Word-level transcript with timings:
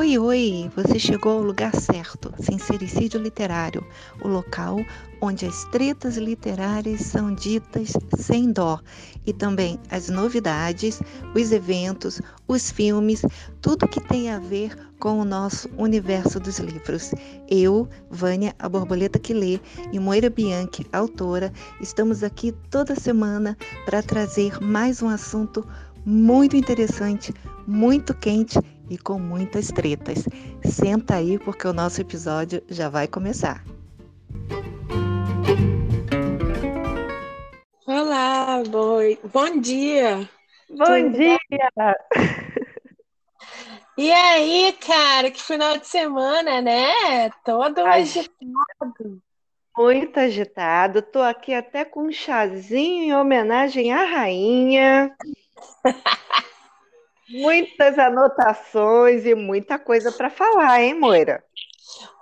Oi, 0.00 0.16
oi! 0.16 0.70
Você 0.74 0.98
chegou 0.98 1.32
ao 1.32 1.42
lugar 1.42 1.76
certo, 1.76 2.32
Sincericídio 2.40 3.20
Literário, 3.20 3.86
o 4.24 4.28
local 4.28 4.78
onde 5.20 5.44
as 5.44 5.64
tretas 5.66 6.16
literárias 6.16 7.02
são 7.02 7.34
ditas 7.34 7.92
sem 8.16 8.50
dó 8.50 8.80
e 9.26 9.34
também 9.34 9.78
as 9.90 10.08
novidades, 10.08 11.02
os 11.34 11.52
eventos, 11.52 12.18
os 12.48 12.70
filmes, 12.70 13.20
tudo 13.60 13.86
que 13.86 14.00
tem 14.00 14.30
a 14.30 14.38
ver 14.38 14.74
com 14.98 15.20
o 15.20 15.24
nosso 15.24 15.68
universo 15.76 16.40
dos 16.40 16.58
livros. 16.58 17.12
Eu, 17.46 17.86
Vânia, 18.10 18.54
a 18.58 18.70
borboleta 18.70 19.18
que 19.18 19.34
lê, 19.34 19.60
e 19.92 19.98
Moira 19.98 20.30
Bianchi, 20.30 20.86
autora, 20.94 21.52
estamos 21.78 22.22
aqui 22.22 22.52
toda 22.70 22.94
semana 22.94 23.54
para 23.84 24.02
trazer 24.02 24.62
mais 24.62 25.02
um 25.02 25.10
assunto 25.10 25.62
muito 26.06 26.56
interessante, 26.56 27.34
muito 27.66 28.14
quente 28.14 28.58
e 28.90 28.98
com 28.98 29.18
muitas 29.18 29.68
tretas. 29.68 30.24
Senta 30.64 31.14
aí 31.14 31.38
porque 31.38 31.66
o 31.66 31.72
nosso 31.72 32.00
episódio 32.00 32.62
já 32.68 32.88
vai 32.88 33.06
começar. 33.06 33.64
Olá, 37.86 38.62
boi. 38.68 39.18
Bom 39.32 39.60
dia. 39.60 40.28
Bom 40.68 40.84
Tudo 40.84 41.10
dia. 41.16 41.38
E 43.96 44.10
aí, 44.10 44.72
cara, 44.80 45.30
que 45.30 45.42
final 45.42 45.76
de 45.76 45.86
semana, 45.86 46.62
né? 46.62 47.28
Todo 47.44 47.80
agitado. 47.80 49.20
Muito 49.76 50.18
agitado. 50.18 51.02
Tô 51.02 51.20
aqui 51.20 51.52
até 51.52 51.84
com 51.84 52.04
um 52.04 52.12
chazinho 52.12 53.04
em 53.04 53.14
homenagem 53.14 53.92
à 53.92 54.04
rainha. 54.04 55.14
Muitas 57.30 57.98
anotações 57.98 59.24
e 59.24 59.34
muita 59.34 59.78
coisa 59.78 60.10
para 60.10 60.28
falar, 60.28 60.82
hein, 60.82 60.98
Moira? 60.98 61.42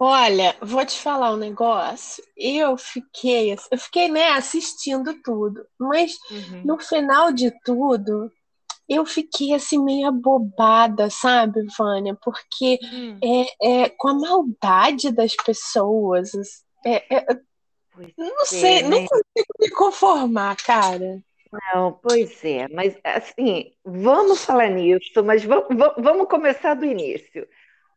Olha, 0.00 0.56
vou 0.60 0.84
te 0.84 0.98
falar 0.98 1.32
um 1.32 1.36
negócio. 1.36 2.22
Eu 2.36 2.76
fiquei, 2.76 3.52
eu 3.52 3.78
fiquei, 3.78 4.08
né, 4.08 4.30
assistindo 4.30 5.14
tudo, 5.22 5.64
mas 5.78 6.16
uhum. 6.30 6.62
no 6.64 6.78
final 6.78 7.32
de 7.32 7.50
tudo, 7.64 8.30
eu 8.88 9.04
fiquei 9.04 9.52
assim 9.54 9.82
meio 9.82 10.08
abobada, 10.08 11.10
sabe, 11.10 11.66
Vânia? 11.76 12.16
Porque 12.22 12.78
hum. 12.82 13.18
é, 13.22 13.82
é, 13.82 13.88
com 13.90 14.08
a 14.08 14.14
maldade 14.14 15.10
das 15.10 15.34
pessoas, 15.36 16.30
é, 16.84 17.04
é, 17.14 17.26
não 18.16 18.46
sei, 18.46 18.78
é, 18.78 18.82
não 18.82 19.00
né? 19.00 19.06
consigo 19.06 19.54
me 19.60 19.70
conformar, 19.70 20.56
cara. 20.56 21.22
Não, 21.52 21.92
pois 21.92 22.44
é, 22.44 22.68
mas 22.68 22.96
assim, 23.02 23.72
vamos 23.84 24.44
falar 24.44 24.68
nisso, 24.68 25.24
mas 25.24 25.44
vamos, 25.44 25.68
vamos 25.96 26.28
começar 26.28 26.74
do 26.74 26.84
início. 26.84 27.48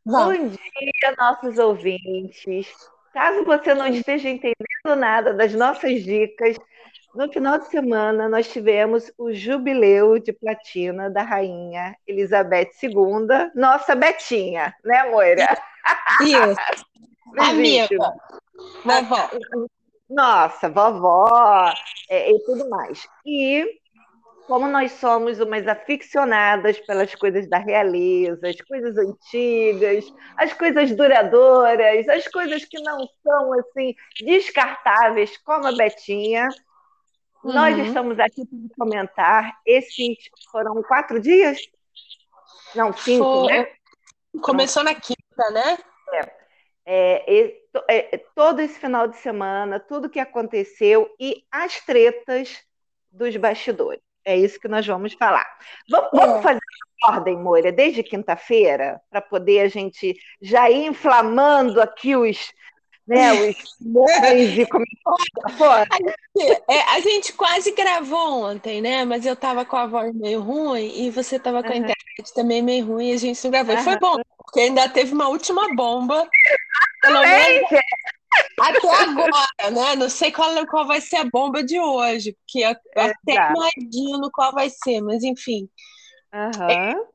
Vamos. 0.05 0.37
Bom 0.37 0.47
dia, 0.47 1.15
nossos 1.17 1.57
ouvintes. 1.59 2.67
Caso 3.13 3.43
você 3.43 3.73
não 3.73 3.87
esteja 3.87 4.29
entendendo 4.29 4.95
nada 4.97 5.33
das 5.33 5.53
nossas 5.53 6.01
dicas, 6.03 6.57
no 7.13 7.29
final 7.31 7.59
de 7.59 7.67
semana 7.67 8.29
nós 8.29 8.49
tivemos 8.49 9.11
o 9.17 9.33
jubileu 9.33 10.17
de 10.17 10.31
platina 10.31 11.09
da 11.09 11.23
rainha 11.23 11.95
Elizabeth 12.07 12.71
II, 12.81 13.51
nossa 13.53 13.95
Betinha, 13.95 14.73
né, 14.83 15.09
Moira? 15.09 15.57
Isso. 16.21 16.85
Amiga. 17.37 18.13
Vovó. 18.85 19.29
Nossa, 20.11 20.69
vovó 20.69 21.71
é, 22.09 22.31
e 22.31 22.39
tudo 22.43 22.69
mais. 22.69 23.07
E 23.25 23.65
como 24.45 24.67
nós 24.67 24.91
somos 24.93 25.39
umas 25.39 25.65
aficionadas 25.65 26.77
pelas 26.81 27.15
coisas 27.15 27.47
da 27.47 27.57
realeza, 27.57 28.49
as 28.49 28.59
coisas 28.59 28.97
antigas, 28.97 30.13
as 30.35 30.51
coisas 30.51 30.91
duradouras, 30.93 32.09
as 32.09 32.27
coisas 32.27 32.65
que 32.65 32.77
não 32.81 33.07
são 33.23 33.53
assim 33.53 33.95
descartáveis, 34.19 35.37
como 35.37 35.67
a 35.67 35.71
Betinha, 35.71 36.49
uhum. 37.45 37.53
nós 37.53 37.77
estamos 37.77 38.19
aqui 38.19 38.45
para 38.45 38.75
comentar. 38.77 39.53
Esses 39.65 40.17
foram 40.51 40.83
quatro 40.83 41.21
dias? 41.21 41.57
Não, 42.75 42.91
cinco, 42.91 43.23
Foi... 43.23 43.53
né? 43.53 43.67
Começou 44.41 44.83
na 44.83 44.93
quinta, 44.93 45.51
né? 45.51 45.77
É. 46.13 46.40
É, 46.85 47.53
é, 47.87 48.17
todo 48.35 48.59
esse 48.59 48.79
final 48.79 49.07
de 49.07 49.15
semana, 49.17 49.79
tudo 49.79 50.09
que 50.09 50.19
aconteceu 50.19 51.09
e 51.19 51.43
as 51.51 51.79
tretas 51.81 52.63
dos 53.11 53.35
bastidores. 53.37 54.01
É 54.23 54.37
isso 54.37 54.59
que 54.59 54.67
nós 54.67 54.85
vamos 54.85 55.13
falar. 55.13 55.47
Vamos, 55.89 56.09
vamos 56.13 56.39
é. 56.39 56.41
fazer 56.41 56.59
uma 57.03 57.15
ordem, 57.15 57.37
Moira, 57.37 57.71
desde 57.71 58.03
quinta-feira, 58.03 59.01
para 59.09 59.21
poder 59.21 59.61
a 59.61 59.67
gente 59.67 60.15
já 60.41 60.69
ir 60.69 60.85
inflamando 60.85 61.81
aqui 61.81 62.15
os, 62.15 62.51
né, 63.07 63.33
os 63.33 63.55
e. 64.35 64.65
A, 65.61 66.73
é, 66.73 66.81
a 66.95 66.99
gente 67.01 67.33
quase 67.33 67.71
gravou 67.71 68.45
ontem, 68.45 68.81
né? 68.81 69.03
Mas 69.05 69.25
eu 69.25 69.33
estava 69.33 69.65
com 69.65 69.75
a 69.75 69.85
voz 69.87 70.13
meio 70.15 70.41
ruim 70.41 70.91
e 70.95 71.09
você 71.09 71.35
estava 71.35 71.61
com 71.61 71.69
a 71.69 71.71
uhum. 71.71 71.77
internet 71.77 72.33
também 72.33 72.61
meio 72.61 72.85
ruim 72.85 73.09
e 73.09 73.13
a 73.13 73.17
gente 73.17 73.43
não 73.43 73.51
gravou. 73.51 73.75
Uhum. 73.75 73.83
Foi 73.83 73.99
bom, 73.99 74.15
porque 74.37 74.61
ainda 74.61 74.87
teve 74.89 75.13
uma 75.13 75.27
última 75.27 75.73
bomba 75.75 76.27
pelo 77.01 77.21
menos 77.21 77.61
até 78.59 79.03
agora, 79.03 79.71
né? 79.71 79.95
Não 79.95 80.09
sei 80.09 80.31
qual, 80.31 80.65
qual 80.67 80.87
vai 80.87 81.01
ser 81.01 81.17
a 81.17 81.25
bomba 81.25 81.63
de 81.63 81.79
hoje, 81.79 82.33
porque 82.33 82.59
eu 82.59 82.71
até 82.95 83.33
imagino 83.33 84.31
qual 84.31 84.53
vai 84.53 84.69
ser, 84.69 85.01
mas 85.01 85.23
enfim. 85.23 85.69
Uhum. 86.33 87.05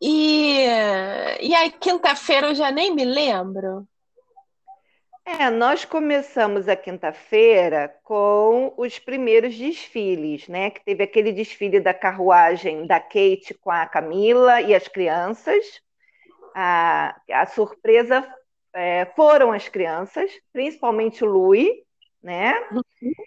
E, 0.00 0.66
e 1.40 1.54
aí, 1.54 1.70
quinta-feira 1.72 2.48
eu 2.48 2.54
já 2.54 2.70
nem 2.70 2.94
me 2.94 3.04
lembro. 3.04 3.86
É, 5.26 5.48
nós 5.48 5.86
começamos 5.86 6.68
a 6.68 6.76
quinta-feira 6.76 7.96
com 8.02 8.74
os 8.76 8.98
primeiros 8.98 9.56
desfiles, 9.56 10.46
né? 10.48 10.70
Que 10.70 10.84
teve 10.84 11.02
aquele 11.02 11.32
desfile 11.32 11.80
da 11.80 11.94
carruagem 11.94 12.86
da 12.86 13.00
Kate 13.00 13.54
com 13.58 13.70
a 13.70 13.86
Camila 13.86 14.60
e 14.60 14.74
as 14.74 14.86
crianças. 14.86 15.64
A, 16.54 17.18
a 17.30 17.46
surpresa 17.46 18.26
é, 18.74 19.06
foram 19.16 19.50
as 19.50 19.66
crianças, 19.66 20.30
principalmente 20.52 21.24
o 21.24 21.28
Lui, 21.28 21.84
né? 22.22 22.54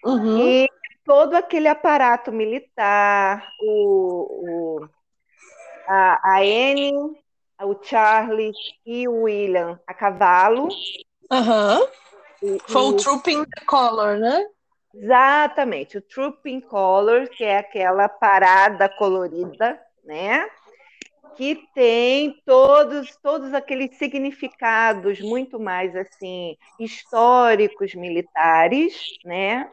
Uhum. 0.06 0.38
E 0.40 0.69
todo 1.03 1.34
aquele 1.34 1.68
aparato 1.68 2.31
militar, 2.31 3.47
o, 3.59 4.81
o 4.81 4.90
a, 5.88 6.36
a 6.36 6.40
Anne, 6.41 6.94
o 7.63 7.75
Charlie 7.81 8.52
e 8.86 9.07
o 9.07 9.24
William 9.24 9.80
a 9.88 9.94
cavalo. 9.96 10.69
Uhum. 11.31 11.88
E, 12.43 12.57
Foi 12.67 12.81
o, 12.81 12.88
o 12.89 12.97
Trooping 12.97 13.45
Color, 13.65 14.17
né? 14.17 14.45
Exatamente, 14.93 15.97
o 15.97 16.01
Trooping 16.01 16.61
Color, 16.61 17.29
que 17.29 17.43
é 17.43 17.59
aquela 17.59 18.07
parada 18.09 18.89
colorida, 18.89 19.79
né? 20.03 20.47
que 21.38 21.67
tem 21.75 22.41
todos 22.43 23.15
todos 23.17 23.53
aqueles 23.53 23.95
significados 23.95 25.21
muito 25.21 25.59
mais 25.59 25.95
assim 25.95 26.57
históricos 26.79 27.94
militares, 27.94 28.95
né, 29.23 29.69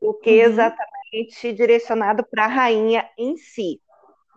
do 0.00 0.14
que 0.14 0.30
uhum. 0.30 0.46
exatamente 0.46 1.52
direcionado 1.52 2.24
para 2.24 2.44
a 2.44 2.48
rainha 2.48 3.10
em 3.18 3.36
si, 3.36 3.80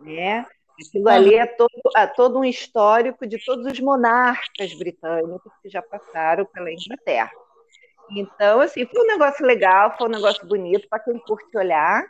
né? 0.00 0.44
Aquilo 0.80 1.08
ali 1.08 1.34
é 1.34 1.46
todo, 1.46 1.70
é 1.96 2.06
todo 2.06 2.38
um 2.38 2.44
histórico 2.44 3.26
de 3.26 3.42
todos 3.44 3.66
os 3.66 3.80
monarcas 3.80 4.74
britânicos 4.74 5.52
que 5.62 5.68
já 5.68 5.82
passaram 5.82 6.44
pela 6.46 6.72
Inglaterra. 6.72 7.30
Então, 8.10 8.60
assim, 8.60 8.84
foi 8.86 9.02
um 9.02 9.06
negócio 9.06 9.44
legal, 9.46 9.96
foi 9.96 10.08
um 10.08 10.10
negócio 10.10 10.46
bonito 10.46 10.88
para 10.88 10.98
quem 10.98 11.18
curte 11.20 11.56
olhar, 11.56 12.04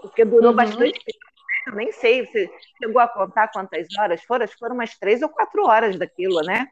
porque 0.00 0.24
durou 0.24 0.50
uhum. 0.50 0.56
bastante 0.56 1.04
tempo 1.04 1.28
eu 1.68 1.74
nem 1.74 1.92
sei, 1.92 2.24
você 2.24 2.50
chegou 2.82 3.00
a 3.00 3.08
contar 3.08 3.48
quantas 3.48 3.86
horas 3.98 4.22
foram? 4.22 4.44
Acho 4.44 4.54
que 4.54 4.58
foram 4.58 4.74
umas 4.74 4.96
três 4.96 5.20
ou 5.20 5.28
quatro 5.28 5.66
horas 5.66 5.98
daquilo, 5.98 6.40
né? 6.40 6.66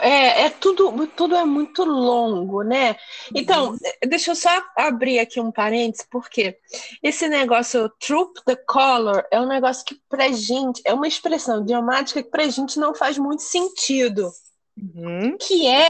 É, 0.00 0.42
é 0.42 0.50
tudo, 0.50 1.06
tudo 1.08 1.34
é 1.34 1.44
muito 1.44 1.84
longo, 1.84 2.62
né? 2.62 2.96
Então, 3.34 3.70
uhum. 3.70 3.78
deixa 4.06 4.30
eu 4.30 4.36
só 4.36 4.50
abrir 4.76 5.18
aqui 5.18 5.40
um 5.40 5.50
parênteses, 5.50 6.06
porque 6.10 6.58
esse 7.02 7.28
negócio 7.28 7.88
troop 8.00 8.42
the 8.44 8.56
color 8.56 9.24
é 9.30 9.40
um 9.40 9.46
negócio 9.46 9.84
que 9.84 10.00
pra 10.08 10.30
gente, 10.32 10.82
é 10.84 10.92
uma 10.92 11.08
expressão 11.08 11.62
idiomática 11.62 12.22
que 12.22 12.30
pra 12.30 12.48
gente 12.48 12.78
não 12.78 12.94
faz 12.94 13.18
muito 13.18 13.42
sentido. 13.42 14.30
Uhum. 14.76 15.36
Que 15.38 15.68
é 15.68 15.88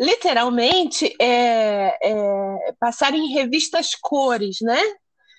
literalmente 0.00 1.14
é, 1.20 1.96
é, 2.02 2.72
passar 2.80 3.14
em 3.14 3.32
revistas 3.32 3.94
cores, 3.94 4.58
né? 4.60 4.80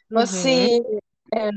Você 0.09 0.79
uhum. 0.79 1.00
É, 1.33 1.51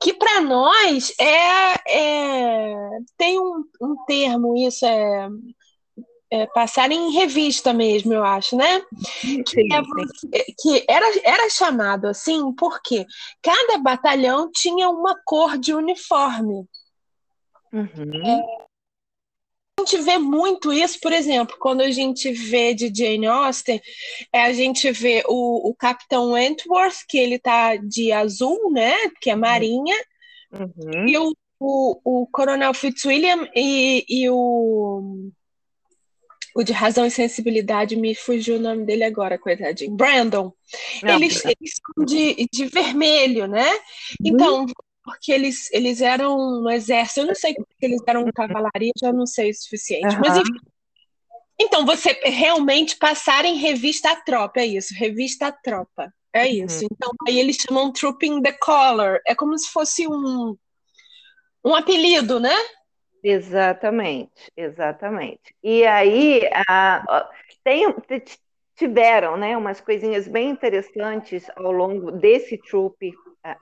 que 0.00 0.12
para 0.14 0.40
nós 0.40 1.12
é, 1.18 1.74
é, 1.88 2.74
tem 3.16 3.38
um, 3.38 3.64
um 3.80 3.96
termo, 4.06 4.56
isso 4.56 4.84
é, 4.86 5.28
é, 6.30 6.46
passar 6.46 6.90
em 6.90 7.12
revista 7.12 7.72
mesmo, 7.72 8.12
eu 8.12 8.24
acho, 8.24 8.56
né? 8.56 8.82
Sim, 9.20 9.42
que, 9.42 9.60
é, 9.72 10.44
que 10.58 10.84
era, 10.88 11.06
era 11.24 11.50
chamado 11.50 12.06
assim 12.06 12.52
porque 12.54 13.06
cada 13.42 13.78
batalhão 13.78 14.50
tinha 14.52 14.88
uma 14.88 15.16
cor 15.24 15.58
de 15.58 15.72
uniforme. 15.72 16.66
Uhum. 17.72 18.42
É, 19.78 19.82
gente 19.84 19.98
vê 20.02 20.18
muito 20.18 20.72
isso, 20.72 20.98
por 21.00 21.12
exemplo, 21.12 21.56
quando 21.58 21.80
a 21.80 21.90
gente 21.90 22.30
vê 22.32 22.74
de 22.74 22.92
Jane 22.94 23.26
Austen, 23.26 23.80
é, 24.32 24.42
a 24.42 24.52
gente 24.52 24.90
vê 24.90 25.22
o, 25.26 25.68
o 25.68 25.74
Capitão 25.74 26.32
Wentworth, 26.32 27.04
que 27.08 27.18
ele 27.18 27.38
tá 27.38 27.76
de 27.76 28.12
azul, 28.12 28.70
né? 28.70 28.94
Que 29.20 29.30
é 29.30 29.36
marinha, 29.36 29.96
uhum. 30.52 31.08
e 31.08 31.18
o, 31.18 31.34
o, 31.60 32.22
o 32.22 32.26
Coronel 32.28 32.72
Fitzwilliam 32.74 33.48
e, 33.54 34.04
e 34.08 34.30
o 34.30 35.30
o 36.56 36.62
de 36.62 36.72
razão 36.72 37.04
e 37.04 37.10
sensibilidade, 37.10 37.96
me 37.96 38.14
fugiu 38.14 38.56
o 38.56 38.60
nome 38.60 38.84
dele 38.84 39.02
agora, 39.02 39.36
coitadinho. 39.36 39.90
Brandon. 39.90 40.52
Não, 41.02 41.16
eles, 41.16 41.44
eles, 41.44 41.72
são 41.72 42.04
de, 42.04 42.48
de 42.52 42.66
vermelho, 42.66 43.48
né? 43.48 43.68
Uhum. 43.68 43.76
Então, 44.24 44.66
porque 45.02 45.32
eles, 45.32 45.68
eles 45.72 46.00
eram 46.00 46.62
um 46.62 46.70
exército, 46.70 47.20
eu 47.20 47.26
não 47.26 47.34
sei 47.34 47.54
se 47.54 47.64
eles 47.86 48.00
eram 48.06 48.24
cavalaria, 48.34 48.92
já 48.98 49.12
não 49.12 49.26
sei 49.26 49.50
o 49.50 49.54
suficiente, 49.54 50.14
uhum. 50.14 50.20
mas 50.20 50.36
enfim. 50.38 50.52
Então, 51.60 51.86
você 51.86 52.12
realmente 52.24 52.96
passar 52.96 53.44
em 53.44 53.56
revista 53.56 54.10
a 54.10 54.16
tropa, 54.16 54.60
é 54.60 54.66
isso, 54.66 54.92
revista 54.94 55.46
a 55.46 55.52
tropa, 55.52 56.12
é 56.32 56.48
isso. 56.48 56.82
Uhum. 56.82 56.88
Então, 56.92 57.12
aí 57.28 57.38
eles 57.38 57.56
chamam 57.56 57.92
Trooping 57.92 58.42
the 58.42 58.52
Color, 58.52 59.20
é 59.26 59.34
como 59.34 59.56
se 59.56 59.70
fosse 59.70 60.06
um, 60.08 60.56
um 61.64 61.74
apelido, 61.74 62.40
né? 62.40 62.56
Exatamente, 63.22 64.50
exatamente. 64.56 65.54
E 65.62 65.86
aí, 65.86 66.42
a, 66.68 67.28
tem, 67.62 67.86
tiveram 68.76 69.36
né, 69.36 69.56
umas 69.56 69.80
coisinhas 69.80 70.28
bem 70.28 70.50
interessantes 70.50 71.46
ao 71.56 71.70
longo 71.70 72.10
desse 72.10 72.58
troop 72.58 73.12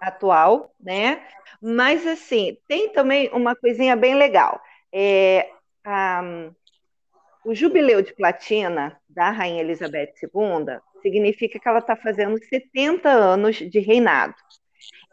atual, 0.00 0.72
né? 0.80 1.22
Mas 1.60 2.06
assim, 2.06 2.56
tem 2.68 2.90
também 2.90 3.28
uma 3.32 3.56
coisinha 3.56 3.96
bem 3.96 4.14
legal. 4.14 4.60
É, 4.92 5.50
o 7.44 7.54
jubileu 7.54 8.02
de 8.02 8.14
platina 8.14 8.96
da 9.08 9.30
Rainha 9.30 9.62
Elizabeth 9.62 10.12
II 10.22 10.78
significa 11.02 11.58
que 11.58 11.68
ela 11.68 11.80
está 11.80 11.96
fazendo 11.96 12.38
70 12.44 13.08
anos 13.08 13.56
de 13.56 13.80
reinado. 13.80 14.34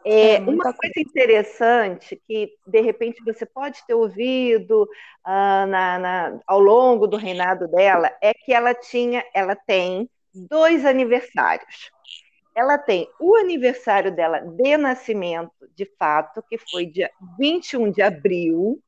É, 0.06 0.36
é 0.36 0.40
uma 0.40 0.74
coisa 0.74 0.94
interessante 0.98 2.22
que, 2.28 2.54
de 2.66 2.82
repente, 2.82 3.22
você 3.24 3.46
pode 3.46 3.86
ter 3.86 3.94
ouvido 3.94 4.84
uh, 4.84 5.66
na, 5.68 6.00
na, 6.00 6.40
ao 6.48 6.60
longo 6.60 7.06
do 7.06 7.18
reinado 7.18 7.68
dela 7.68 8.10
é 8.22 8.34
que 8.34 8.54
ela 8.54 8.74
tinha, 8.74 9.24
ela 9.34 9.56
tem 9.56 10.10
dois 10.34 10.86
aniversários. 10.86 11.92
Ela 12.60 12.78
tem 12.78 13.10
o 13.22 13.38
aniversário 13.38 14.14
dela 14.14 14.40
de 14.42 14.76
nascimento, 14.76 15.54
de 15.74 15.86
fato, 15.98 16.44
que 16.50 16.58
foi 16.58 16.86
dia 16.86 17.10
21 17.38 17.90
de 17.90 18.02
abril 18.02 18.84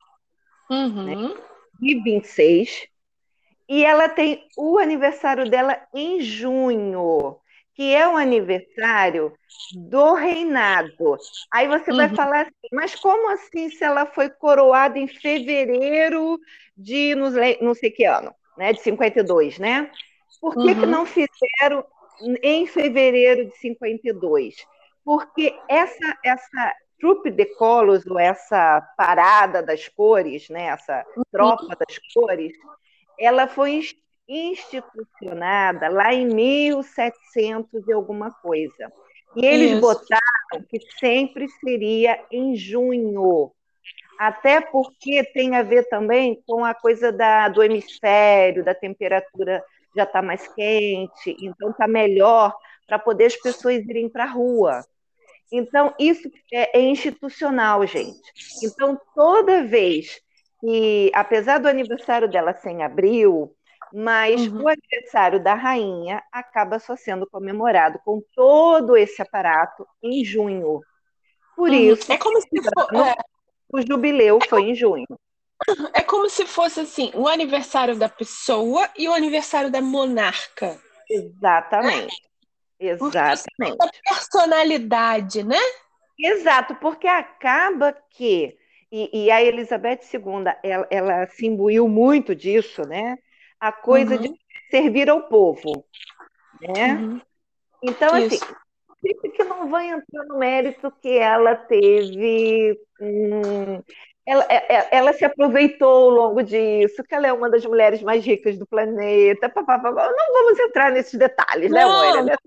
uhum. 0.68 1.04
né, 1.04 1.34
de 1.80 2.02
26, 2.02 2.86
e 3.66 3.82
ela 3.82 4.10
tem 4.10 4.46
o 4.58 4.76
aniversário 4.76 5.48
dela 5.48 5.80
em 5.94 6.20
junho, 6.20 7.38
que 7.74 7.94
é 7.94 8.06
o 8.06 8.14
aniversário 8.14 9.32
do 9.74 10.12
reinado. 10.12 11.16
Aí 11.50 11.66
você 11.66 11.92
uhum. 11.92 11.96
vai 11.96 12.14
falar 12.14 12.42
assim, 12.42 12.68
mas 12.74 12.94
como 12.94 13.30
assim 13.30 13.70
se 13.70 13.82
ela 13.82 14.04
foi 14.04 14.28
coroada 14.28 14.98
em 14.98 15.08
fevereiro 15.08 16.38
de 16.76 17.14
não 17.14 17.74
sei 17.74 17.90
que 17.90 18.04
ano, 18.04 18.34
né, 18.58 18.74
de 18.74 18.82
52, 18.82 19.58
né? 19.58 19.90
Por 20.42 20.52
que, 20.52 20.58
uhum. 20.58 20.80
que 20.80 20.86
não 20.86 21.06
fizeram 21.06 21.82
em 22.42 22.66
fevereiro 22.66 23.46
de 23.46 23.56
52? 23.58 24.54
Porque 25.04 25.54
essa 25.68 26.18
essa 26.24 26.74
trupe 27.02 27.32
de 27.32 27.46
colos, 27.56 28.06
ou 28.06 28.16
essa 28.16 28.80
parada 28.96 29.60
das 29.60 29.88
cores, 29.88 30.48
né, 30.48 30.66
essa 30.66 31.04
tropa 31.32 31.74
das 31.74 31.98
cores, 32.14 32.52
ela 33.18 33.48
foi 33.48 33.82
institucionada 34.28 35.88
lá 35.88 36.14
em 36.14 36.26
1700 36.26 37.88
e 37.88 37.92
alguma 37.92 38.30
coisa. 38.30 38.92
E 39.34 39.44
eles 39.44 39.72
Isso. 39.72 39.80
botaram 39.80 40.64
que 40.68 40.78
sempre 41.00 41.48
seria 41.48 42.24
em 42.30 42.54
junho, 42.54 43.50
até 44.16 44.60
porque 44.60 45.24
tem 45.32 45.56
a 45.56 45.62
ver 45.62 45.88
também 45.88 46.40
com 46.46 46.64
a 46.64 46.72
coisa 46.72 47.10
da, 47.10 47.48
do 47.48 47.62
hemisfério, 47.64 48.64
da 48.64 48.74
temperatura 48.74 49.62
já 49.94 50.04
está 50.04 50.22
mais 50.22 50.46
quente, 50.54 51.36
então 51.40 51.70
está 51.70 51.86
melhor 51.86 52.54
para 52.86 52.98
poder 52.98 53.26
as 53.26 53.36
pessoas 53.36 53.84
irem 53.86 54.08
para 54.08 54.24
a 54.24 54.30
rua. 54.30 54.82
Então, 55.50 55.94
isso 55.98 56.30
é, 56.52 56.78
é 56.78 56.80
institucional, 56.80 57.86
gente. 57.86 58.32
Então, 58.62 58.98
toda 59.14 59.64
vez 59.64 60.18
que, 60.60 61.10
apesar 61.14 61.58
do 61.58 61.68
aniversário 61.68 62.28
dela 62.28 62.54
ser 62.54 62.70
em 62.70 62.82
abril, 62.82 63.54
mas 63.92 64.46
uhum. 64.46 64.62
o 64.62 64.68
aniversário 64.68 65.42
da 65.42 65.54
rainha 65.54 66.22
acaba 66.32 66.78
só 66.78 66.96
sendo 66.96 67.28
comemorado 67.28 67.98
com 68.04 68.22
todo 68.34 68.96
esse 68.96 69.20
aparato 69.20 69.86
em 70.02 70.24
junho. 70.24 70.80
Por 71.54 71.68
uhum. 71.68 71.74
isso, 71.74 72.10
é 72.10 72.16
como 72.16 72.40
se 72.40 72.48
for, 72.48 72.94
é... 72.94 73.14
o 73.70 73.82
jubileu 73.82 74.38
é 74.42 74.48
foi 74.48 74.60
como... 74.60 74.70
em 74.70 74.74
junho. 74.74 75.06
É 75.94 76.02
como 76.02 76.28
se 76.28 76.46
fosse 76.46 76.80
assim, 76.80 77.10
o 77.14 77.28
aniversário 77.28 77.96
da 77.96 78.08
pessoa 78.08 78.88
e 78.96 79.08
o 79.08 79.12
aniversário 79.12 79.70
da 79.70 79.80
monarca. 79.80 80.78
Exatamente. 81.08 82.14
É. 82.80 82.88
Exatamente. 82.88 83.76
A 83.80 84.14
personalidade, 84.14 85.44
né? 85.44 85.60
Exato, 86.18 86.74
porque 86.76 87.06
acaba 87.06 87.96
que 88.10 88.56
e, 88.90 89.24
e 89.24 89.30
a 89.30 89.42
Elizabeth 89.42 90.00
II, 90.12 90.52
ela, 90.62 90.86
ela 90.90 91.26
se 91.28 91.46
imbuiu 91.46 91.88
muito 91.88 92.34
disso, 92.34 92.82
né? 92.82 93.16
a 93.62 93.70
coisa 93.70 94.16
uhum. 94.16 94.22
de 94.22 94.34
servir 94.72 95.08
ao 95.08 95.28
povo. 95.28 95.84
Né? 96.60 96.94
Uhum. 96.94 97.20
Então, 97.80 98.08
assim, 98.08 98.34
Isso. 98.34 98.44
assim, 98.44 99.30
que 99.30 99.44
não 99.44 99.70
vai 99.70 99.88
entrar 99.88 100.24
no 100.24 100.38
mérito 100.38 100.90
que 101.00 101.16
ela 101.16 101.54
teve. 101.54 102.76
Hum, 103.00 103.80
ela, 104.26 104.46
é, 104.48 104.74
é, 104.74 104.88
ela, 104.92 105.12
se 105.12 105.24
aproveitou 105.24 105.88
ao 105.88 106.10
longo 106.10 106.42
disso, 106.42 107.02
que 107.02 107.14
ela 107.14 107.26
é 107.26 107.32
uma 107.32 107.50
das 107.50 107.64
mulheres 107.64 108.02
mais 108.02 108.24
ricas 108.24 108.56
do 108.56 108.66
planeta. 108.66 109.48
Pá, 109.48 109.64
pá, 109.64 109.78
pá, 109.78 109.90
não 109.90 110.32
vamos 110.32 110.58
entrar 110.60 110.92
nesses 110.92 111.18
detalhes, 111.18 111.70
né, 111.70 111.84
né, 111.84 111.86
Moira? 111.86 112.38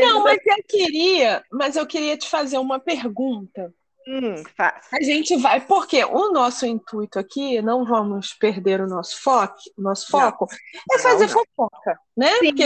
Não, 0.00 0.22
mas 0.22 0.38
eu 0.46 0.64
queria, 0.68 1.44
mas 1.50 1.76
eu 1.76 1.86
queria 1.86 2.16
te 2.16 2.28
fazer 2.28 2.58
uma 2.58 2.78
pergunta. 2.78 3.74
Hum, 4.06 4.42
a 4.58 5.02
gente 5.02 5.34
vai, 5.36 5.62
porque 5.62 6.04
o 6.04 6.30
nosso 6.30 6.66
intuito 6.66 7.18
aqui, 7.18 7.62
não 7.62 7.86
vamos 7.86 8.34
perder 8.34 8.82
o 8.82 8.86
nosso 8.86 9.20
foco, 9.22 9.54
o 9.78 9.82
nosso 9.82 10.08
foco 10.10 10.46
não. 10.46 10.96
é 10.96 10.98
fazer 11.00 11.26
não, 11.26 11.34
não. 11.34 11.44
fofoca, 11.56 11.98
né? 12.14 12.30
Porque, 12.38 12.64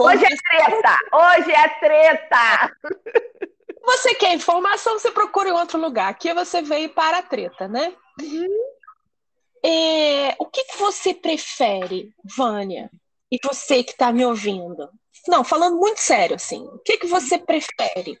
hoje 0.00 0.24
é 0.24 0.36
treta! 0.36 0.98
Hoje 1.12 1.52
é 1.52 1.68
treta! 1.78 2.76
Você 3.84 4.14
quer 4.14 4.34
informação, 4.34 4.98
você 4.98 5.10
procura 5.10 5.48
em 5.48 5.52
outro 5.52 5.78
lugar. 5.78 6.08
Aqui 6.08 6.32
você 6.32 6.62
veio 6.62 6.88
para 6.88 7.18
a 7.18 7.22
treta, 7.22 7.68
né? 7.68 7.94
Uhum. 8.20 8.74
É, 9.62 10.36
o 10.38 10.46
que, 10.46 10.64
que 10.64 10.76
você 10.76 11.14
prefere, 11.14 12.12
Vânia? 12.24 12.90
E 13.30 13.38
você 13.42 13.82
que 13.82 13.92
está 13.92 14.12
me 14.12 14.24
ouvindo? 14.24 14.88
Não, 15.26 15.42
falando 15.42 15.78
muito 15.78 15.98
sério, 15.98 16.36
assim. 16.36 16.62
O 16.64 16.78
que, 16.78 16.98
que 16.98 17.06
você 17.06 17.38
prefere? 17.38 18.18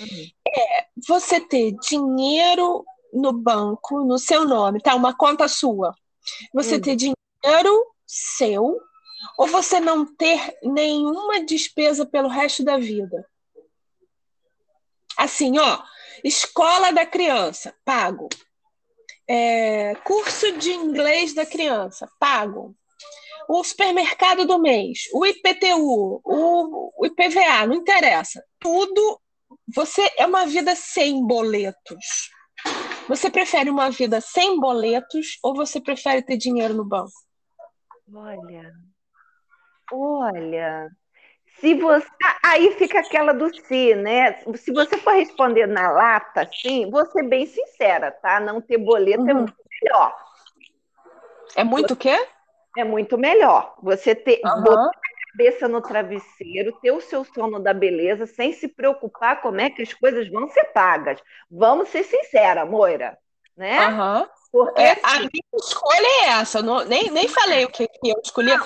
Uhum. 0.00 0.26
É 0.46 0.86
você 1.06 1.40
ter 1.40 1.72
dinheiro 1.72 2.84
no 3.12 3.32
banco, 3.32 4.04
no 4.04 4.18
seu 4.18 4.44
nome, 4.44 4.80
tá? 4.80 4.94
Uma 4.94 5.16
conta 5.16 5.48
sua. 5.48 5.94
Você 6.52 6.76
uhum. 6.76 6.80
ter 6.80 6.96
dinheiro 6.96 7.86
seu 8.06 8.78
ou 9.38 9.46
você 9.46 9.80
não 9.80 10.04
ter 10.04 10.58
nenhuma 10.62 11.44
despesa 11.44 12.04
pelo 12.04 12.28
resto 12.28 12.62
da 12.62 12.76
vida. 12.76 13.26
Assim, 15.16 15.58
ó, 15.58 15.82
escola 16.22 16.92
da 16.92 17.06
criança, 17.06 17.74
pago. 17.84 18.28
É, 19.28 19.94
curso 20.04 20.52
de 20.58 20.72
inglês 20.72 21.34
da 21.34 21.46
criança, 21.46 22.08
pago. 22.18 22.74
O 23.48 23.62
supermercado 23.62 24.46
do 24.46 24.58
mês, 24.58 25.00
o 25.12 25.26
IPTU, 25.26 26.20
o, 26.24 26.92
o 26.98 27.06
IPVA, 27.06 27.66
não 27.66 27.74
interessa. 27.74 28.42
Tudo 28.58 29.20
você 29.74 30.10
é 30.18 30.26
uma 30.26 30.46
vida 30.46 30.74
sem 30.74 31.26
boletos. 31.26 32.30
Você 33.08 33.30
prefere 33.30 33.68
uma 33.68 33.90
vida 33.90 34.20
sem 34.20 34.58
boletos 34.58 35.38
ou 35.42 35.54
você 35.54 35.80
prefere 35.80 36.22
ter 36.22 36.36
dinheiro 36.36 36.74
no 36.74 36.84
banco? 36.84 37.12
Olha, 38.12 38.72
olha, 39.92 40.90
se 41.64 41.74
você 41.74 42.06
aí 42.44 42.72
fica 42.72 42.98
aquela 42.98 43.32
do 43.32 43.48
si, 43.54 43.94
né? 43.94 44.38
Se 44.54 44.70
você 44.70 44.98
for 44.98 45.14
responder 45.14 45.66
na 45.66 45.90
lata, 45.90 46.46
sim, 46.52 46.90
vou 46.90 47.06
ser 47.06 47.22
bem 47.22 47.46
sincera, 47.46 48.10
tá? 48.10 48.38
Não 48.38 48.60
ter 48.60 48.76
boleto 48.76 49.22
é 49.22 49.24
uhum. 49.24 49.30
é 49.30 49.34
muito 49.34 49.56
melhor. 49.82 50.16
É 51.56 51.64
muito 51.64 51.94
o 51.94 51.96
quê? 51.96 52.28
É 52.76 52.84
muito 52.84 53.16
melhor. 53.16 53.76
Você 53.82 54.14
ter 54.14 54.40
uhum 54.44 54.90
cabeça 55.34 55.66
no 55.66 55.80
travesseiro, 55.80 56.78
ter 56.80 56.92
o 56.92 57.00
seu 57.00 57.24
sono 57.24 57.58
da 57.58 57.74
beleza, 57.74 58.24
sem 58.24 58.52
se 58.52 58.68
preocupar 58.68 59.42
como 59.42 59.60
é 59.60 59.68
que 59.68 59.82
as 59.82 59.92
coisas 59.92 60.28
vão 60.28 60.48
ser 60.48 60.66
pagas. 60.66 61.20
Vamos 61.50 61.88
ser 61.88 62.04
sincera, 62.04 62.64
Moira, 62.64 63.18
né? 63.56 63.88
Uhum. 63.88 64.26
Porque 64.54 64.80
é, 64.80 64.92
a 65.02 65.16
assim 65.16 65.28
minha 65.32 65.56
escolha 65.56 66.06
é 66.06 66.26
essa. 66.28 66.62
Não, 66.62 66.84
nem, 66.84 67.10
nem 67.10 67.26
falei 67.26 67.64
o 67.64 67.68
que, 67.68 67.88
que 67.88 68.08
eu 68.08 68.20
escolhi. 68.24 68.52
Eu, 68.52 68.58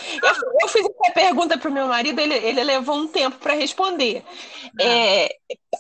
eu, 0.61 0.69
fiz 0.69 0.85
essa 0.85 1.15
pergunta 1.15 1.57
para 1.57 1.71
o 1.71 1.73
meu 1.73 1.87
marido, 1.87 2.21
ele, 2.21 2.35
ele 2.35 2.63
levou 2.63 2.95
um 2.95 3.09
tempo 3.09 3.39
para 3.39 3.55
responder. 3.55 4.23
Ah. 4.79 4.85
É, 4.85 5.29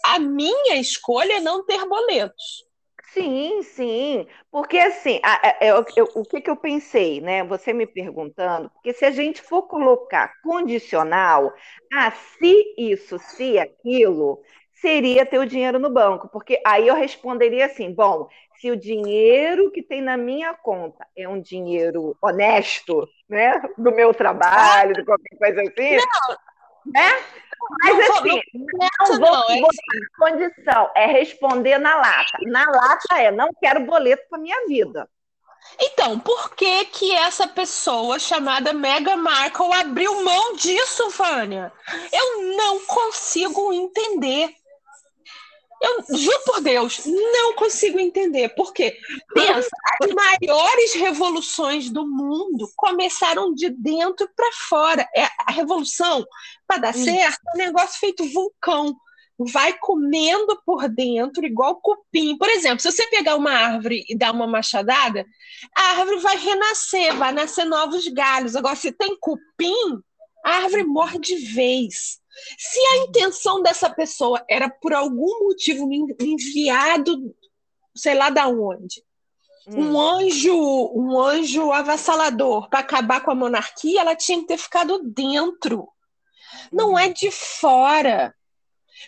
a 0.06 0.18
minha 0.18 0.76
escolha 0.76 1.34
é 1.34 1.40
não 1.40 1.62
ter 1.66 1.84
boletos. 1.86 2.64
Sim, 3.12 3.62
sim. 3.62 4.26
Porque 4.50 4.78
assim, 4.78 5.20
a, 5.22 5.46
a, 5.46 5.66
eu, 5.66 5.84
eu, 5.94 6.08
o 6.14 6.24
que, 6.24 6.40
que 6.40 6.48
eu 6.48 6.56
pensei, 6.56 7.20
né? 7.20 7.44
Você 7.44 7.74
me 7.74 7.86
perguntando, 7.86 8.70
porque 8.70 8.94
se 8.94 9.04
a 9.04 9.10
gente 9.10 9.42
for 9.42 9.64
colocar 9.64 10.40
condicional, 10.42 11.52
ah, 11.92 12.10
se 12.12 12.74
isso, 12.78 13.18
se 13.18 13.58
aquilo, 13.58 14.40
seria 14.80 15.26
ter 15.26 15.38
o 15.38 15.46
dinheiro 15.46 15.78
no 15.78 15.90
banco. 15.90 16.28
Porque 16.28 16.60
aí 16.64 16.88
eu 16.88 16.94
responderia 16.94 17.66
assim: 17.66 17.92
bom, 17.92 18.26
se 18.60 18.70
o 18.70 18.76
dinheiro 18.76 19.70
que 19.70 19.82
tem 19.82 20.02
na 20.02 20.16
minha 20.16 20.52
conta 20.54 21.06
é 21.16 21.28
um 21.28 21.40
dinheiro 21.40 22.16
honesto, 22.20 23.08
né? 23.28 23.62
Do 23.76 23.92
meu 23.92 24.12
trabalho, 24.12 24.94
de 24.94 25.04
qualquer 25.04 25.36
coisa 25.36 25.62
assim. 25.62 25.96
Não. 25.96 26.36
Né? 26.92 27.10
Mas 27.82 28.08
não, 28.08 28.16
assim, 28.16 28.40
não, 28.54 29.18
não 29.18 29.18
vou 29.18 29.50
é 29.50 29.54
assim. 29.54 30.06
condição, 30.18 30.90
é 30.94 31.06
responder 31.06 31.78
na 31.78 31.96
lata. 31.96 32.38
Na 32.42 32.64
lata 32.64 33.20
é, 33.20 33.30
não 33.30 33.50
quero 33.60 33.84
boleto 33.84 34.24
para 34.28 34.38
minha 34.38 34.66
vida. 34.66 35.08
Então, 35.80 36.18
por 36.18 36.54
que 36.54 36.84
que 36.86 37.14
essa 37.14 37.46
pessoa 37.46 38.18
chamada 38.18 38.72
Mega 38.72 39.16
Markle 39.16 39.72
abriu 39.74 40.24
mão 40.24 40.54
disso, 40.54 41.10
Vânia? 41.10 41.72
Eu 42.12 42.56
não 42.56 42.84
consigo 42.86 43.72
entender. 43.72 44.54
Eu 45.80 46.16
juro 46.16 46.40
por 46.44 46.60
Deus, 46.60 47.02
não 47.06 47.54
consigo 47.54 47.98
entender. 48.00 48.48
Porque, 48.50 48.96
pensa, 49.32 49.68
as 50.02 50.10
maiores 50.12 50.94
revoluções 50.94 51.88
do 51.88 52.06
mundo 52.06 52.68
começaram 52.76 53.54
de 53.54 53.70
dentro 53.70 54.28
para 54.34 54.52
fora. 54.52 55.08
É, 55.14 55.24
a 55.46 55.52
revolução, 55.52 56.26
para 56.66 56.78
dar 56.78 56.94
certo, 56.94 57.40
é 57.48 57.54
um 57.54 57.58
negócio 57.58 57.98
feito 58.00 58.28
vulcão. 58.32 58.96
Vai 59.38 59.72
comendo 59.78 60.60
por 60.66 60.88
dentro, 60.88 61.46
igual 61.46 61.80
cupim. 61.80 62.36
Por 62.36 62.48
exemplo, 62.48 62.80
se 62.80 62.90
você 62.90 63.06
pegar 63.06 63.36
uma 63.36 63.52
árvore 63.52 64.04
e 64.08 64.18
dar 64.18 64.32
uma 64.32 64.48
machadada, 64.48 65.24
a 65.76 65.82
árvore 65.92 66.18
vai 66.18 66.36
renascer, 66.36 67.14
vai 67.14 67.32
nascer 67.32 67.64
novos 67.64 68.08
galhos. 68.08 68.56
Agora, 68.56 68.74
se 68.74 68.90
tem 68.90 69.16
cupim, 69.20 70.02
a 70.44 70.56
árvore 70.56 70.82
morre 70.82 71.20
de 71.20 71.36
vez. 71.36 72.18
Se 72.58 72.78
a 72.78 72.96
intenção 72.98 73.62
dessa 73.62 73.90
pessoa 73.90 74.44
era 74.48 74.68
por 74.68 74.92
algum 74.92 75.44
motivo 75.44 75.88
enviado, 76.20 77.34
sei 77.96 78.14
lá 78.14 78.30
da 78.30 78.46
onde, 78.48 79.02
hum. 79.66 79.92
um 79.92 80.00
anjo, 80.00 80.92
um 80.94 81.18
anjo 81.18 81.72
avassalador 81.72 82.68
para 82.68 82.80
acabar 82.80 83.22
com 83.22 83.30
a 83.30 83.34
monarquia, 83.34 84.00
ela 84.00 84.16
tinha 84.16 84.40
que 84.40 84.46
ter 84.46 84.58
ficado 84.58 85.00
dentro. 85.04 85.88
Não 86.72 86.92
hum. 86.92 86.98
é 86.98 87.08
de 87.08 87.30
fora. 87.30 88.34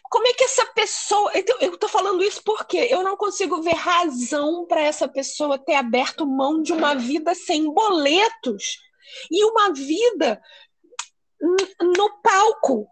Como 0.08 0.26
é 0.26 0.32
que 0.32 0.44
essa 0.44 0.66
pessoa. 0.66 1.30
Então, 1.34 1.56
eu 1.60 1.74
estou 1.74 1.88
falando 1.88 2.22
isso 2.22 2.42
porque 2.44 2.76
eu 2.76 3.02
não 3.02 3.16
consigo 3.16 3.62
ver 3.62 3.74
razão 3.74 4.66
para 4.66 4.80
essa 4.80 5.08
pessoa 5.08 5.58
ter 5.58 5.74
aberto 5.74 6.26
mão 6.26 6.62
de 6.62 6.72
uma 6.72 6.94
vida 6.94 7.34
sem 7.34 7.72
boletos 7.72 8.78
e 9.30 9.44
uma 9.44 9.72
vida 9.72 10.40
no 11.80 12.20
palco. 12.22 12.86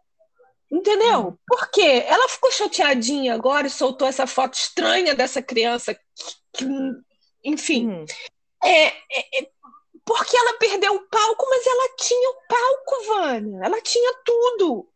Entendeu? 0.71 1.29
Hum. 1.29 1.37
Por 1.47 1.71
quê? 1.71 2.05
Ela 2.07 2.29
ficou 2.29 2.51
chateadinha 2.51 3.35
agora 3.35 3.67
e 3.67 3.71
soltou 3.71 4.07
essa 4.07 4.27
foto 4.27 4.55
estranha 4.55 5.15
dessa 5.15 5.41
criança. 5.43 5.95
Que, 5.95 6.03
que, 6.53 6.67
enfim. 7.45 7.89
Hum. 7.89 8.05
É, 8.63 8.87
é, 8.87 9.41
é, 9.41 9.51
porque 10.05 10.37
ela 10.37 10.59
perdeu 10.59 10.95
o 10.95 11.09
palco, 11.09 11.47
mas 11.49 11.67
ela 11.67 11.97
tinha 11.97 12.31
o 12.31 12.41
palco, 12.49 13.05
Vânia. 13.07 13.61
Ela 13.65 13.81
tinha 13.81 14.15
tudo. 14.25 14.89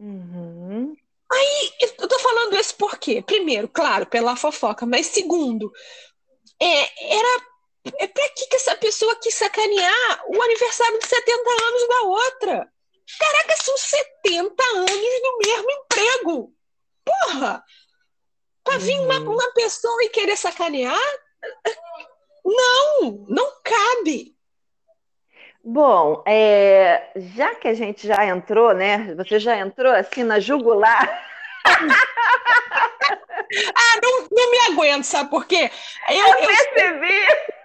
Uhum. 0.00 0.96
Aí, 1.30 1.72
eu 1.80 2.08
tô 2.08 2.18
falando 2.18 2.56
isso 2.56 2.74
por 2.76 2.98
quê? 2.98 3.22
Primeiro, 3.22 3.68
claro, 3.68 4.06
pela 4.06 4.36
fofoca, 4.36 4.86
mas 4.86 5.06
segundo, 5.06 5.72
é, 6.60 7.14
era. 7.16 7.46
É 7.98 8.06
pra 8.08 8.28
que, 8.30 8.46
que 8.48 8.56
essa 8.56 8.74
pessoa 8.76 9.14
quis 9.16 9.34
sacanear 9.34 10.24
o 10.26 10.42
aniversário 10.42 10.98
de 10.98 11.06
70 11.06 11.50
anos 11.50 11.88
da 11.88 12.02
outra? 12.02 12.72
Caraca, 13.18 13.56
são 13.62 13.76
70 13.76 14.62
anos 14.74 14.90
no 14.90 15.38
mesmo 15.38 15.70
emprego. 15.70 16.54
Porra! 17.04 17.64
Pra 18.64 18.78
vir 18.78 18.98
uma, 18.98 19.20
uhum. 19.20 19.34
uma 19.34 19.52
pessoa 19.52 20.02
e 20.02 20.08
querer 20.08 20.36
sacanear? 20.36 20.98
Não, 22.44 23.24
não 23.28 23.52
cabe. 23.62 24.36
Bom, 25.64 26.22
é, 26.26 27.10
já 27.16 27.54
que 27.56 27.68
a 27.68 27.74
gente 27.74 28.06
já 28.06 28.24
entrou, 28.26 28.72
né? 28.72 29.14
Você 29.16 29.38
já 29.40 29.56
entrou 29.58 29.92
assim 29.92 30.22
na 30.22 30.38
jugular. 30.38 31.24
ah, 33.74 34.00
não, 34.02 34.28
não 34.30 34.50
me 34.50 34.58
aguento, 34.72 35.04
sabe 35.04 35.30
por 35.30 35.44
quê? 35.46 35.70
Eu, 36.08 36.26
eu 36.26 36.46
percebi. 36.46 37.26
Eu, 37.28 37.55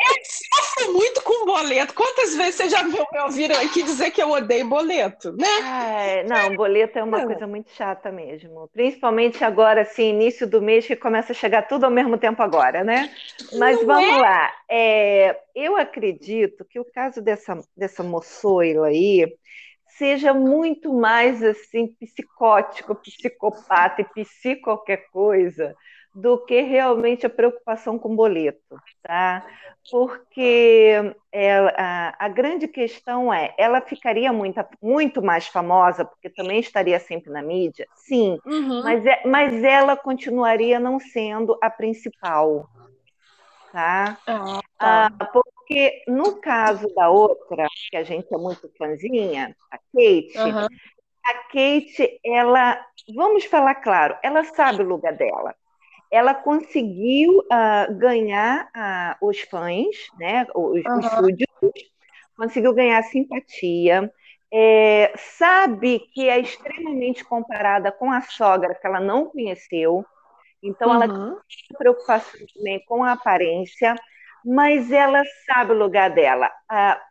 eu 0.00 0.14
sofro 0.24 0.92
muito 0.92 1.22
com 1.22 1.46
boleto. 1.46 1.94
Quantas 1.94 2.34
vezes 2.34 2.56
você 2.56 2.68
já 2.68 2.82
viu 2.82 3.06
me 3.12 3.20
ouvir 3.20 3.52
aqui 3.52 3.82
dizer 3.82 4.10
que 4.10 4.22
eu 4.22 4.30
odeio 4.30 4.68
boleto, 4.68 5.32
né? 5.32 5.46
Ai, 5.62 6.24
não, 6.24 6.56
boleto 6.56 6.98
é 6.98 7.02
uma 7.02 7.24
coisa 7.24 7.46
muito 7.46 7.70
chata 7.70 8.10
mesmo. 8.10 8.68
Principalmente 8.72 9.44
agora, 9.44 9.82
assim, 9.82 10.10
início 10.10 10.46
do 10.46 10.60
mês, 10.60 10.86
que 10.86 10.96
começa 10.96 11.32
a 11.32 11.36
chegar 11.36 11.62
tudo 11.62 11.84
ao 11.84 11.90
mesmo 11.90 12.18
tempo 12.18 12.42
agora, 12.42 12.84
né? 12.84 13.10
Mas 13.58 13.78
não 13.78 13.86
vamos 13.86 14.08
é? 14.08 14.20
lá. 14.20 14.52
É, 14.68 15.40
eu 15.54 15.76
acredito 15.76 16.64
que 16.64 16.80
o 16.80 16.84
caso 16.84 17.20
dessa, 17.20 17.58
dessa 17.76 18.02
moçoila 18.02 18.88
aí 18.88 19.26
seja 19.98 20.32
muito 20.32 20.92
mais 20.92 21.42
assim 21.42 21.88
psicótico, 21.98 22.94
psicopata 22.94 24.02
e 24.02 24.24
psico 24.24 24.62
qualquer 24.62 25.08
coisa 25.10 25.74
do 26.14 26.38
que 26.38 26.62
realmente 26.62 27.26
a 27.26 27.30
preocupação 27.30 27.98
com 27.98 28.14
boleto, 28.14 28.76
tá? 29.02 29.46
Porque 29.90 31.14
é, 31.32 31.58
a, 31.76 32.14
a, 32.18 32.28
grande 32.28 32.66
questão 32.66 33.32
é, 33.32 33.54
ela 33.56 33.80
ficaria 33.80 34.32
muito, 34.32 34.60
muito 34.82 35.22
mais 35.22 35.46
famosa, 35.46 36.04
porque 36.04 36.28
também 36.28 36.60
estaria 36.60 36.98
sempre 36.98 37.30
na 37.30 37.42
mídia? 37.42 37.86
Sim, 37.94 38.38
uhum. 38.44 38.82
mas, 38.82 39.06
é, 39.06 39.22
mas 39.26 39.62
ela 39.62 39.96
continuaria 39.96 40.78
não 40.80 40.98
sendo 40.98 41.56
a 41.62 41.70
principal, 41.70 42.68
tá? 43.72 44.18
Ah, 44.26 44.60
tá. 44.76 45.12
Ah, 45.20 45.24
porque 45.32 46.02
no 46.08 46.40
caso 46.40 46.92
da 46.94 47.08
outra, 47.08 47.66
que 47.90 47.96
a 47.96 48.02
gente 48.02 48.26
é 48.32 48.36
muito 48.36 48.70
fãzinha, 48.76 49.56
a 49.70 49.78
Kate, 49.78 50.38
uhum. 50.38 50.66
a 51.24 51.34
Kate, 51.44 52.20
ela, 52.24 52.84
vamos 53.14 53.44
falar 53.44 53.76
claro, 53.76 54.16
ela 54.22 54.44
sabe 54.44 54.82
o 54.82 54.88
lugar 54.88 55.14
dela 55.14 55.54
ela 56.10 56.34
conseguiu 56.34 57.40
uh, 57.40 57.94
ganhar 57.94 58.68
uh, 58.68 59.26
os 59.26 59.40
fãs, 59.40 59.96
né, 60.18 60.46
os, 60.54 60.84
uhum. 60.84 60.98
os 60.98 61.06
súditos, 61.06 61.90
conseguiu 62.36 62.72
ganhar 62.72 63.02
simpatia, 63.02 64.12
é, 64.50 65.12
sabe 65.16 66.00
que 66.14 66.28
é 66.28 66.38
extremamente 66.38 67.22
comparada 67.24 67.92
com 67.92 68.10
a 68.10 68.22
sogra 68.22 68.74
que 68.74 68.86
ela 68.86 69.00
não 69.00 69.26
conheceu, 69.26 70.04
então 70.62 70.88
uhum. 70.88 71.02
ela 71.02 71.08
tem 71.08 71.76
preocupação 71.76 72.40
também 72.54 72.82
com 72.86 73.04
a 73.04 73.12
aparência, 73.12 73.94
mas 74.44 74.90
ela 74.90 75.22
sabe 75.46 75.72
o 75.72 75.78
lugar 75.78 76.10
dela. 76.10 76.50
Uh, 76.70 77.08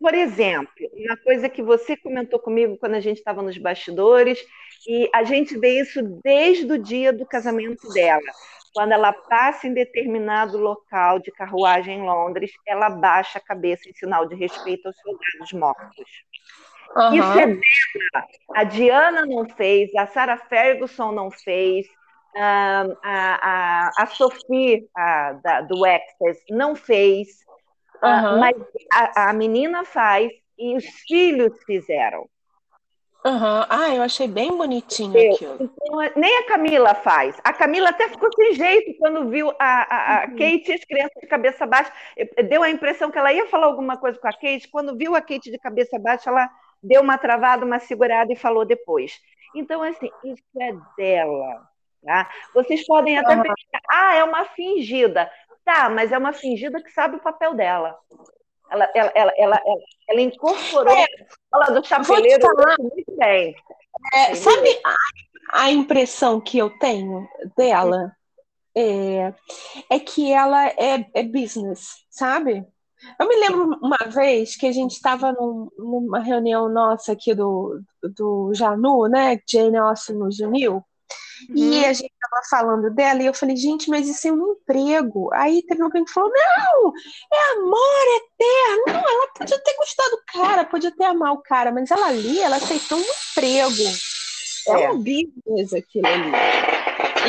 por 0.00 0.14
exemplo, 0.14 0.72
uma 0.94 1.16
coisa 1.18 1.48
que 1.48 1.62
você 1.62 1.94
comentou 1.94 2.38
comigo 2.38 2.78
quando 2.78 2.94
a 2.94 3.00
gente 3.00 3.18
estava 3.18 3.42
nos 3.42 3.58
bastidores, 3.58 4.42
e 4.86 5.10
a 5.12 5.24
gente 5.24 5.56
vê 5.58 5.80
isso 5.80 6.02
desde 6.24 6.72
o 6.72 6.78
dia 6.78 7.12
do 7.12 7.26
casamento 7.26 7.88
dela. 7.92 8.20
Quando 8.72 8.92
ela 8.92 9.12
passa 9.12 9.66
em 9.66 9.74
determinado 9.74 10.56
local 10.56 11.18
de 11.18 11.30
carruagem 11.32 11.98
em 11.98 12.06
Londres, 12.06 12.52
ela 12.66 12.88
baixa 12.88 13.38
a 13.38 13.42
cabeça 13.42 13.88
em 13.88 13.94
sinal 13.94 14.26
de 14.26 14.36
respeito 14.36 14.86
aos 14.86 14.96
soldados 15.00 15.52
mortos. 15.52 16.06
Uhum. 16.96 17.14
Isso 17.14 17.38
é 17.38 17.46
dela. 17.46 18.28
A 18.54 18.64
Diana 18.64 19.26
não 19.26 19.48
fez, 19.48 19.94
a 19.94 20.06
Sarah 20.06 20.36
Ferguson 20.36 21.12
não 21.12 21.30
fez, 21.30 21.86
a, 22.36 22.86
a, 23.02 23.90
a 24.02 24.06
Sophie 24.06 24.88
a, 24.96 25.32
da, 25.32 25.60
do 25.62 25.84
Access 25.84 26.42
não 26.50 26.74
fez. 26.74 27.40
Uhum. 28.02 28.40
mas 28.40 28.56
a, 28.94 29.28
a, 29.28 29.32
menina 29.34 29.84
faz 29.84 30.32
e 30.58 30.74
os 30.74 30.86
filhos 31.06 31.52
fizeram. 31.64 32.26
Uhum. 33.24 33.66
Ah, 33.68 33.94
eu 33.94 34.02
achei 34.02 34.26
bem 34.26 34.56
bonitinho 34.56 35.16
eu, 35.16 35.34
aquilo. 35.34 35.56
Então, 35.60 36.12
nem 36.16 36.38
a 36.38 36.46
Camila 36.46 36.94
faz. 36.94 37.38
A 37.44 37.52
Camila 37.52 37.90
até 37.90 38.08
ficou 38.08 38.30
sem 38.34 38.54
jeito 38.54 38.98
quando 38.98 39.28
viu 39.28 39.50
a, 39.50 39.54
a, 39.58 40.22
a 40.22 40.26
uhum. 40.26 40.30
Kate 40.30 40.70
e 40.70 40.72
as 40.72 40.84
crianças 40.84 41.20
de 41.20 41.26
cabeça 41.26 41.66
baixa. 41.66 41.92
Deu 42.48 42.62
a 42.62 42.70
impressão 42.70 43.10
que 43.10 43.18
ela 43.18 43.32
ia 43.32 43.46
falar 43.46 43.66
alguma 43.66 43.98
coisa 43.98 44.18
com 44.18 44.26
a 44.26 44.32
Kate. 44.32 44.68
Quando 44.70 44.96
viu 44.96 45.14
a 45.14 45.20
Kate 45.20 45.50
de 45.50 45.58
cabeça 45.58 45.98
baixa, 45.98 46.30
ela 46.30 46.48
deu 46.82 47.02
uma 47.02 47.18
travada, 47.18 47.64
uma 47.64 47.78
segurada 47.78 48.32
e 48.32 48.36
falou 48.36 48.64
depois. 48.64 49.20
Então, 49.54 49.82
assim, 49.82 50.10
isso 50.24 50.42
é 50.58 50.72
dela. 50.96 51.68
Tá? 52.02 52.30
Vocês 52.54 52.86
podem 52.86 53.18
até 53.18 53.36
uhum. 53.36 53.42
pensar, 53.42 53.82
ah, 53.90 54.14
é 54.16 54.24
uma 54.24 54.46
fingida. 54.46 55.30
Tá, 55.62 55.90
mas 55.90 56.10
é 56.10 56.16
uma 56.16 56.32
fingida 56.32 56.82
que 56.82 56.90
sabe 56.90 57.16
o 57.16 57.20
papel 57.20 57.52
dela. 57.52 57.98
Ela, 58.70 58.90
ela, 58.94 59.12
ela, 59.14 59.32
ela, 59.36 59.62
ela 60.08 60.20
incorporou 60.20 60.96
é, 60.96 61.06
a 61.52 61.70
do 61.70 61.84
chapeleiro 61.84 62.46
muito 62.78 63.16
bem. 63.18 63.54
É, 64.14 64.34
sabe 64.34 64.80
a, 64.84 65.62
a, 65.64 65.70
impressão 65.70 66.40
que 66.40 66.58
eu 66.58 66.70
tenho 66.78 67.28
dela? 67.56 68.12
É, 68.76 69.34
é 69.90 69.98
que 69.98 70.32
ela 70.32 70.68
é, 70.68 71.04
é 71.12 71.22
business, 71.24 72.04
sabe? 72.08 72.64
Eu 73.18 73.26
me 73.26 73.36
lembro 73.36 73.78
uma 73.82 73.98
vez 74.08 74.56
que 74.56 74.66
a 74.66 74.72
gente 74.72 74.92
estava 74.92 75.32
num, 75.32 75.68
numa 75.76 76.20
reunião 76.20 76.68
nossa 76.68 77.12
aqui 77.12 77.34
do, 77.34 77.80
do 78.16 78.52
Janu, 78.54 79.08
né? 79.08 79.40
Jane 79.48 79.76
Austen 79.76 80.16
nos 80.16 80.38
uniu. 80.38 80.84
Uhum. 81.48 81.56
E 81.56 81.84
a 81.84 81.92
gente 81.92 82.12
estava 82.12 82.42
falando 82.48 82.90
dela, 82.94 83.22
e 83.22 83.26
eu 83.26 83.34
falei, 83.34 83.56
gente, 83.56 83.88
mas 83.88 84.08
isso 84.08 84.28
é 84.28 84.32
um 84.32 84.52
emprego. 84.52 85.30
Aí 85.32 85.62
teve 85.62 85.82
alguém 85.82 86.04
que 86.04 86.12
falou: 86.12 86.30
não, 86.30 86.92
é 87.32 87.52
amor 87.58 88.04
eterno. 88.16 88.84
Não, 88.88 89.08
ela 89.08 89.28
podia 89.36 89.58
ter 89.58 89.76
gostado 89.76 90.10
do 90.10 90.22
cara, 90.26 90.64
podia 90.64 90.90
ter 90.90 91.04
amado 91.04 91.38
o 91.38 91.42
cara, 91.42 91.72
mas 91.72 91.90
ela 91.90 92.08
ali, 92.08 92.40
ela 92.40 92.56
aceitou 92.56 92.98
um 92.98 93.02
emprego. 93.02 93.82
É, 94.68 94.82
é 94.82 94.90
um 94.90 94.98
business 94.98 95.72
aquilo 95.72 96.06
ali. 96.06 96.32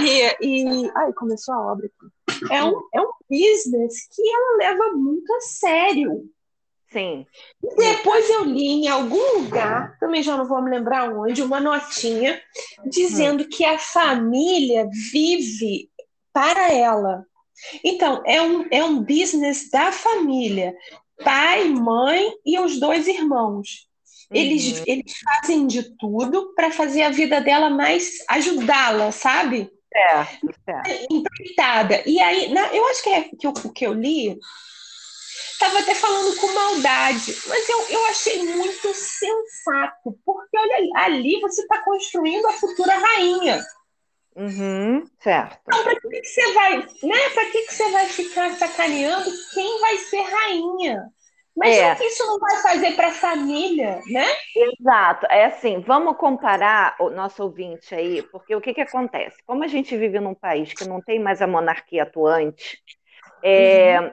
E, 0.01 0.35
e. 0.41 0.91
Ai, 0.95 1.13
começou 1.13 1.53
a 1.53 1.71
obra 1.71 1.85
aqui. 1.85 2.53
É 2.53 2.63
um, 2.63 2.81
é 2.93 3.01
um 3.01 3.11
business 3.29 4.07
que 4.13 4.21
ela 4.21 4.57
leva 4.57 4.97
muito 4.97 5.31
a 5.33 5.41
sério. 5.41 6.29
Sim. 6.91 7.25
Depois 7.77 8.29
eu 8.29 8.43
li 8.43 8.67
em 8.67 8.87
algum 8.89 9.39
lugar, 9.39 9.97
também 9.97 10.21
já 10.21 10.35
não 10.35 10.45
vou 10.45 10.61
me 10.61 10.69
lembrar 10.69 11.09
onde, 11.09 11.41
uma 11.41 11.59
notinha 11.59 12.41
dizendo 12.85 13.47
que 13.47 13.63
a 13.63 13.77
família 13.77 14.89
vive 15.11 15.89
para 16.33 16.71
ela. 16.73 17.25
Então, 17.83 18.21
é 18.25 18.41
um, 18.41 18.65
é 18.71 18.83
um 18.83 19.01
business 19.01 19.69
da 19.69 19.91
família. 19.91 20.75
Pai, 21.23 21.65
mãe 21.65 22.29
e 22.45 22.59
os 22.59 22.79
dois 22.79 23.07
irmãos. 23.07 23.87
Eles, 24.29 24.79
uhum. 24.79 24.83
eles 24.87 25.13
fazem 25.19 25.67
de 25.67 25.95
tudo 25.97 26.53
para 26.55 26.71
fazer 26.71 27.03
a 27.03 27.09
vida 27.09 27.39
dela 27.39 27.69
mais 27.69 28.17
ajudá-la, 28.29 29.11
sabe? 29.11 29.69
Certo, 29.91 30.55
certo. 30.65 31.13
Empreitada. 31.13 32.01
E 32.05 32.19
aí, 32.19 32.51
na, 32.53 32.73
eu 32.73 32.85
acho 32.87 33.03
que, 33.03 33.09
é, 33.09 33.21
que 33.37 33.47
o 33.47 33.53
que 33.53 33.85
eu 33.85 33.93
li 33.93 34.39
estava 35.61 35.79
até 35.79 35.93
falando 35.93 36.35
com 36.37 36.53
maldade, 36.53 37.35
mas 37.47 37.69
eu, 37.69 37.87
eu 37.89 38.05
achei 38.07 38.43
muito 38.43 38.93
sensato, 38.93 40.17
porque 40.25 40.57
olha 40.57 40.75
ali, 40.75 40.89
ali 40.95 41.39
você 41.39 41.61
está 41.61 41.79
construindo 41.83 42.47
a 42.47 42.53
futura 42.53 42.97
rainha. 42.97 43.63
Uhum, 44.35 45.05
certo. 45.19 45.59
Então, 45.67 45.83
para 45.83 45.99
que, 45.99 46.09
que 46.09 46.25
você 46.25 46.53
vai, 46.53 46.77
né? 46.77 47.29
Para 47.33 47.45
que, 47.45 47.61
que 47.63 47.73
você 47.73 47.91
vai 47.91 48.05
ficar 48.07 48.49
sacaneando 48.51 49.29
quem 49.53 49.81
vai 49.81 49.97
ser 49.97 50.21
rainha? 50.21 51.05
Mas 51.55 51.77
é. 51.77 51.91
o 51.93 51.97
que 51.97 52.05
isso 52.05 52.25
não 52.25 52.39
vai 52.39 52.61
fazer 52.61 52.95
para 52.95 53.09
a 53.09 53.13
família, 53.13 53.99
né? 54.07 54.25
Exato. 54.55 55.27
É 55.29 55.45
assim, 55.45 55.81
vamos 55.81 56.15
comparar 56.15 56.95
o 56.97 57.09
nosso 57.09 57.43
ouvinte 57.43 57.93
aí, 57.93 58.23
porque 58.23 58.55
o 58.55 58.61
que, 58.61 58.73
que 58.73 58.81
acontece? 58.81 59.37
Como 59.45 59.63
a 59.63 59.67
gente 59.67 59.95
vive 59.97 60.19
num 60.19 60.33
país 60.33 60.73
que 60.73 60.87
não 60.87 61.01
tem 61.01 61.19
mais 61.19 61.41
a 61.41 61.47
monarquia 61.47 62.03
atuante, 62.03 62.81
é, 63.43 63.99
uhum. 63.99 64.11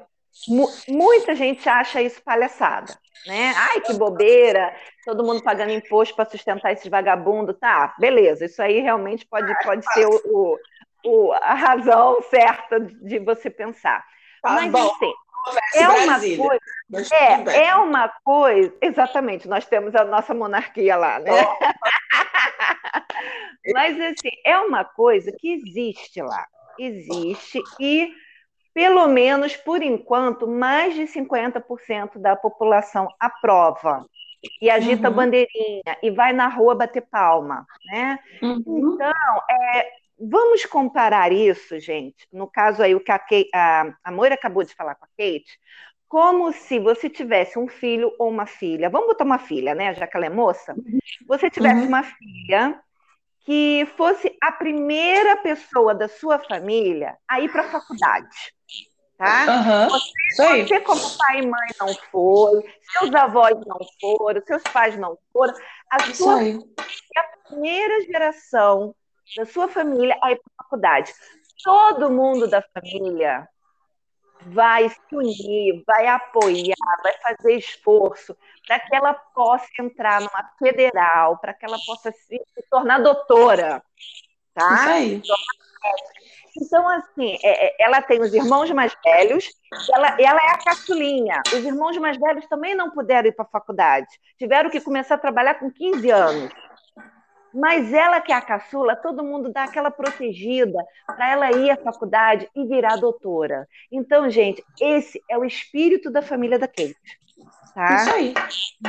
Muita 0.88 1.34
gente 1.34 1.68
acha 1.68 2.00
isso 2.00 2.22
palhaçada, 2.22 2.96
né? 3.26 3.52
Ai, 3.56 3.80
que 3.80 3.92
bobeira, 3.94 4.72
todo 5.04 5.24
mundo 5.24 5.42
pagando 5.42 5.72
imposto 5.72 6.14
para 6.14 6.28
sustentar 6.28 6.72
esses 6.72 6.88
vagabundos. 6.88 7.58
Tá, 7.58 7.94
beleza, 7.98 8.44
isso 8.44 8.62
aí 8.62 8.80
realmente 8.80 9.26
pode, 9.26 9.52
pode 9.64 9.84
ser 9.92 10.06
o, 10.06 10.58
o, 11.04 11.32
a 11.32 11.54
razão 11.54 12.22
certa 12.30 12.78
de 12.80 13.18
você 13.18 13.50
pensar. 13.50 14.04
Tá 14.42 14.52
Mas, 14.52 14.70
bom. 14.70 14.92
assim, 14.92 15.12
é 15.74 15.88
uma 15.88 16.20
coisa. 16.20 16.60
É, 17.14 17.66
é 17.66 17.74
uma 17.76 18.08
coisa. 18.24 18.74
Exatamente, 18.80 19.48
nós 19.48 19.66
temos 19.66 19.94
a 19.94 20.04
nossa 20.04 20.34
monarquia 20.34 20.96
lá, 20.96 21.18
né? 21.18 21.32
Mas 23.72 24.00
assim, 24.00 24.30
é 24.44 24.58
uma 24.58 24.84
coisa 24.84 25.32
que 25.32 25.52
existe 25.52 26.22
lá. 26.22 26.46
Existe 26.78 27.60
e 27.80 28.12
pelo 28.78 29.08
menos 29.08 29.56
por 29.56 29.82
enquanto, 29.82 30.46
mais 30.46 30.94
de 30.94 31.02
50% 31.02 32.16
da 32.16 32.36
população 32.36 33.08
aprova 33.18 34.06
e 34.62 34.70
agita 34.70 35.08
uhum. 35.08 35.16
bandeirinha 35.16 35.98
e 36.00 36.12
vai 36.12 36.32
na 36.32 36.46
rua 36.46 36.76
bater 36.76 37.02
palma, 37.10 37.66
né? 37.86 38.20
Uhum. 38.40 38.94
Então, 38.94 39.42
é, 39.50 39.98
Vamos 40.20 40.64
comparar 40.64 41.30
isso, 41.30 41.78
gente, 41.78 42.26
no 42.32 42.48
caso 42.48 42.82
aí 42.82 42.92
o 42.92 42.98
que 42.98 43.12
a, 43.12 43.18
Kate, 43.20 43.48
a, 43.54 43.94
a 44.02 44.10
Moira 44.10 44.34
acabou 44.34 44.64
de 44.64 44.74
falar 44.74 44.96
com 44.96 45.04
a 45.04 45.08
Kate, 45.16 45.58
como 46.08 46.52
se 46.52 46.80
você 46.80 47.08
tivesse 47.08 47.56
um 47.56 47.68
filho 47.68 48.12
ou 48.18 48.28
uma 48.28 48.44
filha. 48.44 48.90
Vamos 48.90 49.06
botar 49.06 49.24
uma 49.24 49.38
filha, 49.38 49.76
né? 49.76 49.94
Já 49.94 50.08
que 50.08 50.16
ela 50.16 50.26
é 50.26 50.30
moça. 50.30 50.74
Você 51.28 51.48
tivesse 51.48 51.82
uhum. 51.82 51.88
uma 51.88 52.02
filha 52.02 52.80
que 53.48 53.88
fosse 53.96 54.36
a 54.42 54.52
primeira 54.52 55.34
pessoa 55.38 55.94
da 55.94 56.06
sua 56.06 56.38
família 56.38 57.16
a 57.26 57.40
ir 57.40 57.50
para 57.50 57.62
a 57.62 57.70
faculdade. 57.70 58.28
Tá? 59.16 59.46
Uhum. 59.48 59.88
Você, 59.88 60.66
você, 60.66 60.80
como 60.80 61.00
pai 61.16 61.38
e 61.38 61.46
mãe 61.46 61.68
não 61.80 61.94
foram, 62.10 62.62
seus 62.92 63.14
avós 63.14 63.56
não 63.66 63.78
foram, 63.98 64.42
seus 64.46 64.62
pais 64.64 64.98
não 64.98 65.16
foram, 65.32 65.54
a 65.90 66.14
sua 66.14 66.42
a 66.42 67.48
primeira 67.48 68.02
geração 68.02 68.94
da 69.34 69.46
sua 69.46 69.66
família 69.66 70.18
a 70.22 70.30
ir 70.30 70.36
para 70.36 70.52
a 70.58 70.62
faculdade. 70.64 71.14
Todo 71.64 72.10
mundo 72.10 72.46
da 72.46 72.60
família 72.60 73.48
vai 74.46 74.88
se 74.88 74.98
unir, 75.12 75.82
vai 75.86 76.06
apoiar, 76.06 76.74
vai 77.02 77.12
fazer 77.22 77.54
esforço 77.54 78.36
para 78.66 78.78
que 78.80 78.94
ela 78.94 79.14
possa 79.14 79.66
entrar 79.80 80.20
numa 80.20 80.50
federal, 80.58 81.38
para 81.38 81.54
que 81.54 81.64
ela 81.64 81.78
possa 81.86 82.12
se, 82.12 82.40
se, 82.54 82.62
tornar 82.70 82.98
doutora. 82.98 83.82
Tá? 84.54 84.84
Então, 86.60 86.88
assim, 86.88 87.38
é, 87.42 87.66
é, 87.66 87.76
ela 87.80 88.02
tem 88.02 88.20
os 88.20 88.34
irmãos 88.34 88.70
mais 88.72 88.92
velhos, 89.04 89.48
ela, 89.92 90.16
ela 90.20 90.40
é 90.40 90.50
a 90.50 90.58
caçulinha. 90.58 91.40
Os 91.46 91.64
irmãos 91.64 91.96
mais 91.98 92.18
velhos 92.18 92.46
também 92.46 92.74
não 92.74 92.90
puderam 92.90 93.28
ir 93.28 93.32
para 93.32 93.44
a 93.44 93.48
faculdade, 93.48 94.08
tiveram 94.36 94.68
que 94.68 94.80
começar 94.80 95.14
a 95.14 95.18
trabalhar 95.18 95.54
com 95.54 95.70
15 95.70 96.10
anos. 96.10 96.52
Mas 97.52 97.92
ela 97.92 98.20
que 98.20 98.32
é 98.32 98.34
a 98.34 98.42
caçula, 98.42 98.94
todo 98.94 99.24
mundo 99.24 99.50
dá 99.50 99.64
aquela 99.64 99.90
protegida 99.90 100.78
para 101.06 101.30
ela 101.30 101.50
ir 101.52 101.70
à 101.70 101.76
faculdade 101.76 102.48
e 102.54 102.66
virar 102.66 102.96
doutora. 102.96 103.66
Então, 103.90 104.28
gente, 104.28 104.62
esse 104.80 105.22
é 105.28 105.36
o 105.38 105.44
espírito 105.44 106.10
da 106.10 106.20
família 106.20 106.58
da 106.58 106.68
Kate. 106.68 106.96
Tá? 107.74 107.94
Isso 107.94 108.10
aí. 108.10 108.34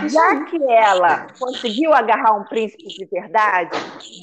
Isso 0.05 0.09
Já 0.09 0.29
aí. 0.29 0.45
que 0.45 0.63
ela 0.63 1.27
conseguiu 1.37 1.93
agarrar 1.93 2.33
um 2.33 2.43
príncipe 2.43 2.87
de 2.87 3.05
verdade, 3.05 3.77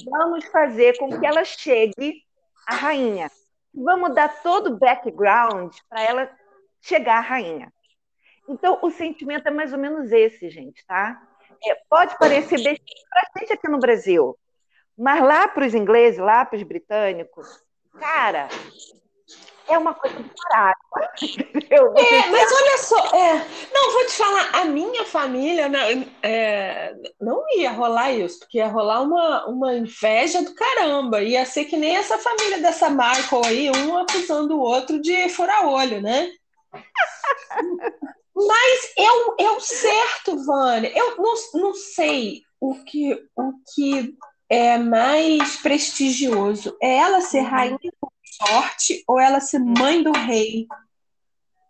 vamos 0.05 0.45
fazer 0.45 0.97
com 0.97 1.19
que 1.19 1.25
ela 1.25 1.43
chegue 1.43 2.21
à 2.67 2.75
rainha. 2.75 3.31
Vamos 3.73 4.13
dar 4.13 4.41
todo 4.41 4.67
o 4.67 4.77
background 4.77 5.73
para 5.89 6.01
ela 6.01 6.29
chegar 6.81 7.17
à 7.17 7.21
rainha. 7.21 7.71
Então, 8.47 8.79
o 8.81 8.89
sentimento 8.89 9.47
é 9.47 9.51
mais 9.51 9.73
ou 9.73 9.79
menos 9.79 10.11
esse, 10.11 10.49
gente, 10.49 10.85
tá? 10.85 11.21
É, 11.65 11.75
pode 11.89 12.17
parecer 12.17 12.57
besteira 12.57 13.07
para 13.09 13.21
a 13.35 13.39
gente 13.39 13.53
aqui 13.53 13.67
no 13.67 13.79
Brasil, 13.79 14.37
mas 14.97 15.21
lá 15.21 15.47
para 15.47 15.65
os 15.65 15.73
ingleses, 15.73 16.19
lá 16.19 16.45
para 16.45 16.57
os 16.57 16.63
britânicos, 16.63 17.47
cara, 17.99 18.47
é 19.67 19.77
uma 19.77 19.93
coisa 19.93 20.17
do 20.17 20.29
caralho. 20.29 20.77
É, 21.69 22.29
mas 22.29 22.51
olha 22.51 22.77
só, 22.77 23.15
é, 23.15 23.45
não, 23.73 23.91
vou 23.91 24.05
te 24.05 24.13
falar, 24.13 24.49
a 24.53 24.65
minha 24.65 25.03
família 25.03 25.67
não, 25.67 25.79
é, 26.23 26.95
não 27.19 27.43
ia 27.55 27.71
rolar 27.71 28.11
isso, 28.11 28.39
porque 28.39 28.59
ia 28.59 28.67
rolar 28.67 29.01
uma, 29.01 29.45
uma 29.47 29.75
inveja 29.75 30.41
do 30.41 30.55
caramba, 30.55 31.21
ia 31.21 31.45
ser 31.45 31.65
que 31.65 31.75
nem 31.75 31.97
essa 31.97 32.17
família 32.17 32.61
dessa 32.61 32.89
Michael 32.89 33.45
aí, 33.45 33.69
um 33.69 33.97
acusando 33.97 34.55
o 34.55 34.61
outro 34.61 35.01
de 35.01 35.27
furar 35.29 35.67
olho, 35.67 36.01
né? 36.01 36.29
Mas 38.37 38.93
é 38.95 39.11
o, 39.11 39.35
é 39.39 39.59
certo, 39.59 40.45
Vânia. 40.45 40.91
Eu 40.95 41.17
não, 41.17 41.33
não 41.55 41.73
sei 41.73 42.43
o 42.59 42.83
que, 42.83 43.13
o 43.35 43.53
que 43.73 44.15
é 44.47 44.77
mais 44.77 45.57
prestigioso. 45.57 46.77
É 46.81 46.97
ela 46.97 47.19
ser 47.21 47.39
uhum. 47.39 47.49
rainha 47.49 47.91
sorte 48.23 49.03
ou 49.07 49.19
ela 49.19 49.39
ser 49.39 49.57
mãe 49.59 50.03
do 50.03 50.11
rei? 50.11 50.67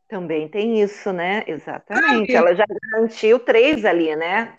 Também 0.09 0.49
tem 0.49 0.81
isso, 0.81 1.13
né? 1.13 1.43
Exatamente. 1.47 2.35
ela 2.35 2.53
já 2.53 2.65
garantiu 2.65 3.39
três 3.39 3.85
ali, 3.85 4.13
né? 4.15 4.57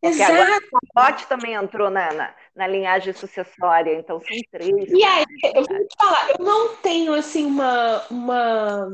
Porque 0.00 0.16
Exato. 0.16 0.32
agora 0.32 0.58
o 0.72 0.92
Pote 0.92 1.26
também 1.28 1.54
entrou 1.54 1.88
na, 1.88 2.12
na, 2.12 2.34
na, 2.56 2.66
linhagem 2.66 3.12
sucessória, 3.12 3.94
então 3.94 4.20
são 4.20 4.36
três. 4.50 4.90
E 4.90 5.04
aí, 5.04 5.24
eu 5.54 5.64
vou 5.64 5.86
te 5.86 5.96
falar, 5.96 6.30
eu 6.30 6.44
não 6.44 6.74
tenho 6.76 7.14
assim 7.14 7.46
uma, 7.46 8.04
uma 8.10 8.88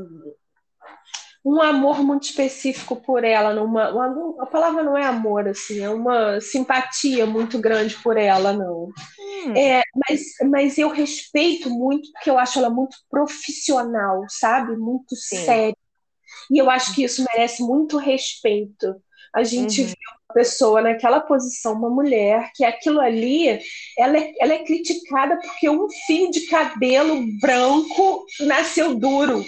um 1.43 1.61
amor 1.61 2.03
muito 2.03 2.23
específico 2.23 2.95
por 2.97 3.23
ela, 3.23 3.53
numa, 3.53 3.91
uma, 3.91 4.43
a 4.43 4.45
palavra 4.45 4.83
não 4.83 4.97
é 4.97 5.05
amor, 5.05 5.47
assim, 5.47 5.79
é 5.79 5.89
uma 5.89 6.41
simpatia 6.41 7.25
muito 7.25 7.57
grande 7.59 7.95
por 7.95 8.17
ela, 8.17 8.51
não. 8.51 8.89
Hum. 9.19 9.55
É, 9.55 9.81
mas, 9.95 10.21
mas 10.49 10.77
eu 10.77 10.89
respeito 10.89 11.69
muito, 11.69 12.11
porque 12.11 12.29
eu 12.29 12.37
acho 12.37 12.59
ela 12.59 12.69
muito 12.69 12.97
profissional, 13.09 14.25
sabe? 14.27 14.75
Muito 14.75 15.15
Sim. 15.15 15.45
séria. 15.45 15.77
E 16.51 16.57
eu 16.57 16.69
acho 16.69 16.93
que 16.93 17.03
isso 17.03 17.25
merece 17.33 17.63
muito 17.63 17.97
respeito. 17.97 18.95
A 19.33 19.43
gente 19.43 19.81
uhum. 19.81 19.87
vê 19.87 19.93
uma 19.93 20.33
pessoa 20.33 20.81
naquela 20.81 21.21
posição, 21.21 21.73
uma 21.73 21.89
mulher, 21.89 22.51
que 22.53 22.65
aquilo 22.65 22.99
ali, 22.99 23.59
ela 23.97 24.17
é, 24.17 24.33
ela 24.39 24.53
é 24.53 24.63
criticada 24.63 25.39
porque 25.39 25.69
um 25.69 25.87
fio 26.05 26.29
de 26.31 26.41
cabelo 26.47 27.23
branco 27.39 28.25
nasceu 28.41 28.95
duro 28.95 29.45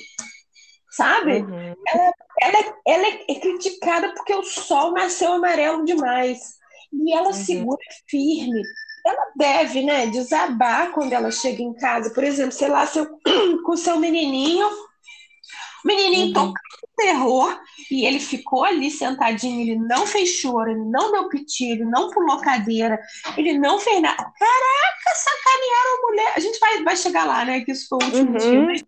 sabe? 0.92 1.38
Uhum. 1.38 1.76
Ela, 1.88 2.14
ela, 2.42 2.58
é, 2.58 2.74
ela 2.86 3.08
é 3.30 3.36
criticada 3.36 4.14
porque 4.14 4.36
o 4.36 4.44
sol 4.44 4.92
nasceu 4.92 5.34
amarelo 5.34 5.86
demais. 5.86 6.60
E 6.94 7.14
ela 7.14 7.28
uhum. 7.28 7.34
segura 7.34 7.80
firme. 8.08 8.62
Ela 9.04 9.32
deve, 9.36 9.82
né, 9.82 10.08
desabar 10.08 10.92
quando 10.92 11.14
ela 11.14 11.32
chega 11.32 11.64
em 11.64 11.74
casa. 11.74 12.14
Por 12.14 12.24
exemplo, 12.24 12.52
sei 12.52 12.68
lá, 12.68 12.86
seu, 12.86 13.08
com 13.66 13.78
seu 13.78 13.98
menininho, 13.98 14.68
o 14.68 15.88
menininho 15.88 16.28
uhum. 16.28 16.34
tocando 16.34 16.82
terror 16.98 17.60
e 17.90 18.06
ele 18.06 18.20
ficou 18.20 18.64
ali 18.64 18.92
sentadinho, 18.92 19.62
ele 19.62 19.76
não 19.76 20.06
fez 20.06 20.30
choro, 20.30 20.70
ele 20.70 20.86
não 20.86 21.12
deu 21.12 21.30
piti, 21.30 21.72
ele 21.72 21.86
não 21.86 22.12
pulou 22.12 22.40
cadeira, 22.40 23.00
ele 23.36 23.58
não 23.58 23.80
fez 23.80 24.00
nada. 24.00 24.18
Caraca, 24.18 25.16
sacanearam 25.16 25.98
a 25.98 26.02
mulher. 26.08 26.34
A 26.36 26.40
gente 26.40 26.60
vai, 26.60 26.84
vai 26.84 26.96
chegar 26.96 27.26
lá, 27.26 27.44
né, 27.44 27.62
que 27.62 27.72
isso 27.72 27.88
foi 27.88 27.98
o 28.00 28.06
último 28.06 28.32
uhum. 28.32 28.38
dia. 28.38 28.86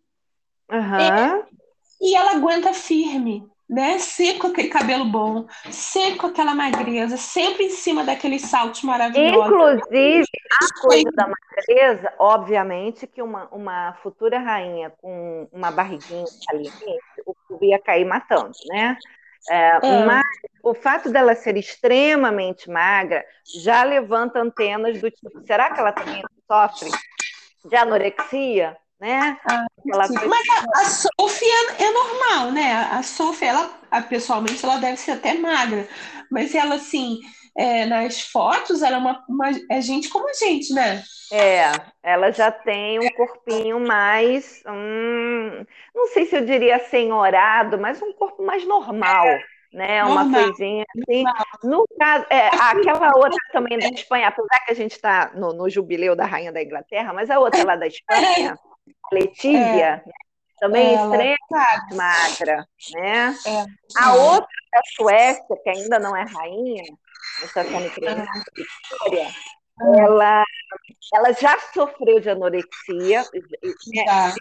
Uhum. 0.71 1.43
E 2.03 2.15
ela 2.15 2.31
aguenta 2.31 2.73
firme, 2.73 3.47
né? 3.69 3.97
Com 4.39 4.47
aquele 4.47 4.67
cabelo 4.67 5.05
bom, 5.05 5.47
com 6.19 6.27
aquela 6.27 6.53
magreza, 6.53 7.15
sempre 7.15 7.65
em 7.65 7.69
cima 7.69 8.03
daqueles 8.03 8.41
saltos 8.41 8.83
maravilhosos. 8.83 9.45
Inclusive, 9.45 10.25
a 10.51 10.81
coisa 10.81 11.11
da 11.13 11.27
magreza, 11.29 12.13
obviamente 12.19 13.07
que 13.07 13.21
uma, 13.21 13.47
uma 13.53 13.93
futura 14.03 14.37
rainha 14.37 14.91
com 15.01 15.47
uma 15.51 15.71
barriguinha 15.71 16.25
ali, 16.49 16.69
o 17.25 17.33
povo 17.47 17.63
ia 17.63 17.79
cair 17.79 18.03
matando, 18.03 18.51
né? 18.67 18.97
É, 19.49 19.79
é. 19.81 20.05
Mas 20.05 20.23
o 20.61 20.73
fato 20.73 21.09
dela 21.09 21.33
ser 21.33 21.57
extremamente 21.57 22.69
magra 22.69 23.25
já 23.45 23.83
levanta 23.83 24.39
antenas 24.39 24.99
do 24.99 25.09
tipo, 25.09 25.41
será 25.45 25.71
que 25.71 25.79
ela 25.79 25.91
também 25.93 26.21
sofre 26.47 26.89
de 27.65 27.75
anorexia? 27.75 28.77
Né? 29.03 29.37
Ah, 29.45 29.65
Mas 29.85 30.11
a, 30.49 30.79
a 30.79 30.85
Sofia 30.85 31.75
é 31.77 31.91
normal, 31.91 32.51
né? 32.51 32.73
A 32.89 33.03
Sofia, 33.03 33.49
ela, 33.49 33.69
a, 33.91 34.01
pessoalmente, 34.01 34.63
ela 34.63 34.77
deve 34.77 34.95
ser 34.95 35.11
até 35.11 35.33
magra, 35.33 35.85
mas 36.31 36.55
ela, 36.55 36.75
assim, 36.75 37.19
é, 37.57 37.85
nas 37.85 38.21
fotos, 38.21 38.81
ela 38.81 38.95
é 38.95 38.99
uma, 38.99 39.25
uma 39.27 39.51
é 39.69 39.81
gente 39.81 40.07
como 40.07 40.29
a 40.29 40.33
gente, 40.33 40.73
né? 40.73 41.03
É, 41.33 41.71
ela 42.01 42.31
já 42.31 42.49
tem 42.49 42.99
um 42.99 43.09
corpinho 43.09 43.77
mais, 43.81 44.63
hum, 44.65 45.65
não 45.93 46.07
sei 46.07 46.25
se 46.25 46.37
eu 46.37 46.45
diria 46.45 46.79
senhorado, 46.79 47.77
mas 47.77 48.01
um 48.01 48.13
corpo 48.13 48.41
mais 48.41 48.65
normal. 48.65 49.25
É 49.25 49.43
né? 49.73 50.03
Uma 50.03 50.23
Normal. 50.23 50.43
coisinha 50.43 50.85
assim. 50.95 51.23
No 51.63 51.83
caso, 51.99 52.25
é, 52.29 52.47
aquela 52.47 53.09
outra 53.17 53.39
também 53.51 53.79
da 53.79 53.87
Espanha, 53.87 54.27
apesar 54.27 54.59
que 54.65 54.71
a 54.71 54.75
gente 54.75 54.91
está 54.91 55.31
no, 55.33 55.51
no, 55.51 55.67
jubileu 55.67 56.15
da 56.15 56.25
Rainha 56.25 56.51
da 56.51 56.61
Inglaterra, 56.61 57.11
mas 57.11 57.31
a 57.31 57.39
outra 57.39 57.65
lá 57.65 57.75
da 57.75 57.87
Espanha, 57.89 58.55
Letícia, 59.11 60.03
é. 60.05 60.11
também 60.59 60.95
Ela, 60.95 61.03
extremamente 61.03 61.95
magra, 61.95 62.67
né? 62.93 63.35
É. 63.45 63.65
A 63.97 64.13
outra 64.15 64.47
da 64.71 64.81
Suécia, 64.95 65.57
que 65.63 65.69
ainda 65.69 65.99
não 65.99 66.15
é 66.15 66.23
rainha, 66.23 66.83
essa 67.43 67.63
como 67.63 67.89
Vitória, 67.89 69.27
ela, 69.97 70.43
ela 71.13 71.33
já 71.33 71.57
sofreu 71.73 72.19
de 72.19 72.29
anorexia. 72.29 73.23
Já. 73.93 74.33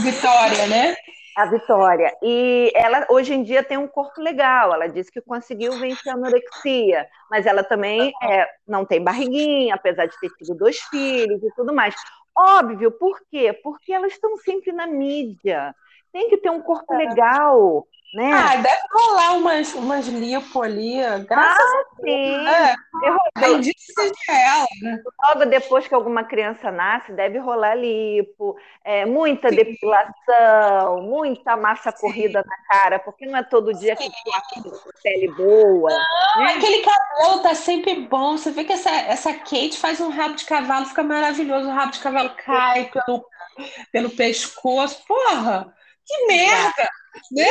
Vitória, 0.00 0.66
né? 0.66 0.94
A 1.36 1.46
Vitória. 1.46 2.14
E 2.22 2.70
ela 2.74 3.06
hoje 3.08 3.32
em 3.32 3.42
dia 3.42 3.62
tem 3.62 3.78
um 3.78 3.88
corpo 3.88 4.20
legal. 4.20 4.74
Ela 4.74 4.88
disse 4.88 5.10
que 5.10 5.20
conseguiu 5.20 5.72
vencer 5.78 6.12
a 6.12 6.14
anorexia, 6.14 7.06
mas 7.30 7.46
ela 7.46 7.64
também 7.64 8.12
é, 8.22 8.46
não 8.66 8.84
tem 8.84 9.02
barriguinha, 9.02 9.74
apesar 9.74 10.06
de 10.06 10.18
ter 10.20 10.28
tido 10.30 10.54
dois 10.56 10.78
filhos 10.90 11.42
e 11.42 11.54
tudo 11.54 11.72
mais. 11.72 11.94
Óbvio, 12.42 12.90
por 12.92 13.20
quê? 13.30 13.52
Porque 13.52 13.92
elas 13.92 14.12
estão 14.12 14.36
sempre 14.38 14.72
na 14.72 14.86
mídia. 14.86 15.74
Tem 16.12 16.28
que 16.28 16.38
ter 16.38 16.50
um 16.50 16.60
corpo 16.60 16.92
é. 16.94 16.96
legal, 16.96 17.86
né? 18.12 18.32
Ah, 18.32 18.56
deve 18.56 18.80
rolar 18.92 19.36
umas, 19.36 19.72
umas 19.74 20.08
lipo 20.08 20.62
ali, 20.62 20.96
graças 21.28 21.64
ah, 21.64 21.80
a 21.80 22.02
Deus. 22.02 22.44
Né? 22.44 22.74
Sim. 22.74 22.80
É, 24.28 24.48
ela, 24.48 24.66
né? 24.82 25.02
Logo 25.22 25.44
depois 25.46 25.86
que 25.86 25.94
alguma 25.94 26.24
criança 26.24 26.72
nasce, 26.72 27.12
deve 27.12 27.38
rolar 27.38 27.76
lipo, 27.76 28.56
é, 28.84 29.06
muita 29.06 29.48
sim. 29.48 29.54
depilação, 29.54 31.02
muita 31.02 31.56
massa 31.56 31.92
sim. 31.92 32.00
corrida 32.00 32.44
na 32.44 32.56
cara, 32.68 32.98
porque 32.98 33.26
não 33.26 33.38
é 33.38 33.44
todo 33.44 33.72
dia 33.74 33.94
sim. 33.96 34.10
que 34.10 34.62
tem 34.62 34.72
pele 35.04 35.32
boa. 35.32 35.90
Não, 35.90 36.44
né? 36.44 36.54
aquele 36.56 36.82
cabelo 36.82 37.42
tá 37.42 37.54
sempre 37.54 37.94
bom. 37.94 38.36
Você 38.36 38.50
vê 38.50 38.64
que 38.64 38.72
essa, 38.72 38.90
essa 38.90 39.32
Kate 39.34 39.78
faz 39.78 40.00
um 40.00 40.10
rabo 40.10 40.34
de 40.34 40.46
cavalo, 40.46 40.86
fica 40.86 41.04
maravilhoso. 41.04 41.68
O 41.68 41.72
rabo 41.72 41.92
de 41.92 42.00
cavalo 42.00 42.30
cai 42.44 42.90
pelo, 42.90 43.24
pelo 43.92 44.10
pescoço. 44.10 45.04
Porra! 45.06 45.72
Que 46.10 46.26
merda! 46.26 46.88
Né? 47.30 47.44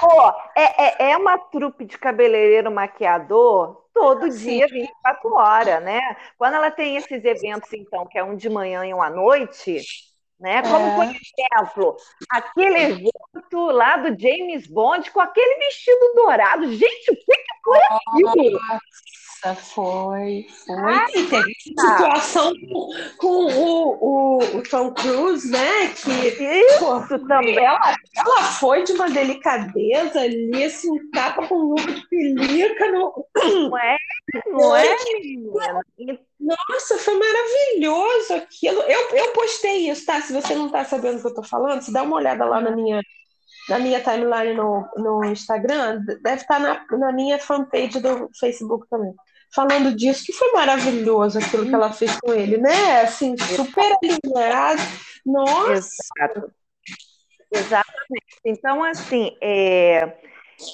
Pô, 0.00 0.28
é, 0.56 1.06
é, 1.06 1.10
é 1.12 1.16
uma 1.16 1.36
trupe 1.36 1.84
de 1.84 1.98
cabeleireiro 1.98 2.70
maquiador 2.70 3.84
todo 3.92 4.30
dia, 4.30 4.66
24 4.66 5.34
horas, 5.34 5.82
né? 5.82 6.00
Quando 6.38 6.54
ela 6.54 6.70
tem 6.70 6.96
esses 6.96 7.22
eventos, 7.22 7.70
então, 7.74 8.06
que 8.06 8.18
é 8.18 8.24
um 8.24 8.34
de 8.34 8.48
manhã 8.48 8.86
e 8.86 8.94
um 8.94 9.02
à 9.02 9.10
noite, 9.10 9.82
né? 10.38 10.62
Como, 10.62 10.76
é. 10.76 10.96
por 10.96 11.04
exemplo, 11.04 11.96
aquele 12.30 12.78
evento 12.78 13.70
lá 13.70 13.98
do 13.98 14.18
James 14.18 14.66
Bond 14.66 15.10
com 15.10 15.20
aquele 15.20 15.58
vestido 15.66 16.14
dourado. 16.14 16.72
Gente, 16.72 17.12
o 17.12 17.16
que, 17.16 17.36
que 17.36 17.54
foi 17.62 17.78
aquilo? 17.78 18.58
Foi. 19.54 20.46
Foi. 20.66 20.76
Ah, 20.76 21.06
e 21.14 21.26
teve 21.26 21.54
situação 21.58 22.52
com, 22.54 22.90
com 23.16 23.44
o, 23.46 23.98
o, 24.00 24.58
o, 24.58 24.62
Tom 24.64 24.92
Cruise, 24.92 25.50
né? 25.50 25.88
Que 25.88 26.10
Isso 26.10 26.78
pô, 26.78 27.18
também. 27.26 27.56
Ela, 27.58 27.96
ela 28.16 28.42
foi 28.42 28.82
de 28.82 28.92
uma 28.92 29.08
delicadeza 29.08 30.20
ali, 30.20 30.64
assim, 30.64 31.10
tapa 31.10 31.46
com 31.46 31.72
um 31.72 31.74
de 31.74 32.06
pelica 32.08 32.90
no. 32.92 33.26
Não 33.42 33.78
é? 33.78 33.96
Não 34.46 34.76
é, 34.76 34.96
Nossa, 36.38 36.98
foi 36.98 37.18
maravilhoso 37.18 38.34
aquilo. 38.34 38.82
Eu, 38.82 39.16
eu 39.16 39.32
postei 39.32 39.90
isso, 39.90 40.04
tá? 40.04 40.20
Se 40.20 40.34
você 40.34 40.54
não 40.54 40.70
tá 40.70 40.84
sabendo 40.84 41.18
o 41.18 41.20
que 41.22 41.28
eu 41.28 41.34
tô 41.34 41.42
falando, 41.42 41.80
se 41.80 41.92
dá 41.92 42.02
uma 42.02 42.16
olhada 42.16 42.44
lá 42.44 42.60
na 42.60 42.70
minha 42.70 43.00
na 43.68 43.78
minha 43.78 44.00
timeline 44.00 44.54
no, 44.54 44.88
no 44.96 45.24
Instagram, 45.26 46.02
deve 46.22 46.42
estar 46.42 46.58
tá 46.58 46.58
na, 46.58 46.98
na 46.98 47.12
minha 47.12 47.38
fanpage 47.38 48.00
do 48.00 48.28
Facebook 48.38 48.86
também 48.88 49.14
falando 49.54 49.94
disso, 49.94 50.24
que 50.24 50.32
foi 50.32 50.52
maravilhoso 50.52 51.38
aquilo 51.38 51.66
que 51.66 51.74
ela 51.74 51.92
fez 51.92 52.18
com 52.20 52.32
ele, 52.32 52.56
né? 52.56 53.02
Assim, 53.02 53.36
super 53.38 53.96
alinhado. 54.02 54.82
Nossa! 55.24 55.72
Exato. 55.72 56.52
Exatamente. 57.52 58.40
Então, 58.44 58.84
assim, 58.84 59.36
é, 59.40 60.16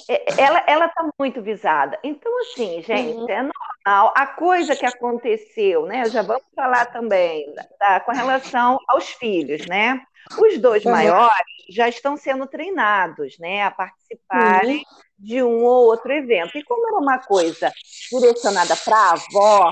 é, 0.09 0.41
ela 0.67 0.85
está 0.85 1.09
muito 1.19 1.41
visada. 1.41 1.97
Então, 2.03 2.31
assim, 2.41 2.81
gente, 2.81 3.17
uhum. 3.17 3.29
é 3.29 3.41
normal. 3.41 4.13
A 4.15 4.27
coisa 4.27 4.75
que 4.75 4.85
aconteceu, 4.85 5.85
né? 5.85 6.05
Já 6.09 6.21
vamos 6.21 6.43
falar 6.55 6.85
também 6.87 7.53
tá, 7.79 7.99
com 8.01 8.11
relação 8.11 8.77
aos 8.87 9.09
filhos, 9.09 9.65
né? 9.65 10.01
Os 10.39 10.57
dois 10.59 10.83
maiores 10.83 11.45
já 11.69 11.87
estão 11.87 12.17
sendo 12.17 12.47
treinados, 12.47 13.37
né, 13.39 13.63
a 13.63 13.71
participarem 13.71 14.77
uhum 14.77 15.07
de 15.19 15.41
um 15.41 15.63
ou 15.63 15.87
outro 15.87 16.11
evento. 16.13 16.57
E 16.57 16.63
como 16.63 16.87
era 16.87 16.97
uma 16.97 17.17
coisa 17.19 17.73
direcionada 18.11 18.75
para 18.75 18.95
a 18.95 19.13
avó, 19.13 19.71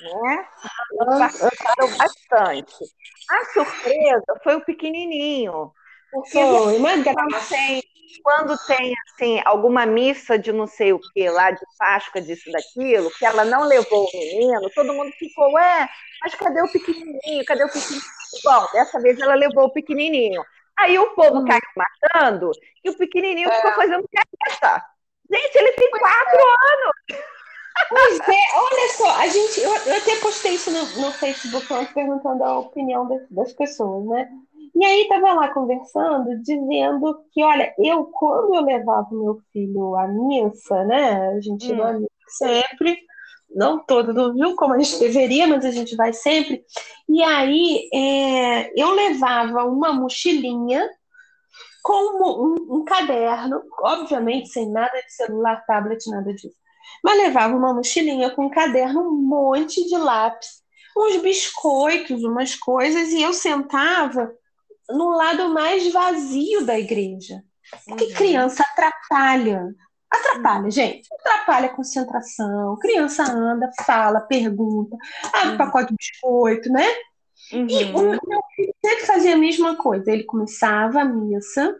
né, 0.00 0.48
participaram 1.18 1.96
bastante. 1.96 2.84
A 3.30 3.44
surpresa 3.52 4.40
foi 4.42 4.56
o 4.56 4.64
pequenininho, 4.64 5.72
porque 6.10 6.32
foi, 6.32 6.80
quando 7.04 7.48
tem, 7.48 7.82
quando 8.22 8.56
tem 8.66 8.94
assim, 9.06 9.40
alguma 9.44 9.86
missa 9.86 10.38
de 10.38 10.52
não 10.52 10.66
sei 10.66 10.92
o 10.92 11.00
que 11.00 11.28
lá, 11.28 11.50
de 11.50 11.60
Páscoa, 11.78 12.20
disso, 12.20 12.50
daquilo, 12.50 13.10
que 13.18 13.24
ela 13.24 13.44
não 13.44 13.64
levou 13.64 14.04
o 14.04 14.10
menino, 14.12 14.70
todo 14.74 14.92
mundo 14.92 15.10
ficou, 15.12 15.52
ué, 15.52 15.88
mas 16.22 16.34
cadê 16.34 16.62
o 16.62 16.70
pequenininho? 16.70 17.44
Cadê 17.46 17.64
o 17.64 17.68
pequenininho? 17.68 18.02
Bom, 18.44 18.66
dessa 18.72 19.00
vez 19.00 19.18
ela 19.18 19.34
levou 19.34 19.64
o 19.64 19.72
pequenininho. 19.72 20.42
Aí 20.78 20.98
o 20.98 21.14
povo 21.14 21.38
uhum. 21.38 21.44
caiu 21.44 21.60
matando 21.76 22.50
e 22.84 22.90
o 22.90 22.96
pequenininho 22.96 23.50
é. 23.50 23.56
ficou 23.56 23.72
fazendo 23.72 24.08
festa. 24.10 24.84
Gente, 25.30 25.56
ele 25.56 25.72
tem 25.72 25.90
quatro 25.90 26.38
é. 26.38 27.14
anos. 27.14 27.30
Pois 27.88 28.20
é, 28.20 28.58
olha 28.58 28.88
só, 28.94 29.16
a 29.16 29.26
gente, 29.26 29.60
eu, 29.60 29.74
eu 29.74 29.96
até 29.96 30.16
postei 30.16 30.54
isso 30.54 30.70
no, 30.70 30.84
no 31.00 31.12
Facebook 31.12 31.72
ontem 31.72 31.92
perguntando 31.94 32.44
a 32.44 32.58
opinião 32.58 33.08
das, 33.08 33.28
das 33.30 33.52
pessoas, 33.52 34.04
né? 34.06 34.30
E 34.74 34.84
aí 34.84 35.02
estava 35.02 35.32
lá 35.32 35.52
conversando, 35.52 36.40
dizendo 36.42 37.24
que, 37.32 37.42
olha, 37.42 37.74
eu, 37.78 38.04
quando 38.04 38.54
eu 38.54 38.62
levava 38.62 39.08
meu 39.10 39.40
filho 39.52 39.96
à 39.96 40.06
missa, 40.06 40.84
né? 40.84 41.28
A 41.30 41.40
gente 41.40 41.72
hum. 41.72 42.00
missa 42.00 42.08
sempre, 42.28 42.98
não 43.54 43.84
todo 43.84 44.14
domingo, 44.14 44.54
como 44.54 44.74
a 44.74 44.78
gente 44.78 44.98
deveria, 45.00 45.46
mas 45.46 45.64
a 45.64 45.70
gente 45.70 45.96
vai 45.96 46.12
sempre. 46.12 46.64
E 47.08 47.22
aí 47.22 47.88
é, 47.92 48.80
eu 48.80 48.92
levava 48.92 49.64
uma 49.64 49.92
mochilinha 49.92 50.88
com 51.82 51.94
um, 52.22 52.76
um, 52.76 52.84
caderno, 52.84 53.62
obviamente 53.80 54.48
sem 54.50 54.70
nada 54.70 55.00
de 55.00 55.12
celular, 55.12 55.64
tablet, 55.66 56.08
nada 56.08 56.32
disso. 56.32 56.54
Mas 57.02 57.18
levava 57.18 57.56
uma 57.56 57.74
mochilinha 57.74 58.30
com 58.30 58.46
um 58.46 58.50
caderno, 58.50 59.00
um 59.00 59.16
monte 59.16 59.84
de 59.88 59.96
lápis, 59.96 60.62
uns 60.96 61.16
biscoitos, 61.16 62.22
umas 62.22 62.54
coisas, 62.54 63.08
e 63.08 63.22
eu 63.22 63.32
sentava 63.32 64.32
no 64.92 65.10
lado 65.10 65.52
mais 65.52 65.92
vazio 65.92 66.64
da 66.64 66.78
igreja. 66.78 67.42
Porque 67.86 68.04
uhum. 68.04 68.14
criança 68.14 68.62
atrapalha. 68.62 69.68
Atrapalha, 70.10 70.64
uhum. 70.64 70.70
gente. 70.70 71.08
Atrapalha 71.20 71.66
a 71.66 71.74
concentração. 71.74 72.76
Criança 72.78 73.22
anda, 73.24 73.70
fala, 73.86 74.20
pergunta, 74.20 74.96
abre 75.32 75.50
uhum. 75.50 75.56
pacote 75.56 75.90
de 75.90 75.96
biscoito, 75.96 76.70
né? 76.70 76.86
Uhum. 77.52 77.66
E 77.68 77.84
o 77.92 78.28
meu 78.28 78.42
filho 78.54 78.74
sempre 78.84 79.06
fazia 79.06 79.34
a 79.34 79.38
mesma 79.38 79.76
coisa. 79.76 80.10
Ele 80.10 80.24
começava 80.24 81.00
a 81.00 81.04
missa, 81.04 81.74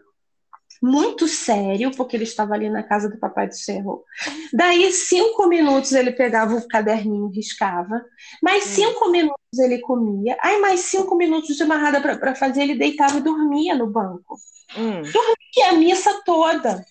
muito 0.81 1.27
sério, 1.27 1.91
porque 1.95 2.15
ele 2.15 2.23
estava 2.23 2.55
ali 2.55 2.69
na 2.69 2.81
casa 2.81 3.07
do 3.07 3.19
Papai 3.19 3.47
do 3.47 3.55
Céu. 3.55 4.03
Daí, 4.51 4.91
cinco 4.91 5.47
minutos 5.47 5.91
ele 5.91 6.11
pegava 6.11 6.55
o 6.55 6.67
caderninho, 6.67 7.27
riscava. 7.27 8.03
Mais 8.41 8.65
hum. 8.65 8.69
cinco 8.69 9.09
minutos 9.11 9.59
ele 9.59 9.79
comia. 9.79 10.35
Aí, 10.41 10.59
mais 10.59 10.79
cinco 10.79 11.15
minutos 11.15 11.55
de 11.55 11.63
amarrada 11.63 12.01
para 12.01 12.35
fazer, 12.35 12.63
ele 12.63 12.75
deitava 12.75 13.19
e 13.19 13.21
dormia 13.21 13.75
no 13.75 13.87
banco. 13.87 14.37
Hum. 14.75 15.03
Dormia 15.03 15.69
a 15.69 15.73
missa 15.73 16.21
toda. 16.25 16.83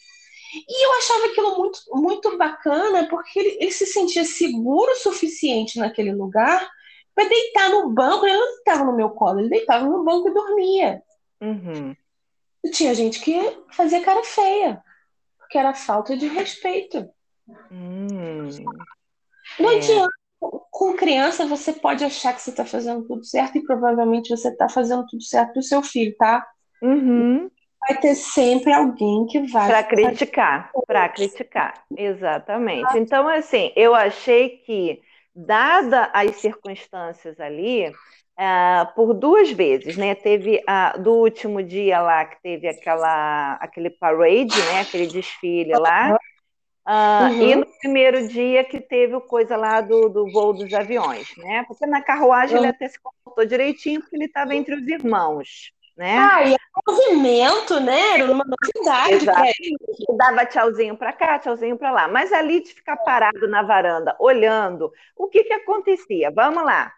E 0.55 0.87
eu 0.87 0.93
achava 0.99 1.27
aquilo 1.27 1.59
muito, 1.59 1.81
muito 1.93 2.39
bacana, 2.39 3.09
porque 3.09 3.39
ele, 3.39 3.59
ele 3.61 3.73
se 3.73 3.87
sentia 3.87 4.25
seguro 4.25 4.93
o 4.93 4.97
suficiente 4.97 5.79
naquele 5.79 6.13
lugar 6.13 6.69
para 7.13 7.29
deitar 7.29 7.71
no 7.71 7.91
banco. 7.91 8.25
Ele 8.25 8.37
não 8.37 8.55
deitava 8.55 8.85
no 8.85 8.97
meu 8.97 9.11
colo, 9.11 9.41
ele 9.41 9.49
deitava 9.49 9.85
no 9.85 10.05
banco 10.05 10.29
e 10.29 10.35
dormia. 10.35 11.03
Uhum. 11.41 11.97
E 12.65 12.71
tinha 12.71 12.95
gente 12.95 13.21
que 13.21 13.35
fazia 13.73 14.03
cara 14.03 14.23
feia, 14.23 14.83
porque 15.39 15.59
era 15.59 15.75
falta 15.75 16.17
de 16.17 16.29
respeito. 16.29 17.09
Hum, 17.71 18.49
não 19.59 19.71
é. 19.71 19.77
adianta. 19.77 20.11
Com 20.71 20.95
criança, 20.95 21.45
você 21.45 21.71
pode 21.71 22.03
achar 22.03 22.33
que 22.33 22.41
você 22.41 22.49
está 22.49 22.65
fazendo 22.65 23.07
tudo 23.07 23.23
certo 23.25 23.59
e 23.59 23.63
provavelmente 23.63 24.31
você 24.31 24.49
está 24.49 24.71
fazendo 24.71 25.05
tudo 25.07 25.23
certo 25.23 25.53
para 25.53 25.61
o 25.61 25.63
seu 25.63 25.83
filho, 25.83 26.17
tá? 26.17 26.47
Uhum. 26.81 27.51
Vai 27.87 27.99
ter 27.99 28.15
sempre 28.15 28.73
alguém 28.73 29.27
que 29.27 29.41
vai. 29.41 29.69
Para 29.69 29.83
criticar, 29.83 30.71
para 30.87 31.09
criticar, 31.11 31.85
exatamente. 31.95 32.97
Então, 32.97 33.29
assim, 33.29 33.71
eu 33.77 33.95
achei 33.95 34.59
que, 34.65 35.03
dada 35.35 36.11
as 36.15 36.37
circunstâncias 36.37 37.39
ali, 37.39 37.93
Uh, 38.41 38.95
por 38.95 39.13
duas 39.13 39.51
vezes, 39.51 39.99
né? 39.99 40.15
Teve 40.15 40.63
uh, 40.67 40.99
do 40.99 41.13
último 41.13 41.63
dia 41.63 42.01
lá 42.01 42.25
que 42.25 42.41
teve 42.41 42.67
aquela 42.67 43.59
aquele 43.61 43.91
parade, 43.91 44.59
né? 44.73 44.81
Aquele 44.81 45.07
desfile 45.09 45.75
lá. 45.75 46.17
Uh, 46.89 47.35
uhum. 47.35 47.43
E 47.43 47.57
no 47.57 47.67
primeiro 47.81 48.27
dia 48.29 48.65
que 48.65 48.81
teve 48.81 49.15
o 49.15 49.21
coisa 49.21 49.59
lá 49.59 49.83
do, 49.83 50.09
do 50.09 50.33
voo 50.33 50.55
dos 50.55 50.73
aviões, 50.73 51.29
né? 51.37 51.65
Porque 51.69 51.85
na 51.85 52.01
carruagem 52.01 52.57
uhum. 52.57 52.63
ele 52.65 52.71
até 52.71 52.89
se 52.89 52.99
comportou 52.99 53.45
direitinho 53.45 54.01
porque 54.01 54.17
ele 54.17 54.25
estava 54.25 54.55
entre 54.55 54.75
os 54.75 54.89
irmãos, 54.89 55.71
né? 55.95 56.17
Ah, 56.17 56.43
e 56.43 56.55
é 56.55 56.59
movimento, 56.89 57.79
né? 57.79 58.21
Era 58.21 58.33
uma 58.33 58.45
novidade. 58.47 59.17
Exato. 59.17 60.17
Dava 60.17 60.47
tchauzinho 60.47 60.97
para 60.97 61.13
cá, 61.13 61.39
tchauzinho 61.39 61.77
para 61.77 61.91
lá. 61.91 62.09
Mas 62.09 62.33
ali 62.33 62.63
de 62.63 62.73
ficar 62.73 62.97
parado 62.97 63.47
na 63.49 63.63
varanda, 63.63 64.17
olhando, 64.19 64.91
o 65.15 65.29
que 65.29 65.45
que 65.45 65.53
acontecia? 65.53 66.31
Vamos 66.31 66.65
lá. 66.65 66.91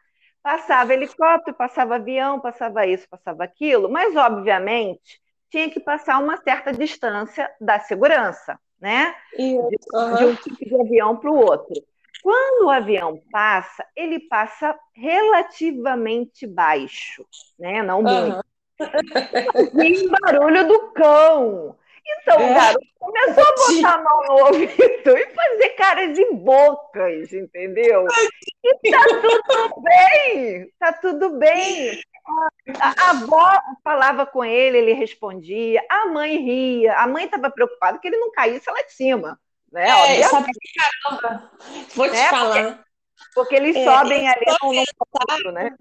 Passava 0.43 0.93
helicóptero, 0.93 1.57
passava 1.57 1.95
avião, 1.97 2.41
passava 2.41 2.87
isso, 2.87 3.09
passava 3.09 3.45
aquilo, 3.45 3.89
mas 3.89 4.17
obviamente 4.17 5.21
tinha 5.51 5.71
que 5.71 5.79
passar 5.79 6.19
uma 6.19 6.37
certa 6.39 6.73
distância 6.73 7.49
da 7.61 7.79
segurança, 7.79 8.59
né? 8.81 9.15
De, 9.37 9.55
uhum. 9.55 10.15
de 10.17 10.25
um 10.25 10.35
tipo 10.35 10.65
de 10.65 10.81
avião 10.81 11.17
para 11.17 11.31
o 11.31 11.37
outro. 11.37 11.75
Quando 12.23 12.67
o 12.67 12.71
avião 12.71 13.21
passa, 13.31 13.85
ele 13.95 14.21
passa 14.21 14.75
relativamente 14.95 16.47
baixo, 16.47 17.27
né? 17.59 17.83
Não 17.83 18.03
muito. 18.03 18.43
Uhum. 18.81 19.83
E 19.85 20.09
barulho 20.09 20.67
do 20.67 20.93
cão. 20.93 21.77
Então 22.05 22.41
é. 22.41 22.55
garoto 22.55 22.87
começou 22.99 23.45
a 23.45 23.55
botar 23.57 23.95
a 23.95 24.03
mão 24.03 24.23
no 24.27 24.47
ouvido 24.47 24.73
e 25.19 25.35
fazer 25.35 25.69
caras 25.71 26.19
e 26.19 26.35
bocas, 26.35 27.33
entendeu? 27.33 28.07
E 28.65 28.91
tá 28.91 29.05
tudo 29.05 29.83
bem, 29.83 30.73
tá 30.79 30.93
tudo 30.93 31.31
bem. 31.39 32.03
A, 32.81 33.11
avó 33.11 33.61
falava 33.83 34.25
com 34.27 34.45
ele, 34.45 34.79
ele 34.79 34.93
respondia, 34.93 35.85
a 35.89 36.07
mãe 36.07 36.39
ria, 36.39 36.97
a 36.97 37.07
mãe 37.07 37.25
estava 37.25 37.51
preocupada 37.51 37.99
que 37.99 38.09
ele 38.09 38.19
não 38.19 38.31
caísse 38.31 38.71
lá 38.71 38.83
de 38.83 38.93
cima. 38.93 39.39
Né? 39.71 39.89
É, 39.89 40.23
sabe, 40.25 40.53
caramba, 41.09 41.51
vou 41.95 42.07
te 42.07 42.13
né? 42.13 42.29
falar. 42.29 42.63
Porque, 42.63 42.85
porque 43.35 43.55
eles 43.55 43.77
é, 43.77 43.85
sobem 43.85 44.29
ali 44.29 44.45
no 44.47 45.07
ponto, 45.11 45.53
né? 45.53 45.75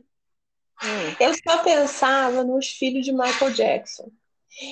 Hum. 0.83 1.15
Eu 1.19 1.33
só 1.35 1.61
pensava 1.61 2.43
nos 2.43 2.69
filhos 2.69 3.05
de 3.05 3.11
Michael 3.11 3.51
Jackson. 3.51 4.09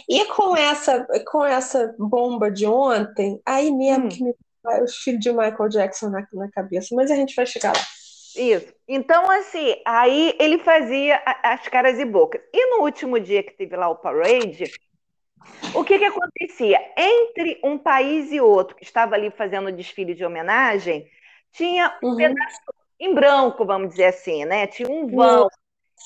E 0.07 0.25
com 0.25 0.55
essa, 0.55 1.07
com 1.31 1.45
essa 1.45 1.95
bomba 1.97 2.51
de 2.51 2.65
ontem, 2.65 3.41
aí 3.45 3.71
mesmo 3.71 4.05
hum. 4.05 4.09
que 4.09 4.23
me 4.23 4.35
vai 4.63 4.83
os 4.83 4.97
filhos 4.97 5.21
de 5.21 5.31
Michael 5.31 5.69
Jackson 5.69 6.09
na, 6.09 6.27
na 6.33 6.51
cabeça, 6.51 6.95
mas 6.95 7.09
a 7.09 7.15
gente 7.15 7.35
vai 7.35 7.45
chegar 7.45 7.73
lá. 7.75 7.83
Isso. 8.35 8.73
Então, 8.87 9.29
assim, 9.31 9.75
aí 9.85 10.35
ele 10.39 10.59
fazia 10.59 11.21
as 11.43 11.67
caras 11.67 11.97
e 11.97 12.05
bocas. 12.05 12.41
E 12.53 12.77
no 12.77 12.83
último 12.83 13.19
dia 13.19 13.41
que 13.41 13.51
teve 13.51 13.75
lá 13.75 13.89
o 13.89 13.95
parade, 13.95 14.71
o 15.73 15.83
que, 15.83 15.97
que 15.97 16.05
acontecia? 16.05 16.79
Entre 16.97 17.59
um 17.63 17.77
país 17.77 18.31
e 18.31 18.39
outro, 18.39 18.75
que 18.75 18.83
estava 18.83 19.15
ali 19.15 19.31
fazendo 19.31 19.67
o 19.67 19.71
desfile 19.71 20.13
de 20.13 20.23
homenagem, 20.23 21.07
tinha 21.51 21.97
um 22.03 22.09
uhum. 22.09 22.17
pedaço 22.17 22.59
em 22.99 23.13
branco, 23.13 23.65
vamos 23.65 23.89
dizer 23.89 24.05
assim, 24.05 24.45
né? 24.45 24.67
Tinha 24.67 24.89
um 24.89 25.07
vão, 25.07 25.47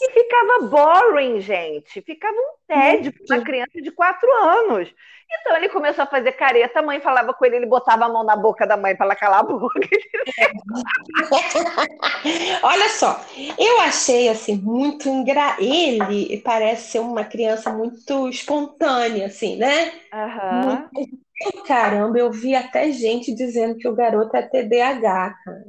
e 0.02 0.12
ficava 0.12 0.68
boring, 0.68 1.40
gente. 1.40 2.02
Ficava 2.02 2.36
um 2.36 2.54
tédio 2.68 3.14
para 3.14 3.38
uma 3.38 3.46
criança 3.46 3.82
de 3.82 3.92
quatro 3.92 4.30
anos. 4.34 4.94
Então 5.42 5.58
ele 5.58 5.70
começou 5.70 6.04
a 6.04 6.08
fazer 6.08 6.34
careta, 6.34 6.80
a 6.80 6.84
mãe 6.84 7.00
falava 7.00 7.34
com 7.34 7.44
ele, 7.46 7.56
ele 7.56 7.66
botava 7.66 8.06
a 8.06 8.10
mão 8.10 8.24
na 8.24 8.36
boca 8.36 8.68
da 8.68 8.78
mãe 8.78 8.96
para 8.96 9.06
ela 9.06 9.16
calar 9.16 9.40
a 9.40 9.44
boca. 9.44 9.80
Olha 12.64 12.90
só, 12.90 13.20
eu 13.58 13.80
achei 13.82 14.30
assim 14.30 14.56
muito 14.56 15.10
engra... 15.10 15.58
Ele 15.60 16.38
parece 16.44 16.92
ser 16.92 17.00
uma 17.00 17.24
criança 17.24 17.72
muito 17.72 18.30
espontânea, 18.30 19.28
assim, 19.28 19.58
né? 19.58 19.92
Uhum. 20.14 20.66
Muito... 20.66 20.90
Caramba, 21.66 22.18
eu 22.18 22.32
vi 22.32 22.56
até 22.56 22.92
gente 22.92 23.34
dizendo 23.34 23.76
que 23.76 23.88
o 23.88 23.96
garoto 23.96 24.36
é 24.38 24.44
TDAH, 24.44 25.36
cara. 25.44 25.64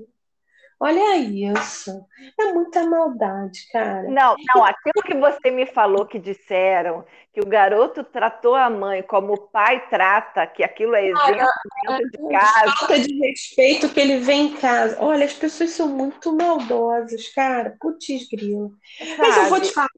Olha 0.81 1.17
isso. 1.17 2.05
É 2.39 2.53
muita 2.53 2.85
maldade, 2.85 3.61
cara. 3.73 4.03
Não, 4.03 4.35
não, 4.55 4.65
aquilo 4.65 5.03
que 5.05 5.15
você 5.15 5.51
me 5.51 5.67
falou 5.67 6.05
que 6.05 6.19
disseram, 6.19 7.05
que 7.33 7.41
o 7.41 7.47
garoto 7.47 8.05
tratou 8.05 8.55
a 8.55 8.69
mãe 8.69 9.03
como 9.03 9.33
o 9.33 9.49
pai 9.49 9.89
trata, 9.89 10.47
que 10.47 10.63
aquilo 10.63 10.95
é 10.95 11.07
exemplo 11.07 11.41
ah, 11.41 11.99
dentro 11.99 12.11
de 12.11 12.29
casa. 12.29 12.73
Falta 12.79 12.99
de 12.99 13.19
respeito 13.19 13.89
que 13.89 14.01
ele 14.01 14.19
vem 14.19 14.47
em 14.47 14.57
casa. 14.57 14.97
Olha, 15.01 15.25
as 15.25 15.33
pessoas 15.33 15.71
são 15.71 15.89
muito 15.89 16.35
maldosas, 16.37 17.29
cara. 17.29 17.77
Putz, 17.81 18.29
grilo. 18.29 18.73
Mas 19.19 19.37
eu 19.37 19.45
vou 19.45 19.61
te 19.61 19.73
falar. 19.73 19.89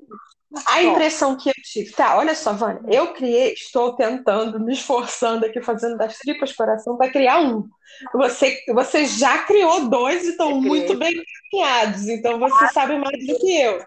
A 0.66 0.82
impressão 0.82 1.36
que 1.36 1.48
eu 1.48 1.54
tive. 1.62 1.90
Tá, 1.92 2.16
olha 2.16 2.34
só, 2.34 2.52
Vânia. 2.52 2.80
Eu 2.88 3.12
criei, 3.12 3.52
estou 3.52 3.94
tentando, 3.94 4.60
me 4.60 4.72
esforçando 4.72 5.44
aqui, 5.44 5.60
fazendo 5.60 5.96
das 5.96 6.18
tripas 6.18 6.52
coração 6.52 6.96
para 6.96 7.10
criar 7.10 7.40
um. 7.40 7.68
Você, 8.14 8.62
você 8.72 9.06
já 9.06 9.42
criou 9.44 9.88
dois 9.88 10.24
e 10.24 10.30
estão 10.30 10.60
muito 10.60 10.96
bem 10.96 11.14
encaminhados, 11.50 12.08
então 12.08 12.38
você 12.38 12.68
sabe 12.68 12.96
mais 12.98 13.26
do 13.26 13.38
que 13.38 13.60
eu. 13.60 13.84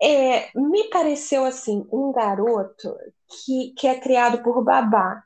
É, 0.00 0.48
me 0.54 0.88
pareceu 0.90 1.44
assim, 1.44 1.86
um 1.92 2.12
garoto 2.12 2.94
que, 3.28 3.74
que 3.76 3.88
é 3.88 3.98
criado 3.98 4.42
por 4.42 4.62
babá, 4.62 5.24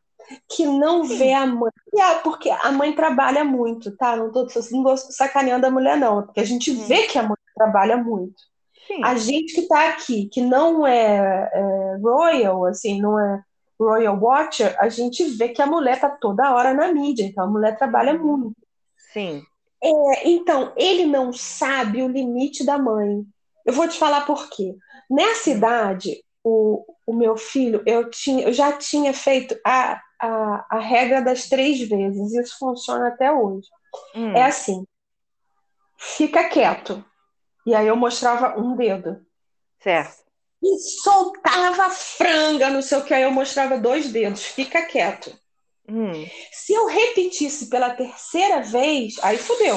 que 0.49 0.65
não 0.65 1.05
vê 1.05 1.35
a 1.35 1.47
mãe. 1.47 1.71
É, 1.95 2.15
porque 2.17 2.49
a 2.49 2.73
mãe 2.73 2.95
trabalha 2.95 3.45
muito, 3.45 3.95
tá? 3.97 4.17
Não 4.17 4.33
tô, 4.33 4.47
não 4.71 4.83
tô 4.83 4.97
sacaneando 4.97 5.67
a 5.67 5.71
mulher, 5.71 5.99
não, 5.99 6.23
porque 6.23 6.41
a 6.41 6.45
gente 6.45 6.73
vê 6.73 7.07
que 7.07 7.19
a 7.19 7.23
mãe 7.23 7.37
trabalha 7.55 7.99
muito. 7.99 8.52
Sim. 8.87 9.03
A 9.05 9.14
gente 9.16 9.55
que 9.55 9.61
está 9.61 9.88
aqui, 9.88 10.29
que 10.29 10.40
não 10.40 10.87
é, 10.87 11.51
é, 11.53 11.97
royal, 12.03 12.64
assim, 12.66 13.01
não 13.01 13.18
é 13.18 13.42
royal 13.79 14.18
watcher, 14.21 14.77
a 14.79 14.88
gente 14.88 15.25
vê 15.25 15.49
que 15.49 15.62
a 15.62 15.66
mulher 15.66 15.95
está 15.95 16.09
toda 16.09 16.55
hora 16.55 16.73
na 16.75 16.92
mídia, 16.92 17.25
então 17.25 17.45
a 17.45 17.51
mulher 17.51 17.77
trabalha 17.77 18.14
muito. 18.14 18.57
Sim. 19.12 19.42
É, 19.83 20.29
então, 20.29 20.73
ele 20.77 21.05
não 21.07 21.33
sabe 21.33 22.03
o 22.03 22.09
limite 22.09 22.64
da 22.64 22.79
mãe. 22.79 23.25
Eu 23.66 23.73
vou 23.73 23.88
te 23.88 23.99
falar 23.99 24.25
por 24.25 24.49
quê. 24.49 24.77
Nessa 25.11 25.51
idade, 25.51 26.23
o, 26.45 26.85
o 27.07 27.12
meu 27.12 27.37
filho, 27.37 27.83
eu, 27.85 28.09
tinha, 28.11 28.45
eu 28.45 28.53
já 28.53 28.73
tinha 28.73 29.12
feito 29.12 29.59
a, 29.66 30.01
a, 30.21 30.66
a 30.71 30.79
regra 30.79 31.21
das 31.21 31.49
três 31.49 31.81
vezes. 31.81 32.33
Isso 32.33 32.57
funciona 32.59 33.09
até 33.09 33.33
hoje. 33.33 33.68
Hum. 34.14 34.33
É 34.37 34.45
assim: 34.45 34.87
fica 35.99 36.49
quieto. 36.49 37.05
E 37.66 37.75
aí 37.75 37.87
eu 37.87 37.96
mostrava 37.96 38.59
um 38.59 38.77
dedo. 38.77 39.25
Certo. 39.81 40.22
E 40.62 40.79
soltava 41.03 41.90
franga, 41.90 42.70
não 42.70 42.83
sei 42.83 42.98
o 42.98 43.05
que, 43.05 43.12
aí 43.12 43.22
eu 43.22 43.33
mostrava 43.33 43.79
dois 43.79 44.12
dedos. 44.12 44.44
Fica 44.44 44.83
quieto. 44.83 45.37
Hum. 45.88 46.12
Se 46.53 46.72
eu 46.72 46.87
repetisse 46.87 47.66
pela 47.68 47.90
terceira 47.90 48.62
vez, 48.62 49.16
aí 49.22 49.37
fudeu. 49.37 49.77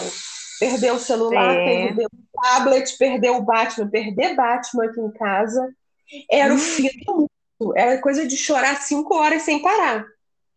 Perdeu 0.59 0.95
o 0.95 0.99
celular, 0.99 1.55
Sim. 1.55 1.65
perdeu 1.65 2.07
o 2.07 2.41
tablet, 2.41 2.97
perdeu 2.97 3.35
o 3.35 3.41
Batman, 3.41 3.89
perder 3.89 4.35
Batman 4.35 4.85
aqui 4.85 5.01
em 5.01 5.11
casa. 5.11 5.75
Era 6.29 6.53
hum. 6.53 6.55
o 6.55 6.59
fim 6.59 6.89
do 7.05 7.13
mundo. 7.59 7.73
Era 7.75 7.99
coisa 7.99 8.27
de 8.27 8.37
chorar 8.37 8.81
cinco 8.81 9.15
horas 9.15 9.41
sem 9.41 9.61
parar. 9.61 10.05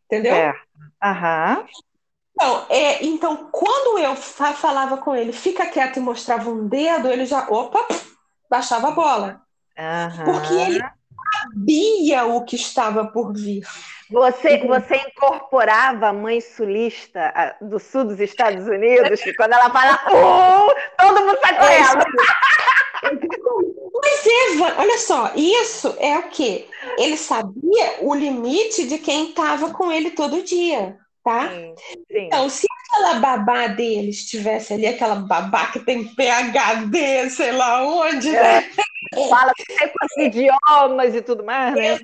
Entendeu? 0.06 0.34
É. 0.34 0.54
Aham. 1.02 1.66
Então, 2.40 2.66
é, 2.68 3.04
então, 3.04 3.48
quando 3.50 3.98
eu 3.98 4.14
falava 4.14 4.96
com 4.98 5.12
ele, 5.12 5.32
fica 5.32 5.66
quieto 5.66 5.96
e 5.96 6.00
mostrava 6.00 6.48
um 6.48 6.68
dedo, 6.68 7.08
ele 7.08 7.26
já, 7.26 7.48
opa, 7.48 7.84
baixava 8.48 8.88
a 8.88 8.92
bola. 8.92 9.40
Uhum. 9.76 10.24
Porque 10.24 10.54
ele 10.54 10.80
sabia 11.42 12.26
o 12.26 12.44
que 12.44 12.54
estava 12.54 13.06
por 13.06 13.32
vir. 13.32 13.66
Você, 14.08 14.64
você 14.64 14.96
incorporava 14.96 16.08
a 16.08 16.12
mãe 16.12 16.40
sulista 16.40 17.56
do 17.60 17.80
sul 17.80 18.04
dos 18.04 18.20
Estados 18.20 18.68
Unidos, 18.68 19.20
que 19.20 19.34
quando 19.34 19.54
ela 19.54 19.68
fala, 19.68 19.94
uh, 19.94 20.74
todo 20.96 21.20
mundo 21.20 21.38
sai 21.42 21.58
correndo. 21.58 22.04
Mas, 24.00 24.26
Eva, 24.26 24.74
olha 24.78 24.98
só, 24.98 25.32
isso 25.34 25.94
é 25.98 26.16
o 26.18 26.28
quê? 26.28 26.68
Ele 26.96 27.16
sabia 27.16 27.96
o 28.00 28.14
limite 28.14 28.86
de 28.86 28.98
quem 28.98 29.30
estava 29.30 29.70
com 29.70 29.90
ele 29.90 30.12
todo 30.12 30.44
dia, 30.44 30.96
tá? 31.22 31.48
Sim, 31.48 31.74
sim. 32.10 32.26
Então, 32.26 32.48
se 32.48 32.66
aquela 32.70 33.20
babá 33.20 33.66
dele 33.68 34.10
estivesse 34.10 34.72
ali, 34.72 34.86
aquela 34.86 35.16
babá 35.16 35.66
que 35.66 35.80
tem 35.80 36.04
PHD, 36.14 37.30
sei 37.30 37.52
lá 37.52 37.84
onde, 37.84 38.28
é. 38.28 38.60
né? 38.60 38.70
Fala 39.28 39.52
com 40.14 40.20
idiomas 40.20 41.14
e 41.14 41.22
tudo 41.22 41.44
mais, 41.44 41.74
né? 41.74 41.98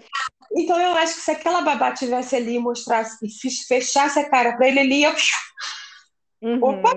Então 0.57 0.81
eu 0.81 0.93
acho 0.93 1.15
que 1.15 1.21
se 1.21 1.31
aquela 1.31 1.63
babá 1.63 1.93
tivesse 1.93 2.37
ali 2.37 2.55
e 2.55 2.59
mostrasse 2.59 3.19
e 3.27 3.51
fechasse 3.67 4.19
a 4.19 4.29
cara 4.29 4.57
para 4.57 4.69
ele, 4.69 4.81
ele 4.81 4.95
ia. 4.97 5.15
Uhum. 6.41 6.63
Opa! 6.63 6.97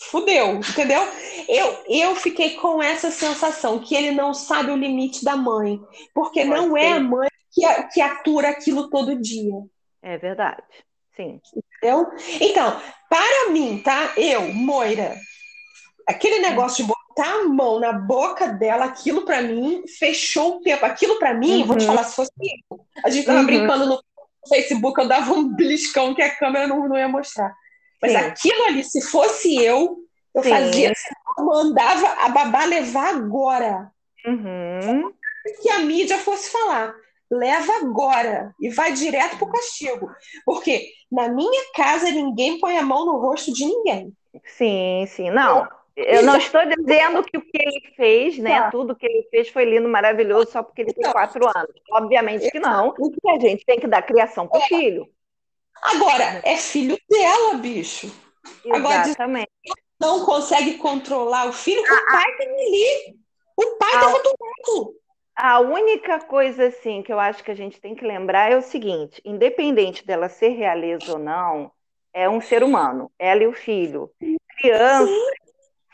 Fudeu, 0.00 0.56
entendeu? 0.56 1.02
Eu, 1.48 1.84
eu 1.88 2.14
fiquei 2.14 2.54
com 2.54 2.80
essa 2.80 3.10
sensação 3.10 3.80
que 3.80 3.96
ele 3.96 4.12
não 4.12 4.32
sabe 4.32 4.70
o 4.70 4.76
limite 4.76 5.24
da 5.24 5.36
mãe, 5.36 5.80
porque 6.14 6.44
Pode 6.44 6.50
não 6.50 6.72
ser. 6.74 6.80
é 6.80 6.92
a 6.92 7.00
mãe 7.00 7.28
que, 7.52 7.82
que 7.92 8.00
atura 8.00 8.50
aquilo 8.50 8.88
todo 8.90 9.20
dia. 9.20 9.54
É 10.00 10.16
verdade, 10.16 10.62
sim. 11.18 11.40
Entendeu? 11.76 12.06
Então, 12.40 12.80
para 13.08 13.50
mim, 13.50 13.82
tá? 13.82 14.12
Eu, 14.16 14.52
Moira, 14.54 15.16
aquele 16.06 16.38
negócio 16.38 16.84
de 16.84 16.92
botar 16.92 17.40
a 17.40 17.44
mão 17.44 17.80
na 17.80 17.92
boca 17.92 18.48
dela, 18.48 18.84
aquilo 18.84 19.24
para 19.24 19.42
mim 19.42 19.82
fechou 19.98 20.56
o 20.56 20.60
tempo. 20.60 20.86
Aquilo 20.86 21.18
para 21.18 21.34
mim, 21.34 21.60
uhum. 21.60 21.66
vou 21.66 21.76
te 21.76 21.80
uhum. 21.82 21.86
falar, 21.88 22.04
se 22.04 22.14
fosse 22.14 22.32
eu, 22.40 22.80
a 23.04 23.10
gente 23.10 23.26
tava 23.26 23.40
uhum. 23.40 23.46
brincando 23.46 23.86
no 23.86 24.00
Facebook, 24.48 25.00
eu 25.00 25.08
dava 25.08 25.32
um 25.32 25.54
beliscão 25.54 26.14
que 26.14 26.22
a 26.22 26.34
câmera 26.34 26.66
não, 26.66 26.88
não 26.88 26.96
ia 26.96 27.08
mostrar. 27.08 27.52
Mas 28.00 28.12
Sim. 28.12 28.18
aquilo 28.18 28.64
ali, 28.64 28.84
se 28.84 29.02
fosse 29.02 29.56
eu, 29.62 29.98
eu 30.34 30.42
Sim. 30.42 30.50
fazia, 30.50 30.92
eu 31.36 31.44
mandava 31.44 32.08
a 32.24 32.28
babá 32.28 32.64
levar 32.64 33.14
agora. 33.14 33.90
Uhum. 34.24 35.12
Que 35.62 35.70
a 35.70 35.80
mídia 35.80 36.18
fosse 36.18 36.50
falar. 36.50 36.94
Leva 37.30 37.72
agora 37.80 38.54
e 38.60 38.70
vai 38.70 38.92
direto 38.92 39.36
pro 39.36 39.50
castigo. 39.50 40.10
Porque 40.44 40.90
na 41.10 41.28
minha 41.28 41.72
casa 41.74 42.10
ninguém 42.10 42.58
põe 42.58 42.78
a 42.78 42.82
mão 42.82 43.04
no 43.04 43.18
rosto 43.18 43.52
de 43.52 43.66
ninguém. 43.66 44.12
Sim, 44.44 45.04
sim. 45.06 45.30
Não, 45.30 45.68
eu 45.98 46.22
não 46.22 46.36
estou 46.36 46.60
dizendo 46.64 47.24
que 47.24 47.36
o 47.36 47.40
que 47.40 47.58
ele 47.60 47.92
fez, 47.96 48.38
né? 48.38 48.60
Tá. 48.60 48.70
Tudo 48.70 48.94
que 48.94 49.04
ele 49.04 49.26
fez 49.30 49.48
foi 49.48 49.64
lindo, 49.64 49.88
maravilhoso, 49.88 50.52
só 50.52 50.62
porque 50.62 50.82
ele 50.82 50.92
tem 50.92 51.10
quatro 51.10 51.44
anos. 51.44 51.74
Obviamente 51.90 52.48
que 52.50 52.60
não. 52.60 52.92
que 52.92 53.28
a 53.28 53.38
gente 53.40 53.64
tem 53.64 53.80
que 53.80 53.88
dar 53.88 54.02
criação 54.02 54.46
para 54.46 54.60
o 54.60 54.62
é. 54.62 54.66
filho. 54.66 55.08
Agora, 55.82 56.40
é 56.44 56.56
filho 56.56 56.96
dela, 57.10 57.54
bicho. 57.54 58.12
Exatamente. 58.64 59.50
Agora, 59.64 59.82
não 60.00 60.24
consegue 60.24 60.74
controlar 60.74 61.48
o 61.48 61.52
filho, 61.52 61.82
o 61.82 61.84
ah, 61.84 62.12
pai 62.12 62.36
tem 62.36 62.48
ali. 62.48 63.18
O 63.56 63.76
pai 63.76 63.94
estava 63.94 64.22
do 64.22 64.34
lado. 64.40 64.94
A 65.40 65.60
única 65.60 66.18
coisa 66.18 66.66
assim 66.66 67.00
que 67.00 67.12
eu 67.12 67.20
acho 67.20 67.44
que 67.44 67.50
a 67.52 67.54
gente 67.54 67.80
tem 67.80 67.94
que 67.94 68.04
lembrar 68.04 68.50
é 68.50 68.56
o 68.56 68.60
seguinte: 68.60 69.22
independente 69.24 70.04
dela 70.04 70.28
ser 70.28 70.48
realeza 70.48 71.12
ou 71.12 71.18
não, 71.18 71.70
é 72.12 72.28
um 72.28 72.40
ser 72.40 72.64
humano, 72.64 73.08
ela 73.16 73.44
e 73.44 73.46
o 73.46 73.52
filho. 73.52 74.10
Criança, 74.58 75.12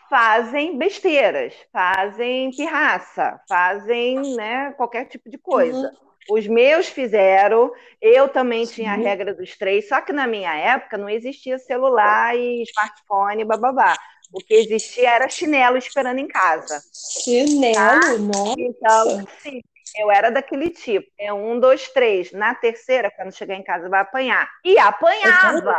fazem 0.09 0.79
besteiras, 0.79 1.55
fazem 1.71 2.53
pirraça, 2.53 3.39
fazem 3.47 4.35
né, 4.35 4.73
qualquer 4.79 5.05
tipo 5.05 5.29
de 5.29 5.37
coisa. 5.37 5.89
Uhum. 5.89 6.39
Os 6.39 6.47
meus 6.47 6.89
fizeram, 6.89 7.71
eu 8.01 8.31
também 8.31 8.65
tinha 8.65 8.93
a 8.93 8.97
regra 8.97 9.35
dos 9.35 9.59
três, 9.59 9.87
só 9.87 10.01
que 10.01 10.11
na 10.11 10.27
minha 10.27 10.55
época 10.57 10.97
não 10.97 11.11
existia 11.11 11.59
celular 11.59 12.35
e 12.35 12.63
smartphone, 12.63 13.45
bababá. 13.45 13.95
O 14.33 14.39
que 14.39 14.55
existia 14.55 15.11
era 15.11 15.29
chinelo 15.29 15.77
esperando 15.77 16.19
em 16.19 16.27
casa. 16.27 16.83
Chinelo, 17.23 17.75
tá? 17.75 18.19
nossa. 18.19 18.55
Então, 18.59 19.27
sim, 19.41 19.61
eu 19.97 20.11
era 20.11 20.31
daquele 20.31 20.71
tipo. 20.71 21.07
É 21.19 21.33
um, 21.33 21.59
dois, 21.61 21.89
três. 21.89 22.33
Na 22.33 22.55
terceira, 22.55 23.11
quando 23.11 23.35
chegar 23.35 23.55
em 23.55 23.63
casa, 23.63 23.89
vai 23.89 24.01
apanhar. 24.01 24.51
E 24.65 24.79
apanhava. 24.79 25.79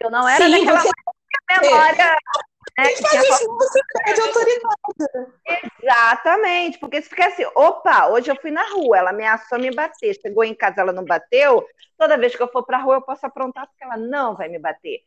Eu 0.00 0.10
não 0.10 0.28
era 0.28 0.44
sim, 0.44 0.50
daquela 0.50 0.80
você... 0.80 0.90
memória 1.62 2.16
né? 2.78 2.84
você 2.94 3.80
perde 4.04 4.20
autoridade. 4.20 4.74
Exatamente, 5.82 6.78
porque 6.78 7.02
se 7.02 7.08
fica 7.08 7.28
assim, 7.28 7.44
opa, 7.54 8.08
hoje 8.08 8.30
eu 8.30 8.36
fui 8.36 8.50
na 8.50 8.64
rua, 8.70 8.98
ela 8.98 9.10
ameaçou 9.10 9.58
me 9.58 9.70
bater, 9.70 10.14
chegou 10.20 10.44
em 10.44 10.54
casa, 10.54 10.80
ela 10.80 10.92
não 10.92 11.04
bateu, 11.04 11.66
toda 11.96 12.18
vez 12.18 12.34
que 12.34 12.42
eu 12.42 12.48
for 12.48 12.64
para 12.64 12.78
a 12.78 12.80
rua 12.80 12.96
eu 12.96 13.02
posso 13.02 13.24
aprontar 13.24 13.66
porque 13.66 13.84
ela 13.84 13.96
não 13.96 14.34
vai 14.34 14.48
me 14.48 14.58
bater. 14.58 15.02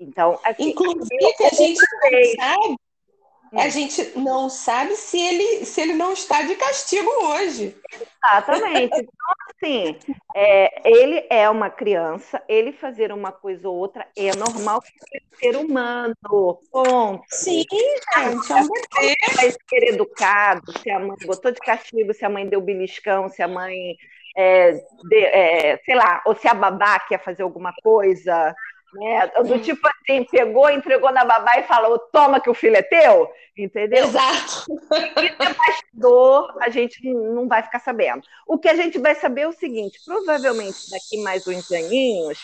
Então, 0.00 0.38
assim, 0.44 0.70
inclusive 0.70 1.34
a 1.44 1.54
gente 1.54 1.80
não 1.80 2.24
sabe, 2.36 2.76
a 3.52 3.66
hum. 3.66 3.70
gente 3.70 4.18
não 4.18 4.48
sabe 4.48 4.94
se 4.94 5.18
ele 5.18 5.64
se 5.64 5.80
ele 5.80 5.94
não 5.94 6.12
está 6.12 6.42
de 6.42 6.54
castigo 6.54 7.10
hoje. 7.24 7.76
Exatamente. 7.92 8.94
Então, 8.94 9.08
assim, 9.50 9.98
é, 10.34 10.88
ele 10.88 11.26
é 11.30 11.48
uma 11.48 11.70
criança, 11.70 12.42
ele 12.48 12.72
fazer 12.72 13.12
uma 13.12 13.32
coisa 13.32 13.68
ou 13.68 13.76
outra 13.76 14.06
é 14.16 14.36
normal 14.36 14.82
ser 15.40 15.56
humano. 15.56 16.14
Ponto. 16.70 17.24
Sim, 17.28 17.64
gente. 17.70 18.52
É 18.52 19.34
vai 19.34 19.50
ser 19.50 19.94
educado, 19.94 20.78
se 20.78 20.90
a 20.90 20.98
mãe 20.98 21.16
botou 21.24 21.50
de 21.50 21.58
castigo, 21.60 22.12
se 22.12 22.24
a 22.24 22.30
mãe 22.30 22.46
deu 22.46 22.60
beliscão, 22.60 23.28
se 23.28 23.42
a 23.42 23.48
mãe, 23.48 23.96
é, 24.36 24.72
de, 24.72 25.24
é, 25.24 25.78
sei 25.84 25.94
lá, 25.94 26.22
ou 26.26 26.34
se 26.36 26.46
a 26.46 26.54
babá 26.54 26.98
quer 27.00 27.22
fazer 27.22 27.42
alguma 27.42 27.72
coisa. 27.82 28.54
Né? 28.94 29.26
Do 29.44 29.58
tipo 29.58 29.86
assim, 29.86 30.24
pegou, 30.24 30.70
entregou 30.70 31.12
na 31.12 31.24
babá 31.24 31.58
e 31.58 31.64
falou: 31.64 31.98
toma 31.98 32.40
que 32.40 32.48
o 32.48 32.54
filho 32.54 32.76
é 32.76 32.82
teu, 32.82 33.30
entendeu? 33.56 34.06
Exato. 34.06 34.64
E 35.22 35.54
bastidor, 35.54 36.56
a 36.60 36.70
gente 36.70 36.98
não 37.12 37.46
vai 37.46 37.62
ficar 37.62 37.80
sabendo. 37.80 38.22
O 38.46 38.58
que 38.58 38.68
a 38.68 38.74
gente 38.74 38.98
vai 38.98 39.14
saber 39.14 39.42
é 39.42 39.48
o 39.48 39.52
seguinte: 39.52 39.98
provavelmente 40.06 40.90
daqui 40.90 41.22
mais 41.22 41.46
uns 41.46 41.70
aninhos, 41.70 42.38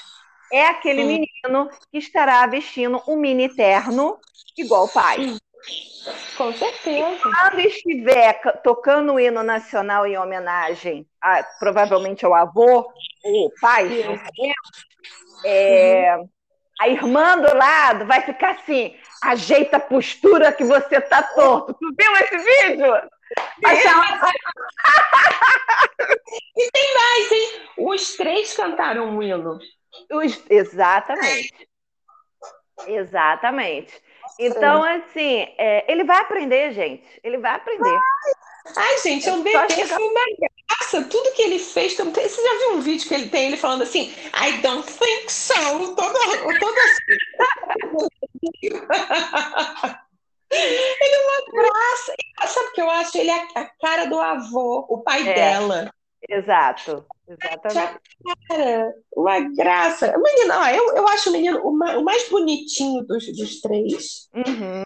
é 0.52 0.66
aquele 0.66 1.04
hum. 1.04 1.06
menino 1.06 1.70
que 1.90 1.98
estará 1.98 2.46
vestindo 2.46 3.02
um 3.08 3.16
mini 3.16 3.48
terno 3.48 4.18
igual 4.56 4.84
o 4.84 4.88
pai. 4.88 5.36
Com 6.36 6.52
certeza. 6.52 7.18
Quando 7.22 7.60
estiver 7.60 8.38
tocando 8.62 9.14
o 9.14 9.20
hino 9.20 9.42
nacional 9.42 10.06
em 10.06 10.18
homenagem, 10.18 11.06
a, 11.20 11.42
provavelmente 11.58 12.26
ao 12.26 12.34
avô, 12.34 12.86
ou 13.24 13.50
pai, 13.60 13.88
é, 15.44 16.16
uhum. 16.16 16.28
A 16.80 16.88
irmã 16.88 17.38
do 17.38 17.54
lado 17.56 18.06
vai 18.06 18.22
ficar 18.22 18.52
assim, 18.52 18.96
ajeita 19.22 19.76
a 19.76 19.80
postura 19.80 20.52
que 20.52 20.64
você 20.64 21.00
tá 21.00 21.22
torto. 21.22 21.74
Tu 21.74 21.94
viu 21.96 22.12
esse 22.16 22.38
vídeo? 22.38 22.92
e 26.56 26.70
tem 26.70 26.94
mais, 26.94 27.32
hein? 27.32 27.48
Os 27.78 28.14
três 28.16 28.54
cantaram 28.54 29.16
o 29.16 29.22
hino. 29.22 29.58
Os... 30.10 30.44
Exatamente. 30.50 31.68
Exatamente. 32.86 34.02
Então, 34.38 34.82
assim, 34.82 35.46
é, 35.56 35.90
ele 35.90 36.04
vai 36.04 36.18
aprender, 36.18 36.72
gente. 36.72 37.04
Ele 37.22 37.38
vai 37.38 37.54
aprender. 37.54 37.98
Ai, 38.76 38.98
gente, 38.98 39.28
eu 39.28 39.42
foi 39.42 39.52
uma 39.52 40.24
graça. 40.38 41.04
Tudo 41.04 41.32
que 41.32 41.42
ele 41.42 41.58
fez. 41.58 41.94
Você 41.94 42.42
já 42.42 42.58
viu 42.58 42.76
um 42.76 42.80
vídeo 42.80 43.06
que 43.06 43.14
ele 43.14 43.28
tem, 43.28 43.46
ele 43.46 43.56
falando 43.56 43.82
assim, 43.82 44.12
I 44.34 44.58
don't 44.62 44.90
think 44.90 45.30
so. 45.30 45.94
Toda, 45.94 46.18
toda 46.58 46.80
assim. 46.80 47.18
Ele 50.56 51.14
é 51.14 51.18
uma 51.18 51.62
graça. 51.62 52.14
Sabe 52.46 52.68
o 52.68 52.72
que 52.72 52.80
eu 52.80 52.90
acho? 52.90 53.18
Ele 53.18 53.30
é 53.30 53.46
a 53.56 53.64
cara 53.80 54.04
do 54.04 54.20
avô, 54.20 54.86
o 54.88 55.02
pai 55.02 55.28
é. 55.28 55.34
dela. 55.34 55.90
Exato, 56.28 57.04
exatamente. 57.28 58.00
Cara, 58.48 58.94
uma 59.14 59.40
graça. 59.40 60.14
Menino, 60.16 60.54
ó, 60.54 60.68
eu, 60.68 60.96
eu 60.96 61.08
acho 61.08 61.28
o 61.28 61.32
menino 61.32 61.58
o 61.58 61.72
mais, 61.72 61.96
o 61.96 62.04
mais 62.04 62.28
bonitinho 62.30 63.02
dos, 63.04 63.26
dos 63.36 63.60
três. 63.60 64.28
Uhum. 64.34 64.82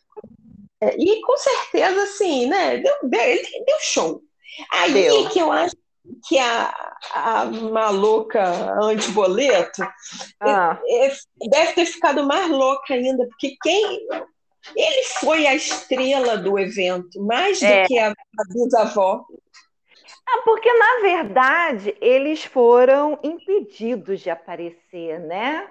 É, 0.81 0.97
e 0.97 1.21
com 1.23 1.37
certeza, 1.37 2.03
assim, 2.03 2.47
né? 2.47 2.79
Deu, 2.79 2.95
deu, 3.03 3.43
deu 3.67 3.81
show. 3.81 4.23
Aí 4.73 4.93
deu. 4.93 5.29
que 5.29 5.39
eu 5.39 5.51
acho 5.51 5.75
que 6.27 6.39
a, 6.39 6.97
a 7.13 7.45
maluca 7.45 8.45
antiboleto 8.81 9.83
ah. 10.41 10.81
deve 11.51 11.73
ter 11.73 11.87
ficado 11.87 12.25
mais 12.25 12.49
louca 12.51 12.95
ainda, 12.95 13.27
porque 13.29 13.57
quem. 13.63 14.07
Ele 14.77 15.03
foi 15.21 15.47
a 15.47 15.55
estrela 15.55 16.37
do 16.37 16.59
evento, 16.59 17.25
mais 17.25 17.63
é. 17.63 17.83
do 17.83 17.89
que 17.89 17.99
a, 17.99 18.11
a 18.11 18.45
bisavó. 18.53 19.25
Ah, 20.29 20.43
porque, 20.45 20.71
na 20.71 21.01
verdade, 21.01 21.97
eles 22.03 22.45
foram 22.45 23.19
impedidos 23.23 24.21
de 24.21 24.29
aparecer, 24.29 25.21
né? 25.21 25.71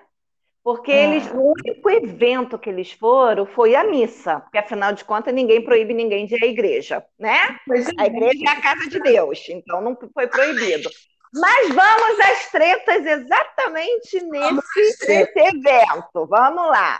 Porque 0.67 0.91
eles, 0.91 1.25
ah. 1.29 1.33
o 1.33 1.53
único 1.53 1.89
evento 1.89 2.59
que 2.59 2.69
eles 2.69 2.91
foram 2.91 3.45
foi 3.45 3.73
a 3.73 3.85
missa, 3.85 4.41
porque 4.41 4.57
afinal 4.57 4.91
de 4.91 5.05
contas 5.05 5.33
ninguém 5.33 5.63
proíbe 5.63 5.93
ninguém 5.93 6.25
de 6.25 6.35
ir 6.35 6.43
à 6.43 6.45
igreja, 6.45 7.05
né? 7.17 7.37
É. 7.71 8.01
A 8.01 8.05
igreja 8.05 8.43
é 8.45 8.49
a 8.49 8.59
casa 8.59 8.89
de 8.89 8.99
Deus, 8.99 9.47
então 9.47 9.79
não 9.79 9.97
foi 10.13 10.27
proibido. 10.27 10.89
Mas 11.33 11.69
vamos 11.69 12.19
às 12.19 12.51
tretas 12.51 13.05
exatamente 13.05 14.21
nesse, 14.23 15.07
nesse 15.07 15.39
evento. 15.39 16.27
Vamos 16.29 16.67
lá. 16.67 16.99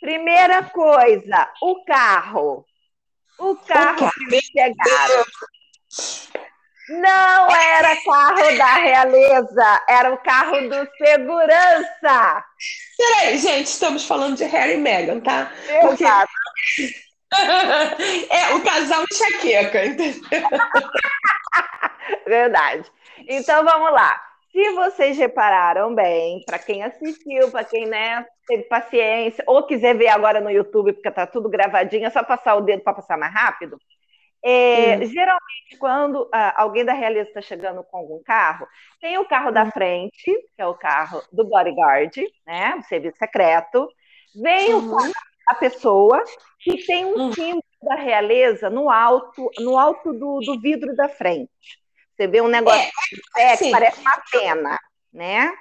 Primeira 0.00 0.62
coisa, 0.62 1.52
o 1.60 1.84
carro. 1.84 2.64
O 3.36 3.56
carro 3.56 4.12
que 4.30 4.40
chegaram. 4.42 5.24
Não 6.88 7.50
era 7.50 7.96
carro 8.02 8.56
da 8.56 8.74
realeza, 8.74 9.82
era 9.88 10.12
o 10.12 10.18
carro 10.18 10.68
do 10.68 10.88
segurança. 10.96 12.44
Peraí, 12.96 13.38
gente, 13.38 13.66
estamos 13.66 14.06
falando 14.06 14.36
de 14.36 14.44
Harry 14.44 14.74
e 14.74 14.78
Meghan, 14.78 15.18
tá? 15.20 15.50
Porque... 15.82 16.04
é 18.30 18.54
o 18.54 18.62
casal 18.62 19.04
enxaqueca, 19.12 19.84
entendeu? 19.84 20.22
Verdade. 22.26 22.90
Então 23.28 23.62
vamos 23.64 23.92
lá. 23.92 24.18
Se 24.50 24.70
vocês 24.70 25.18
repararam 25.18 25.94
bem, 25.94 26.42
para 26.46 26.58
quem 26.58 26.82
assistiu, 26.82 27.50
para 27.50 27.64
quem 27.64 27.86
né, 27.86 28.24
teve 28.46 28.62
paciência, 28.64 29.44
ou 29.46 29.64
quiser 29.64 29.94
ver 29.94 30.08
agora 30.08 30.40
no 30.40 30.50
YouTube, 30.50 30.94
porque 30.94 31.10
tá 31.10 31.26
tudo 31.26 31.50
gravadinho, 31.50 32.06
é 32.06 32.10
só 32.10 32.24
passar 32.24 32.54
o 32.54 32.62
dedo 32.62 32.82
para 32.82 32.94
passar 32.94 33.18
mais 33.18 33.32
rápido. 33.32 33.78
É, 34.44 35.04
geralmente, 35.06 35.76
quando 35.78 36.28
ah, 36.32 36.62
alguém 36.62 36.84
da 36.84 36.92
realeza 36.92 37.28
está 37.28 37.40
chegando 37.40 37.82
com 37.82 37.96
algum 37.96 38.22
carro, 38.22 38.66
tem 39.00 39.18
o 39.18 39.26
carro 39.26 39.50
da 39.50 39.70
frente, 39.70 40.24
que 40.24 40.62
é 40.62 40.66
o 40.66 40.74
carro 40.74 41.22
do 41.32 41.44
bodyguard, 41.44 42.16
né, 42.46 42.76
do 42.76 42.84
serviço 42.84 43.18
secreto, 43.18 43.88
vem 44.34 44.74
uhum. 44.74 44.94
o 44.94 44.96
carro 44.96 45.12
da 45.48 45.54
pessoa, 45.54 46.22
que 46.60 46.84
tem 46.86 47.04
um 47.04 47.18
uhum. 47.18 47.32
símbolo 47.32 47.64
da 47.82 47.96
realeza 47.96 48.70
no 48.70 48.90
alto, 48.90 49.50
no 49.58 49.76
alto 49.76 50.12
do, 50.12 50.40
do 50.40 50.60
vidro 50.60 50.94
da 50.94 51.08
frente. 51.08 51.50
Você 52.16 52.26
vê 52.26 52.40
um 52.40 52.48
negócio 52.48 52.90
é, 53.36 53.52
é, 53.52 53.56
que 53.56 53.70
parece 53.70 54.00
uma 54.00 54.22
pena, 54.30 54.78
né? 55.12 55.52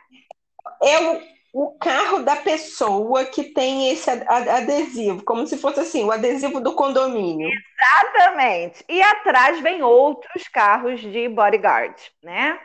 É 0.84 1.37
o 1.54 1.78
carro 1.78 2.24
da 2.24 2.36
pessoa 2.36 3.26
que 3.26 3.46
tem 3.46 3.90
esse 3.90 4.10
adesivo, 4.10 5.24
como 5.24 5.48
se 5.48 5.58
fosse 5.58 5.80
assim, 5.80 6.04
o 6.04 6.12
adesivo 6.12 6.60
do 6.60 6.76
condomínio. 6.76 7.50
Exatamente. 7.50 8.84
E 8.88 9.02
atrás 9.02 9.60
vem 9.62 9.82
outros 9.82 10.48
carros 10.48 11.02
de 11.02 11.28
bodyguard, 11.30 11.96
né? 12.22 12.60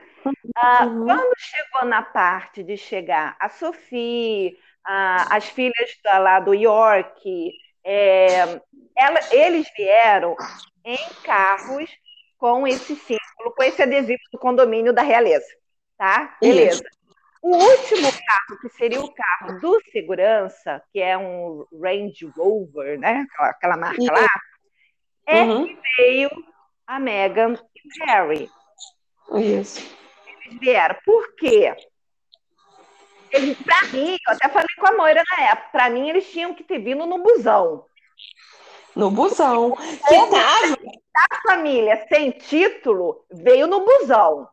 Ah, 0.56 0.84
uhum. 0.84 1.06
quando 1.06 1.32
chegou 1.36 1.88
na 1.88 2.02
parte 2.02 2.62
de 2.62 2.76
chegar 2.76 3.36
a 3.40 3.48
Sophie, 3.48 4.56
as 4.84 5.46
filhas 5.46 5.90
da, 6.04 6.18
lá 6.18 6.40
do 6.40 6.54
York, 6.54 7.52
é, 7.84 8.60
ela, 8.96 9.20
eles 9.30 9.66
vieram 9.76 10.36
em 10.84 10.98
carros 11.24 11.90
com 12.38 12.66
esse 12.66 12.96
símbolo, 12.96 13.54
com 13.56 13.62
esse 13.62 13.82
adesivo 13.82 14.22
do 14.32 14.38
condomínio 14.38 14.92
da 14.92 15.02
realeza, 15.02 15.46
tá? 15.96 16.36
Beleza. 16.40 16.82
Isso. 16.82 17.01
O 17.42 17.56
último 17.56 18.08
carro, 18.12 18.60
que 18.60 18.68
seria 18.68 19.00
o 19.00 19.12
carro 19.12 19.60
do 19.60 19.80
segurança, 19.90 20.80
que 20.92 21.00
é 21.00 21.18
um 21.18 21.66
Range 21.72 22.24
Rover, 22.36 22.98
né? 23.00 23.26
Aquela 23.36 23.76
marca 23.76 24.00
lá, 24.00 24.28
é 25.26 25.42
uhum. 25.42 25.66
que 25.66 25.78
veio 25.96 26.30
a 26.86 27.00
Meghan 27.00 27.54
e 27.54 28.02
o 28.02 28.06
Harry. 28.06 28.50
Isso. 29.34 29.96
Eles 30.44 30.60
vieram. 30.60 30.96
Por 31.04 31.34
quê? 31.34 31.74
Para 33.64 33.88
mim, 33.88 34.16
eu 34.28 34.34
até 34.34 34.48
falei 34.48 34.76
com 34.78 34.86
a 34.86 34.92
Moira 34.92 35.22
na 35.36 35.44
época, 35.46 35.68
para 35.72 35.90
mim 35.90 36.10
eles 36.10 36.30
tinham 36.30 36.54
que 36.54 36.62
ter 36.62 36.78
vindo 36.78 37.06
no 37.06 37.18
busão. 37.18 37.86
No 38.94 39.10
busão. 39.10 39.74
Que 39.74 40.14
tava... 40.30 40.78
A 41.14 41.42
família 41.42 42.06
sem 42.08 42.30
título 42.30 43.24
veio 43.32 43.66
no 43.66 43.84
busão. 43.84 44.48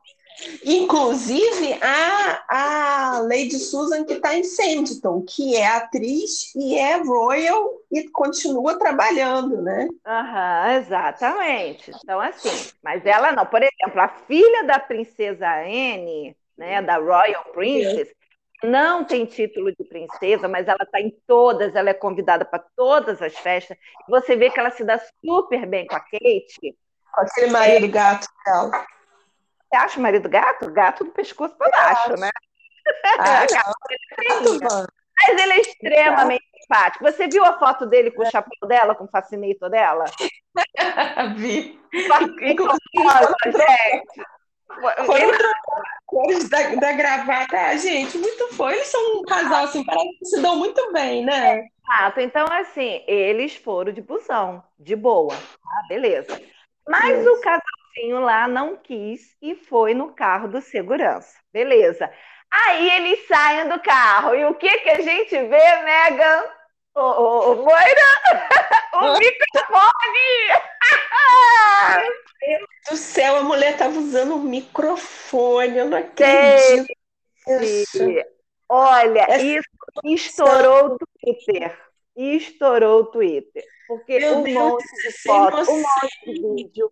Inclusive 0.64 1.80
a, 1.82 2.44
a 2.50 3.20
Lady 3.22 3.58
Susan, 3.58 4.04
que 4.04 4.14
está 4.14 4.36
em 4.36 4.44
Sanditon, 4.44 5.22
que 5.22 5.56
é 5.56 5.68
atriz 5.68 6.54
e 6.56 6.78
é 6.78 6.98
royal 6.98 7.70
e 7.92 8.08
continua 8.10 8.78
trabalhando, 8.78 9.62
né? 9.62 9.88
Aham, 10.06 10.74
exatamente. 10.78 11.92
Então, 12.04 12.20
assim, 12.20 12.72
mas 12.84 13.06
ela 13.06 13.32
não. 13.32 13.46
Por 13.46 13.62
exemplo, 13.62 14.02
a 14.02 14.10
filha 14.28 14.64
da 14.64 14.80
princesa 14.80 15.48
Anne, 15.62 16.36
né, 16.58 16.82
da 16.82 16.98
Royal 16.98 17.46
Princess, 17.54 18.10
não 18.64 19.06
tem 19.06 19.26
título 19.26 19.72
de 19.72 19.84
princesa, 19.86 20.48
mas 20.48 20.68
ela 20.68 20.84
está 20.84 21.00
em 21.00 21.16
todas, 21.26 21.76
ela 21.76 21.90
é 21.90 21.94
convidada 21.94 22.44
para 22.44 22.64
todas 22.76 23.22
as 23.22 23.34
festas. 23.38 23.78
Você 24.08 24.36
vê 24.36 24.50
que 24.50 24.60
ela 24.60 24.72
se 24.72 24.84
dá 24.84 25.00
super 25.24 25.66
bem 25.66 25.88
com 25.88 25.96
a 25.96 26.00
Kate. 26.00 26.78
Com 27.14 27.22
aquele 27.22 27.52
marido 27.52 27.88
gato 27.88 28.28
dela. 28.46 28.86
Você 29.70 29.78
acha 29.78 30.00
o 30.00 30.02
marido 30.02 30.28
gato? 30.28 30.72
Gato 30.72 31.04
do 31.04 31.12
pescoço 31.12 31.56
para 31.56 31.70
baixo, 31.70 32.20
né? 32.20 32.30
Ah, 33.20 33.46
Mas 35.28 35.42
ele 35.42 35.54
é 35.54 35.60
extremamente 35.60 36.44
simpático. 36.60 37.04
Você 37.04 37.28
viu 37.28 37.46
a 37.46 37.60
foto 37.60 37.86
dele 37.86 38.10
com 38.10 38.24
o 38.24 38.32
chapéu 38.32 38.68
dela, 38.68 38.96
com 38.96 39.04
o 39.04 39.08
fascinator 39.08 39.70
dela? 39.70 40.06
Vi. 41.38 41.80
gente. 43.52 44.24
Foram 45.06 45.32
cores 46.08 46.50
da, 46.50 46.76
da 46.76 46.94
gravata. 46.94 47.58
Ah, 47.58 47.78
gente, 47.78 48.18
muito 48.18 48.54
foi. 48.56 48.76
Eles 48.76 48.88
são 48.88 49.20
um 49.20 49.24
casal, 49.24 49.66
assim, 49.66 49.84
parece 49.84 50.18
que 50.18 50.26
se 50.26 50.42
dão 50.42 50.56
muito 50.56 50.92
bem, 50.92 51.24
né? 51.24 51.68
Exato. 51.84 52.20
Então, 52.22 52.48
assim, 52.52 53.04
eles 53.08 53.56
foram 53.56 53.92
de 53.92 54.02
busão, 54.02 54.64
de 54.80 54.96
boa. 54.96 55.36
Ah, 55.36 55.88
beleza. 55.88 56.42
Mas 56.88 57.20
Isso. 57.20 57.32
o 57.32 57.42
casal 57.42 57.79
lá 58.20 58.48
não 58.48 58.78
quis 58.78 59.36
e 59.42 59.56
foi 59.56 59.94
no 59.94 60.14
carro 60.14 60.48
do 60.48 60.62
segurança. 60.62 61.38
Beleza. 61.52 62.10
Aí 62.52 62.90
eles 62.92 63.28
saem 63.28 63.68
do 63.68 63.80
carro. 63.80 64.36
E 64.36 64.46
o 64.46 64.56
que, 64.56 64.78
que 64.80 64.90
a 64.90 65.02
gente 65.02 65.32
vê, 65.32 65.84
Megan? 65.84 66.44
Ô, 66.96 67.02
ô, 67.02 67.52
ô 67.52 67.56
Moira? 67.56 68.08
o 68.94 69.18
microfone! 69.18 69.90
Meu 71.98 72.58
Deus 72.58 72.68
do 72.90 72.98
céu, 72.98 73.38
a 73.38 73.44
mulher 73.44 73.74
estava 73.74 73.98
usando 74.00 74.36
o 74.36 74.40
microfone, 74.40 75.78
eu 75.78 75.86
não 75.86 75.98
acredito. 75.98 76.88
Olha, 78.68 79.26
Essa... 79.28 79.42
isso 79.42 79.70
estourou 80.06 80.94
o 80.94 80.98
Twitter. 80.98 81.78
Estourou 82.16 83.02
o 83.02 83.06
Twitter. 83.06 83.64
Porque 83.88 84.20
Meu 84.20 84.38
um 84.38 84.44
Deus 84.44 84.58
monte 84.58 84.86
de 85.02 85.12
foto, 85.24 85.72
um 85.72 85.78
monte 85.78 86.26
de 86.26 86.56
vídeo, 86.56 86.92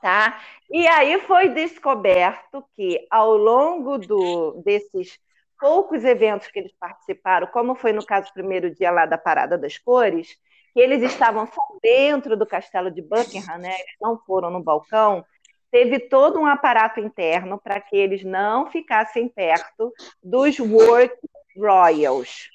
tá? 0.00 0.40
E 0.70 0.86
aí 0.86 1.20
foi 1.22 1.48
descoberto 1.48 2.64
que 2.76 3.06
ao 3.10 3.36
longo 3.36 3.98
do, 3.98 4.62
desses 4.64 5.18
poucos 5.58 6.04
eventos 6.04 6.48
que 6.48 6.58
eles 6.58 6.72
participaram, 6.78 7.46
como 7.48 7.74
foi 7.74 7.92
no 7.92 8.04
caso 8.04 8.28
do 8.28 8.32
primeiro 8.32 8.74
dia 8.74 8.90
lá 8.90 9.04
da 9.04 9.18
Parada 9.18 9.58
das 9.58 9.76
Cores, 9.76 10.28
que 10.72 10.80
eles 10.80 11.02
estavam 11.02 11.46
só 11.46 11.62
dentro 11.82 12.36
do 12.36 12.46
castelo 12.46 12.90
de 12.90 13.02
Buckingham, 13.02 13.58
né? 13.58 13.74
Eles 13.74 13.96
não 14.00 14.18
foram 14.18 14.50
no 14.50 14.62
balcão. 14.62 15.24
Teve 15.70 16.00
todo 16.00 16.38
um 16.40 16.46
aparato 16.46 16.98
interno 17.00 17.60
para 17.60 17.80
que 17.80 17.96
eles 17.96 18.24
não 18.24 18.70
ficassem 18.70 19.28
perto 19.28 19.92
dos 20.22 20.58
work 20.58 21.16
royals, 21.56 22.48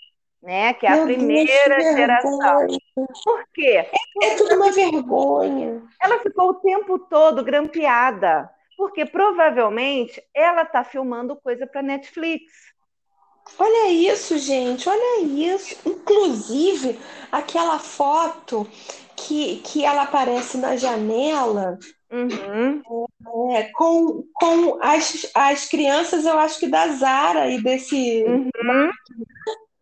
né? 0.45 0.73
Que 0.75 0.85
é 0.85 0.89
a 0.91 0.95
Meu 0.97 1.05
primeira 1.05 1.77
Deus, 1.77 1.95
geração. 1.95 2.67
Por 2.95 3.45
quê? 3.53 3.85
É, 4.21 4.27
é 4.27 4.35
tudo 4.35 4.55
uma 4.55 4.71
vergonha. 4.71 5.81
Ela 5.99 6.19
ficou 6.19 6.49
o 6.49 6.53
tempo 6.55 6.99
todo 6.99 7.43
grampeada, 7.43 8.49
porque 8.77 9.05
provavelmente 9.05 10.23
ela 10.33 10.61
está 10.61 10.83
filmando 10.83 11.35
coisa 11.35 11.65
para 11.65 11.81
Netflix. 11.81 12.53
Olha 13.59 13.91
isso, 13.91 14.37
gente, 14.37 14.87
olha 14.87 15.21
isso. 15.21 15.75
Inclusive, 15.85 16.99
aquela 17.31 17.79
foto 17.79 18.67
que, 19.15 19.57
que 19.57 19.83
ela 19.83 20.03
aparece 20.03 20.57
na 20.57 20.75
janela 20.75 21.77
uhum. 22.11 22.81
é, 23.51 23.63
com, 23.73 24.23
com 24.33 24.77
as, 24.81 25.29
as 25.33 25.65
crianças, 25.67 26.25
eu 26.25 26.37
acho 26.37 26.59
que 26.59 26.67
da 26.67 26.87
Zara 26.89 27.49
e 27.49 27.61
desse. 27.61 28.23
Uhum. 28.23 28.89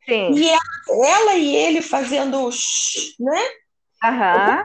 Sim. 0.06 0.34
E 0.34 0.50
ela, 0.50 1.08
ela, 1.08 1.36
e 1.36 1.56
ele 1.56 1.82
fazendo, 1.82 2.50
né? 3.20 3.42
Aham. 4.04 4.64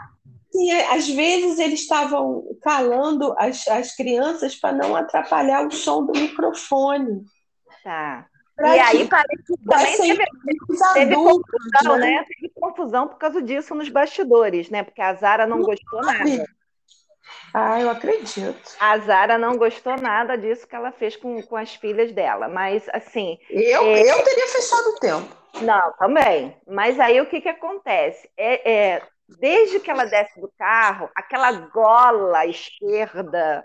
E, 0.55 0.73
às 0.73 1.09
vezes 1.09 1.59
eles 1.59 1.81
estavam 1.81 2.45
calando 2.63 3.35
as, 3.39 3.67
as 3.69 3.95
crianças 3.95 4.57
para 4.57 4.73
não 4.73 4.97
atrapalhar 4.97 5.67
o 5.67 5.71
som 5.71 6.05
do 6.05 6.19
microfone. 6.19 7.25
Tá. 7.85 8.27
Pra 8.57 8.77
e 8.77 8.81
aí 8.81 9.09
parece 9.09 9.45
que 9.45 9.57
também 9.69 9.97
teve, 9.97 10.25
teve 10.95 11.15
adultos, 11.15 11.45
confusão, 11.53 11.97
né? 11.99 12.11
né? 12.11 12.25
Teve 12.25 12.53
confusão 12.55 13.07
por 13.07 13.17
causa 13.17 13.41
disso 13.41 13.73
nos 13.73 13.89
bastidores, 13.89 14.69
né? 14.69 14.83
Porque 14.83 15.01
a 15.01 15.15
Zara 15.15 15.47
não, 15.47 15.59
não 15.59 15.65
gostou 15.65 16.03
nada. 16.03 16.45
Ah, 17.53 17.81
eu 17.81 17.91
acredito. 17.91 18.77
A 18.79 18.99
Zara 18.99 19.39
não 19.39 19.57
gostou 19.57 19.97
nada 19.97 20.37
disso 20.37 20.67
que 20.67 20.75
ela 20.77 20.93
fez 20.93 21.17
com, 21.17 21.43
com 21.43 21.57
as 21.57 21.75
filhas 21.75 22.13
dela. 22.13 22.49
Mas, 22.49 22.89
assim. 22.93 23.39
Eu, 23.51 23.83
é... 23.85 24.03
eu 24.03 24.23
teria 24.23 24.47
fechado 24.49 24.89
o 24.89 25.01
tempo. 25.01 25.37
Não, 25.63 25.93
também. 25.95 26.57
Mas 26.67 27.01
aí 27.01 27.21
o 27.21 27.27
que, 27.27 27.41
que 27.41 27.49
acontece? 27.49 28.29
É, 28.37 28.71
é, 28.71 29.03
desde 29.41 29.81
que 29.81 29.91
ela 29.91 30.05
desce 30.05 30.41
do 30.41 30.53
carro, 30.59 31.11
aquela 31.15 31.53
gola 31.53 32.47
esquerda 32.47 33.65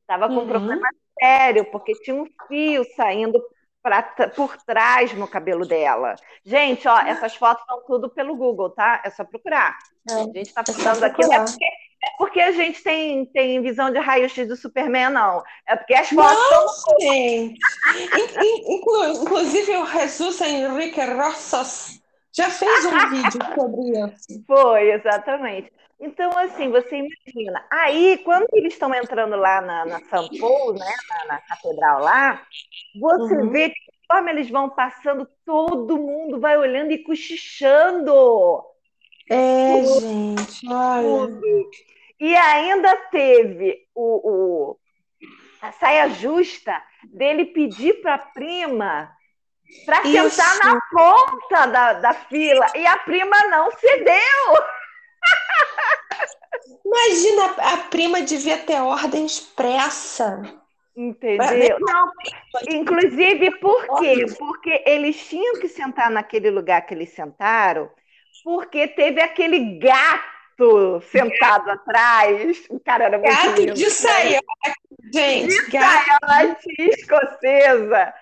estava 0.00 0.28
com 0.28 0.34
uhum. 0.34 0.44
um 0.44 0.48
problema 0.48 0.88
sério, 1.20 1.64
porque 1.66 1.92
tinha 1.94 2.16
um 2.16 2.26
fio 2.46 2.84
saindo 2.94 3.42
pra, 3.86 4.02
por 4.34 4.56
trás 4.64 5.14
no 5.14 5.28
cabelo 5.28 5.64
dela. 5.64 6.16
Gente, 6.44 6.88
ó, 6.88 6.98
essas 6.98 7.36
fotos 7.36 7.62
estão 7.62 7.82
tudo 7.86 8.10
pelo 8.10 8.34
Google, 8.34 8.70
tá? 8.70 9.00
É 9.04 9.10
só 9.10 9.22
procurar. 9.22 9.76
É, 10.10 10.14
a 10.14 10.24
gente 10.24 10.42
está 10.42 10.64
precisando 10.64 11.04
é 11.04 11.06
aqui. 11.06 11.24
É 11.24 11.38
porque, 11.38 11.64
é 11.64 12.10
porque 12.18 12.40
a 12.40 12.50
gente 12.50 12.82
tem, 12.82 13.26
tem 13.26 13.62
visão 13.62 13.92
de 13.92 13.98
raio-x 14.00 14.48
do 14.48 14.56
Superman, 14.56 15.10
não. 15.10 15.42
É 15.68 15.76
porque 15.76 15.94
as 15.94 16.08
fotos 16.08 16.50
não, 16.50 16.68
são. 16.68 17.00
Gente. 17.00 17.60
Inclusive, 18.66 19.76
o 19.76 19.86
Jesus 19.86 20.40
Henrique 20.40 21.00
Rossos 21.04 22.00
já 22.32 22.50
fez 22.50 22.84
um 22.86 22.90
vídeo 23.08 23.40
sobre 23.54 23.82
isso. 24.00 24.44
Foi, 24.48 24.90
exatamente. 24.90 25.72
Então, 25.98 26.30
assim, 26.38 26.70
você 26.70 26.96
imagina. 26.96 27.66
Aí, 27.70 28.18
quando 28.18 28.46
eles 28.52 28.74
estão 28.74 28.94
entrando 28.94 29.34
lá 29.36 29.60
na, 29.60 29.84
na 29.86 30.00
São 30.00 30.28
Paulo, 30.38 30.74
né, 30.74 30.92
na, 31.08 31.34
na, 31.34 31.40
catedral 31.40 32.00
lá, 32.00 32.42
você 33.00 33.34
uhum. 33.34 33.50
vê 33.50 33.70
que 33.70 33.80
conforme 34.06 34.30
eles 34.30 34.50
vão 34.50 34.68
passando, 34.68 35.26
todo 35.44 35.96
mundo 35.96 36.38
vai 36.38 36.56
olhando 36.56 36.92
e 36.92 37.02
cochichando. 37.02 38.62
É, 39.28 39.82
tudo, 39.82 40.00
gente, 40.00 40.68
olha. 40.68 41.26
Tudo. 41.26 41.70
E 42.20 42.34
ainda 42.34 42.96
teve 43.10 43.86
o, 43.94 44.30
o, 44.30 44.78
a 45.60 45.72
saia 45.72 46.08
justa 46.10 46.82
dele 47.04 47.46
pedir 47.46 48.00
para 48.00 48.14
a 48.14 48.18
prima 48.18 49.12
para 49.84 50.02
sentar 50.04 50.58
na 50.58 50.80
ponta 50.90 51.66
da, 51.66 51.92
da 51.94 52.14
fila 52.14 52.66
e 52.74 52.86
a 52.86 52.96
prima 52.98 53.36
não 53.48 53.70
cedeu. 53.72 54.64
Imagina, 56.86 57.46
a 57.58 57.76
prima 57.88 58.22
devia 58.22 58.58
ter 58.58 58.80
ordem 58.80 59.26
expressa. 59.26 60.42
Entendeu? 60.96 61.78
Não, 61.80 62.10
inclusive, 62.70 63.50
por 63.58 63.98
quê? 63.98 64.24
Porque 64.38 64.82
eles 64.86 65.28
tinham 65.28 65.60
que 65.60 65.68
sentar 65.68 66.10
naquele 66.10 66.48
lugar 66.48 66.86
que 66.86 66.94
eles 66.94 67.10
sentaram, 67.10 67.90
porque 68.44 68.86
teve 68.88 69.20
aquele 69.20 69.78
gato 69.78 71.02
sentado 71.10 71.70
atrás. 71.70 72.64
O 72.70 72.80
cara 72.80 73.04
era 73.04 73.18
muito 73.18 73.30
Gato 73.30 73.60
lindo, 73.60 73.74
de 73.74 73.90
saiote, 73.90 74.46
gente. 75.12 75.48
De 75.48 75.78
saiote 75.78 76.74
escocesa. 76.78 78.14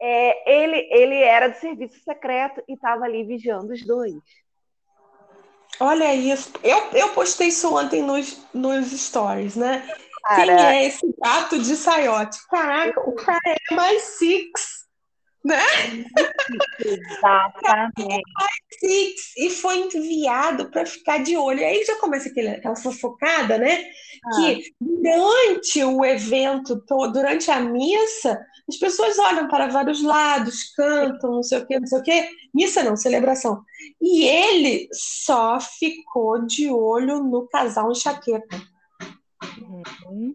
É, 0.00 0.62
ele, 0.62 0.88
ele 0.90 1.22
era 1.22 1.48
do 1.48 1.56
serviço 1.56 1.98
secreto 2.04 2.62
e 2.68 2.74
estava 2.74 3.06
ali 3.06 3.24
vigiando 3.24 3.72
os 3.72 3.84
dois. 3.84 4.14
Olha 5.80 6.14
isso. 6.14 6.50
Eu, 6.62 6.78
eu 6.92 7.08
postei 7.10 7.48
isso 7.48 7.74
ontem 7.74 8.02
nos, 8.02 8.36
nos 8.52 8.92
stories, 8.92 9.56
né? 9.56 9.82
Cara, 10.22 10.44
Quem 10.44 10.66
é 10.66 10.86
esse 10.86 11.14
gato 11.18 11.58
de 11.58 11.74
saiote? 11.74 12.38
Caraca, 12.48 13.00
o 13.00 13.14
cara 13.14 13.40
é 13.46 13.74
mais 13.74 14.02
six, 14.02 14.69
né? 15.44 15.62
Exatamente. 16.78 18.22
six, 18.78 19.36
e 19.36 19.50
foi 19.50 19.78
enviado 19.80 20.70
para 20.70 20.86
ficar 20.86 21.18
de 21.22 21.36
olho. 21.36 21.64
Aí 21.64 21.84
já 21.84 21.96
começa 21.96 22.28
aquele, 22.28 22.48
aquela 22.48 22.76
fofocada, 22.76 23.58
né? 23.58 23.84
Ah. 24.24 24.36
Que 24.36 24.72
durante 24.80 25.82
o 25.84 26.04
evento, 26.04 26.82
durante 27.12 27.50
a 27.50 27.60
missa, 27.60 28.44
as 28.68 28.76
pessoas 28.76 29.18
olham 29.18 29.48
para 29.48 29.68
vários 29.68 30.02
lados, 30.02 30.72
cantam, 30.74 31.32
não 31.32 31.42
sei 31.42 31.58
o 31.58 31.66
quê, 31.66 31.80
não 31.80 31.86
sei 31.86 31.98
o 31.98 32.02
quê. 32.02 32.28
Missa 32.54 32.82
não, 32.82 32.96
celebração. 32.96 33.62
E 34.00 34.24
ele 34.24 34.88
só 34.92 35.58
ficou 35.60 36.44
de 36.46 36.70
olho 36.70 37.22
no 37.22 37.48
casal 37.48 37.90
enxaqueca. 37.90 38.60
Uhum. 39.60 40.34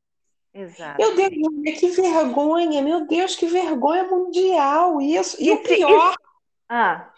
Exato. 0.55 0.97
Meu 0.97 1.13
Deus, 1.13 1.31
que 1.77 1.89
vergonha, 1.89 2.81
meu 2.81 3.05
Deus, 3.05 3.35
que 3.35 3.45
vergonha 3.45 4.05
mundial 4.05 5.01
isso. 5.01 5.35
E, 5.37 5.47
e 5.47 5.51
o 5.51 5.57
pior. 5.61 6.13
E... 6.13 6.15
Ah. 6.69 7.11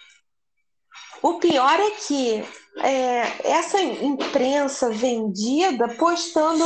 O 1.21 1.35
pior 1.35 1.79
é 1.79 1.91
que 1.91 2.43
é, 2.79 3.51
essa 3.51 3.79
imprensa 3.79 4.89
vendida 4.89 5.87
postando 5.89 6.65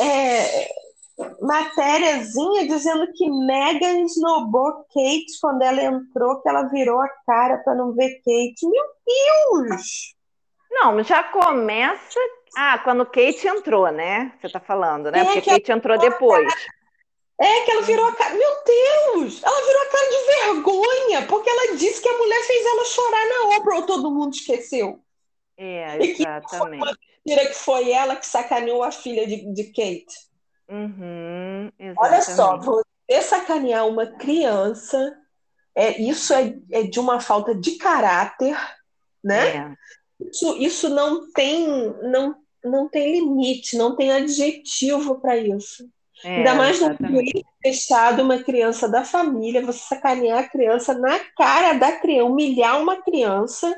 é, 0.00 0.68
matériazinha 1.40 2.66
dizendo 2.66 3.06
que 3.14 3.30
Megan 3.30 4.00
esnobou 4.00 4.84
Kate 4.92 5.38
quando 5.40 5.62
ela 5.62 5.80
entrou, 5.80 6.40
que 6.40 6.48
ela 6.48 6.64
virou 6.64 7.00
a 7.00 7.08
cara 7.24 7.58
para 7.58 7.76
não 7.76 7.94
ver 7.94 8.16
Kate. 8.16 8.66
Meu 8.66 8.84
Deus! 9.06 10.14
Não, 10.72 11.02
já 11.04 11.22
começa. 11.22 12.18
Ah, 12.56 12.78
quando 12.78 13.06
Kate 13.06 13.46
entrou, 13.46 13.90
né? 13.90 14.32
Você 14.40 14.48
tá 14.48 14.60
falando, 14.60 15.10
né? 15.10 15.20
É 15.20 15.24
Porque 15.24 15.42
Kate 15.42 15.72
entrou 15.72 15.98
depois. 15.98 16.52
É 17.40 17.60
que 17.64 17.70
ela 17.70 17.82
virou 17.82 18.06
a 18.06 18.14
cara. 18.14 18.34
Meu 18.34 18.50
Deus! 18.66 19.42
Ela 19.42 19.66
virou 19.66 19.82
a 19.82 19.86
cara 19.86 20.10
de 20.10 20.26
vergonha, 20.26 21.26
porque 21.26 21.48
ela 21.48 21.76
disse 21.76 22.02
que 22.02 22.08
a 22.08 22.18
mulher 22.18 22.42
fez 22.42 22.66
ela 22.66 22.84
chorar 22.84 23.28
na 23.28 23.56
obra, 23.56 23.76
ou 23.76 23.86
todo 23.86 24.10
mundo 24.10 24.34
esqueceu. 24.34 25.00
É, 25.56 25.96
exatamente. 26.04 26.98
E 27.24 27.34
que, 27.34 27.46
que 27.46 27.54
foi 27.54 27.90
ela 27.90 28.16
que 28.16 28.26
sacaneou 28.26 28.82
a 28.82 28.90
filha 28.90 29.26
de, 29.26 29.52
de 29.52 29.64
Kate. 29.64 30.30
Uhum, 30.68 31.70
Olha 31.98 32.22
só, 32.22 32.56
você 32.58 33.20
sacanear 33.22 33.88
uma 33.88 34.06
criança, 34.06 35.16
é, 35.74 36.00
isso 36.00 36.32
é, 36.32 36.54
é 36.70 36.82
de 36.82 37.00
uma 37.00 37.20
falta 37.20 37.54
de 37.54 37.72
caráter, 37.72 38.56
né? 39.22 39.56
É. 39.56 39.74
Isso, 40.28 40.56
isso 40.58 40.88
não 40.88 41.30
tem 41.32 41.66
não, 42.02 42.36
não 42.64 42.88
tem 42.88 43.12
limite, 43.12 43.76
não 43.76 43.96
tem 43.96 44.12
adjetivo 44.12 45.20
para 45.20 45.36
isso. 45.36 45.88
É, 46.24 46.36
Ainda 46.36 46.54
mais 46.54 46.80
no 46.80 46.96
meio 47.08 47.44
fechado, 47.62 48.22
uma 48.22 48.42
criança 48.42 48.88
da 48.88 49.04
família, 49.04 49.64
você 49.64 49.78
sacanear 49.78 50.40
a 50.40 50.48
criança 50.48 50.92
na 50.94 51.18
cara 51.36 51.72
da 51.74 51.92
criança, 51.92 52.26
humilhar 52.26 52.80
uma 52.80 52.96
criança 52.96 53.74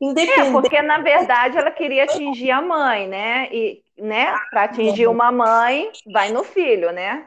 Independente. 0.00 0.48
É, 0.48 0.52
porque 0.52 0.80
na 0.80 0.98
verdade 0.98 1.58
ela 1.58 1.70
queria 1.70 2.04
atingir 2.04 2.50
a 2.50 2.62
mãe, 2.62 3.08
né? 3.08 3.48
E, 3.50 3.82
né, 3.98 4.32
para 4.50 4.64
atingir 4.64 5.08
uma 5.08 5.32
mãe, 5.32 5.90
vai 6.12 6.30
no 6.30 6.44
filho, 6.44 6.92
né? 6.92 7.26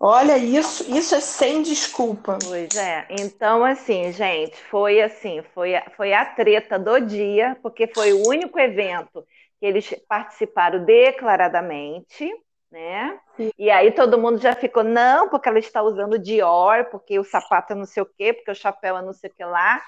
Olha, 0.00 0.38
isso, 0.38 0.88
isso 0.96 1.16
é 1.16 1.20
sem 1.20 1.60
desculpa. 1.60 2.38
Pois 2.40 2.76
é. 2.76 3.04
Então, 3.10 3.64
assim, 3.64 4.12
gente, 4.12 4.56
foi 4.70 5.02
assim, 5.02 5.42
foi, 5.52 5.72
foi 5.96 6.14
a 6.14 6.24
treta 6.24 6.78
do 6.78 7.00
dia, 7.00 7.56
porque 7.60 7.88
foi 7.88 8.12
o 8.12 8.28
único 8.28 8.60
evento 8.60 9.26
que 9.58 9.66
eles 9.66 9.94
participaram 10.08 10.84
declaradamente, 10.84 12.30
né? 12.70 13.18
Sim. 13.36 13.50
E 13.58 13.70
aí 13.70 13.90
todo 13.92 14.18
mundo 14.18 14.38
já 14.38 14.54
ficou, 14.54 14.84
não, 14.84 15.28
porque 15.28 15.48
ela 15.48 15.58
está 15.58 15.82
usando 15.82 16.18
Dior, 16.18 16.86
porque 16.90 17.18
o 17.18 17.24
sapato 17.24 17.72
é 17.72 17.76
não 17.76 17.84
sei 17.84 18.02
o 18.02 18.06
quê, 18.06 18.32
porque 18.32 18.50
o 18.50 18.54
chapéu 18.54 18.96
é 18.96 19.02
não 19.02 19.12
sei 19.12 19.30
o 19.30 19.34
que 19.34 19.44
lá. 19.44 19.82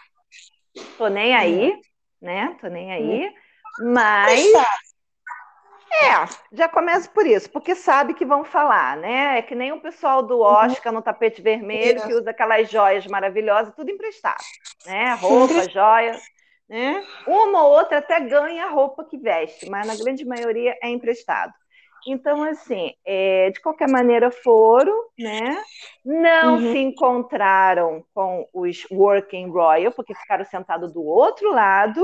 Tô 0.97 1.09
nem 1.09 1.35
aí 1.35 1.79
né? 2.21 2.57
Tô 2.61 2.69
nem 2.69 2.93
aí. 2.93 3.33
Mas. 3.81 4.53
É, 5.93 6.25
já 6.53 6.69
começa 6.69 7.11
por 7.11 7.27
isso, 7.27 7.51
porque 7.51 7.75
sabe 7.75 8.15
que 8.15 8.25
vão 8.25 8.45
falar, 8.45 8.97
né? 8.97 9.39
É 9.39 9.43
que 9.43 9.57
nem 9.57 9.73
o 9.73 9.81
pessoal 9.81 10.23
do 10.23 10.37
uhum. 10.37 10.45
Oscar 10.45 10.93
no 10.93 11.03
tapete 11.03 11.43
vermelho, 11.43 12.01
que 12.07 12.15
usa 12.15 12.31
aquelas 12.31 12.71
joias 12.71 13.07
maravilhosas, 13.09 13.75
tudo 13.75 13.91
emprestado, 13.91 14.39
né? 14.87 15.15
Roupa, 15.15 15.69
joia, 15.69 16.17
né? 16.71 17.05
Uma 17.27 17.65
ou 17.65 17.73
outra 17.73 17.99
até 17.99 18.21
ganha 18.21 18.67
a 18.67 18.71
roupa 18.71 19.05
que 19.05 19.19
veste, 19.19 19.69
mas 19.69 19.89
na 19.89 19.97
grande 19.97 20.25
maioria 20.25 20.79
é 20.81 20.89
emprestado. 20.89 21.53
Então, 22.07 22.45
assim, 22.45 22.95
é, 23.05 23.51
de 23.51 23.61
qualquer 23.61 23.89
maneira 23.89 24.31
foram, 24.31 25.07
né? 25.19 25.63
Não 26.05 26.55
uhum. 26.55 26.73
se 26.73 26.79
encontraram 26.79 28.05
com 28.15 28.49
os 28.55 28.87
Working 28.91 29.51
Royal, 29.51 29.93
porque 29.93 30.15
ficaram 30.15 30.45
sentados 30.45 30.93
do 30.93 31.05
outro 31.05 31.51
lado, 31.51 32.01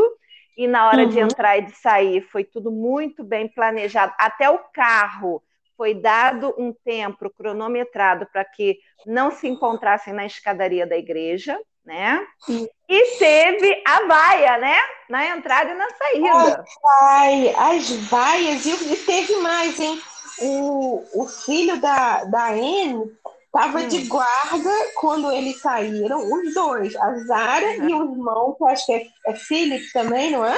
e 0.57 0.67
na 0.67 0.89
hora 0.89 1.05
uhum. 1.05 1.09
de 1.09 1.21
entrar 1.21 1.59
e 1.59 1.63
de 1.63 1.73
sair 1.73 2.21
foi 2.23 2.43
tudo 2.43 2.71
muito 2.73 3.23
bem 3.23 3.49
planejado. 3.49 4.13
Até 4.19 4.51
o 4.51 4.59
carro 4.75 5.43
foi 5.77 5.95
dado 5.95 6.53
um 6.59 6.73
tempo 6.73 7.31
cronometrado 7.31 8.27
para 8.33 8.45
que 8.45 8.79
não 9.07 9.31
se 9.31 9.47
encontrassem 9.47 10.13
na 10.13 10.27
escadaria 10.27 10.87
da 10.87 10.97
igreja, 10.97 11.59
né? 11.87 12.27
Sim. 12.45 12.69
E 12.89 13.19
teve 13.19 13.83
a 13.87 14.07
vaia, 14.07 14.59
né? 14.59 14.77
Na 15.09 15.37
entrada 15.37 15.71
e 15.71 15.75
na 15.75 15.89
saída. 15.91 16.65
Ai, 17.03 17.55
as 17.57 17.91
vaias, 18.09 18.67
e 18.67 18.97
teve 19.07 19.37
mais, 19.37 19.79
hein? 19.79 20.01
O, 20.41 21.23
o 21.23 21.29
filho 21.29 21.81
da, 21.81 22.25
da 22.25 22.49
Anne 22.51 23.11
estava 23.47 23.79
hum. 23.79 23.89
de 23.89 24.07
guarda 24.07 24.71
quando 24.97 25.33
eles 25.33 25.61
saíram, 25.61 26.19
os 26.19 26.53
dois, 26.53 26.95
a 26.97 27.15
Zara 27.21 27.77
e 27.77 27.95
o 27.95 28.13
irmão, 28.13 28.55
que 28.55 28.63
eu 28.63 28.67
acho 28.67 28.85
que 28.85 28.93
é, 28.93 29.07
é 29.29 29.35
Philip 29.35 29.93
também, 29.93 30.33
não 30.33 30.45
é? 30.45 30.57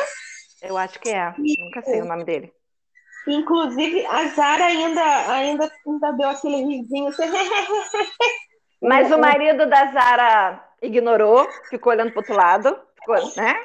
Eu 0.62 0.76
acho 0.76 0.98
que 0.98 1.10
é, 1.10 1.32
e, 1.38 1.62
nunca 1.62 1.82
sei 1.82 2.02
o 2.02 2.06
nome 2.06 2.24
dele. 2.24 2.52
Inclusive, 3.28 4.04
a 4.06 4.26
Zara 4.28 4.64
ainda, 4.64 5.32
ainda, 5.32 5.72
ainda 5.86 6.12
deu 6.12 6.28
aquele 6.30 6.64
risinho. 6.64 7.08
Assim, 7.08 7.22
Mas 8.82 9.12
o 9.12 9.18
marido 9.18 9.68
da 9.68 9.92
Zara 9.92 10.67
ignorou, 10.82 11.48
ficou 11.68 11.92
olhando 11.92 12.10
para 12.12 12.20
outro 12.20 12.34
lado, 12.34 12.78
ficou, 12.96 13.16
né? 13.36 13.56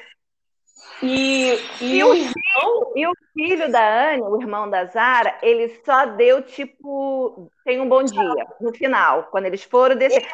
E, 1.02 1.60
e, 1.82 1.98
e, 1.98 2.04
o 2.04 2.14
filho, 2.14 2.92
e, 2.96 3.08
o 3.08 3.14
filho, 3.34 3.72
da 3.72 4.12
Anne, 4.12 4.22
o 4.22 4.40
irmão 4.40 4.70
da 4.70 4.86
Zara, 4.86 5.38
ele 5.42 5.82
só 5.84 6.06
deu 6.06 6.42
tipo 6.44 7.52
tem 7.66 7.82
um 7.82 7.90
bom 7.90 8.04
dia 8.04 8.46
no 8.62 8.74
final, 8.74 9.24
quando 9.24 9.46
eles 9.46 9.64
foram 9.64 9.96
descer. 9.96 10.26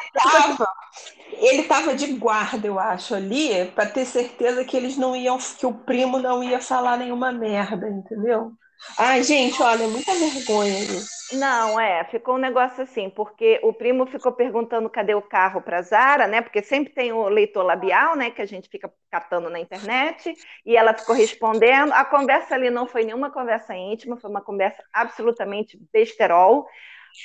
Ele 1.32 1.62
estava 1.62 1.94
de 1.94 2.12
guarda, 2.14 2.66
eu 2.66 2.78
acho, 2.78 3.14
ali, 3.14 3.66
para 3.74 3.86
ter 3.86 4.04
certeza 4.04 4.64
que 4.64 4.76
eles 4.76 4.96
não 4.96 5.16
iam, 5.16 5.38
que 5.38 5.66
o 5.66 5.72
primo 5.72 6.18
não 6.18 6.42
ia 6.42 6.60
falar 6.60 6.96
nenhuma 6.98 7.32
merda, 7.32 7.88
entendeu? 7.88 8.52
Ai, 8.98 9.22
gente, 9.22 9.62
olha, 9.62 9.86
muita 9.88 10.12
vergonha 10.14 10.78
isso. 10.78 11.36
Não, 11.36 11.78
é, 11.78 12.02
ficou 12.04 12.34
um 12.34 12.38
negócio 12.38 12.82
assim, 12.82 13.08
porque 13.08 13.60
o 13.62 13.72
primo 13.72 14.06
ficou 14.06 14.32
perguntando 14.32 14.90
cadê 14.90 15.14
o 15.14 15.22
carro 15.22 15.60
para 15.60 15.82
Zara, 15.82 16.26
né? 16.26 16.40
Porque 16.40 16.62
sempre 16.62 16.92
tem 16.92 17.12
o 17.12 17.28
leitor 17.28 17.62
labial, 17.62 18.16
né? 18.16 18.30
Que 18.30 18.42
a 18.42 18.46
gente 18.46 18.68
fica 18.68 18.92
catando 19.10 19.48
na 19.48 19.60
internet, 19.60 20.34
e 20.66 20.76
ela 20.76 20.94
ficou 20.94 21.14
respondendo. 21.14 21.92
A 21.92 22.04
conversa 22.04 22.54
ali 22.54 22.70
não 22.70 22.86
foi 22.86 23.04
nenhuma 23.04 23.30
conversa 23.30 23.74
íntima, 23.74 24.16
foi 24.16 24.30
uma 24.30 24.40
conversa 24.40 24.82
absolutamente 24.92 25.78
besterol. 25.92 26.66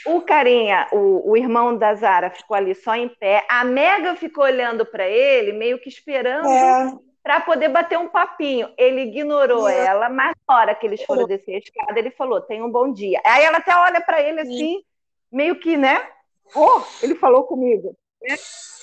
O 0.06 0.22
carinha, 0.22 0.88
o, 0.92 1.32
o 1.32 1.38
irmão 1.38 1.76
da 1.78 1.94
Zara, 1.96 2.30
ficou 2.30 2.56
ali 2.56 2.76
só 2.76 2.96
em 2.96 3.08
pé. 3.08 3.46
A 3.50 3.64
Mega 3.64 4.16
ficou 4.16 4.44
olhando 4.44 4.86
para 4.86 5.08
ele, 5.08 5.54
meio 5.54 5.80
que 5.80 5.90
esperando. 5.90 6.48
É 6.48 7.15
para 7.26 7.42
poder 7.42 7.70
bater 7.70 7.98
um 7.98 8.08
papinho. 8.08 8.72
Ele 8.78 9.02
ignorou 9.02 9.68
é. 9.68 9.86
ela, 9.88 10.10
mas 10.10 10.36
na 10.48 10.56
hora 10.60 10.76
que 10.76 10.86
eles 10.86 11.02
foram 11.04 11.26
descer 11.26 11.56
a 11.56 11.58
escada, 11.58 11.98
ele 11.98 12.12
falou: 12.12 12.40
"Tenha 12.40 12.64
um 12.64 12.70
bom 12.70 12.94
dia". 12.94 13.20
Aí 13.26 13.44
ela 13.44 13.58
até 13.58 13.76
olha 13.76 14.00
para 14.00 14.22
ele 14.22 14.42
assim, 14.42 14.84
meio 15.32 15.60
que, 15.60 15.76
né? 15.76 16.08
Oh, 16.56 16.84
ele 17.02 17.16
falou 17.16 17.46
comigo. 17.46 17.98
Né? 18.22 18.36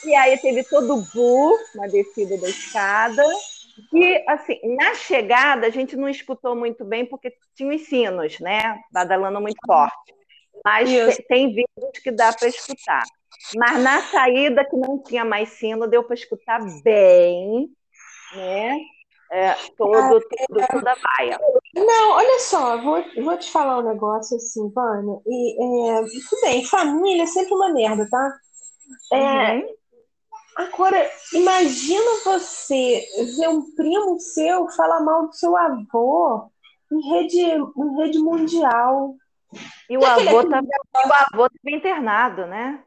E 0.04 0.14
aí 0.16 0.36
teve 0.38 0.64
todo 0.64 0.96
o 0.96 1.02
bu 1.14 1.56
na 1.76 1.86
descida 1.86 2.36
da 2.36 2.48
escada. 2.48 3.24
E, 3.92 4.24
assim, 4.28 4.60
na 4.76 4.92
chegada, 4.94 5.68
a 5.68 5.70
gente 5.70 5.94
não 5.96 6.08
escutou 6.08 6.56
muito 6.56 6.84
bem, 6.84 7.06
porque 7.06 7.32
tinha 7.54 7.72
os 7.74 7.82
sinos, 7.86 8.40
né? 8.40 8.80
Badalando 8.92 9.40
muito 9.40 9.56
forte. 9.64 10.12
Mas 10.64 10.90
Isso. 10.90 11.22
tem 11.28 11.46
vídeos 11.48 11.98
que 12.02 12.10
dá 12.10 12.32
para 12.32 12.48
escutar. 12.48 13.04
Mas 13.56 13.80
na 13.80 14.02
saída, 14.02 14.64
que 14.64 14.76
não 14.76 15.00
tinha 15.00 15.24
mais 15.24 15.50
sino, 15.50 15.86
deu 15.86 16.02
para 16.02 16.14
escutar 16.14 16.60
bem 16.82 17.70
né? 18.34 18.78
É, 19.32 19.54
todo, 19.78 20.20
todo, 20.20 20.66
toda 20.70 20.94
baia. 21.02 21.40
Não, 21.74 22.10
olha 22.10 22.38
só, 22.38 22.76
vou, 22.82 23.02
vou 23.22 23.38
te 23.38 23.50
falar 23.50 23.78
um 23.78 23.88
negócio 23.88 24.36
assim, 24.36 24.70
Vânia. 24.70 25.18
E, 25.26 25.90
é, 25.90 26.02
tudo 26.02 26.40
bem, 26.42 26.64
família 26.66 27.22
é 27.22 27.26
sempre 27.26 27.54
uma 27.54 27.72
merda, 27.72 28.06
tá? 28.10 28.38
É, 29.10 29.54
uhum. 29.54 29.74
Agora, 30.56 31.10
imagina 31.32 32.10
você 32.24 33.02
ver 33.38 33.48
um 33.48 33.74
primo 33.74 34.20
seu 34.20 34.68
falar 34.68 35.00
mal 35.00 35.28
do 35.28 35.34
seu 35.34 35.56
avô 35.56 36.50
em 36.92 37.10
rede, 37.10 37.40
em 37.40 37.96
rede 37.96 38.18
mundial. 38.18 39.14
E 39.88 39.96
o, 39.96 40.04
avô 40.04 40.46
tá, 40.46 40.60
o 40.60 41.12
avô 41.12 41.48
tá 41.48 41.70
internado, 41.70 42.46
né? 42.46 42.82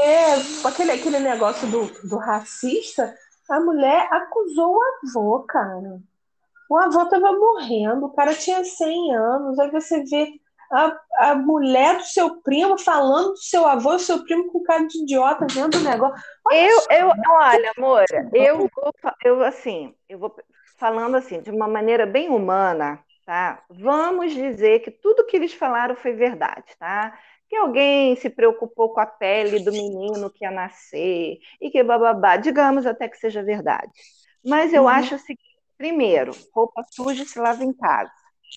É, 0.00 0.34
aquele, 0.64 0.92
aquele 0.92 1.18
negócio 1.18 1.66
do, 1.68 1.86
do 2.08 2.18
racista 2.18 3.12
a 3.48 3.60
mulher 3.60 4.08
acusou 4.10 4.76
o 4.76 4.80
avô, 5.02 5.40
cara. 5.40 6.00
O 6.70 6.76
avô 6.76 7.02
estava 7.02 7.32
morrendo, 7.32 8.06
o 8.06 8.12
cara 8.12 8.34
tinha 8.34 8.62
100 8.64 9.14
anos. 9.14 9.58
Aí 9.58 9.70
você 9.70 10.04
vê 10.04 10.38
a, 10.70 11.00
a 11.18 11.34
mulher 11.34 11.96
do 11.96 12.04
seu 12.04 12.42
primo 12.42 12.78
falando 12.78 13.30
do 13.30 13.38
seu 13.38 13.66
avô 13.66 13.92
e 13.92 13.96
o 13.96 14.00
seu 14.00 14.22
primo 14.24 14.52
com 14.52 14.62
cara 14.62 14.86
de 14.86 15.02
idiota 15.02 15.46
dentro 15.46 15.80
do 15.80 15.88
negócio. 15.88 16.22
eu, 16.50 16.78
eu, 16.90 17.12
olha, 17.30 17.72
amor, 17.76 18.04
eu 18.34 18.68
vou, 18.74 18.92
eu 19.24 19.42
assim, 19.42 19.94
eu 20.08 20.18
vou 20.18 20.34
falando 20.76 21.16
assim, 21.16 21.40
de 21.40 21.50
uma 21.50 21.66
maneira 21.66 22.06
bem 22.06 22.28
humana, 22.28 23.02
tá? 23.24 23.62
Vamos 23.70 24.32
dizer 24.32 24.80
que 24.80 24.90
tudo 24.90 25.24
que 25.26 25.36
eles 25.36 25.54
falaram 25.54 25.96
foi 25.96 26.12
verdade, 26.12 26.64
tá? 26.78 27.18
Que 27.48 27.56
alguém 27.56 28.14
se 28.16 28.28
preocupou 28.28 28.90
com 28.90 29.00
a 29.00 29.06
pele 29.06 29.60
do 29.60 29.72
menino 29.72 30.30
que 30.30 30.44
ia 30.44 30.50
nascer 30.50 31.38
e 31.60 31.70
que 31.70 31.82
bababá, 31.82 32.36
digamos 32.36 32.86
até 32.86 33.08
que 33.08 33.16
seja 33.16 33.42
verdade. 33.42 33.90
Mas 34.44 34.72
eu 34.72 34.82
uhum. 34.82 34.88
acho 34.88 35.14
o 35.14 35.18
seguinte, 35.18 35.42
primeiro, 35.76 36.32
roupa 36.54 36.84
suja 36.90 37.24
se 37.24 37.38
lava 37.38 37.64
em 37.64 37.72
casa. 37.72 38.12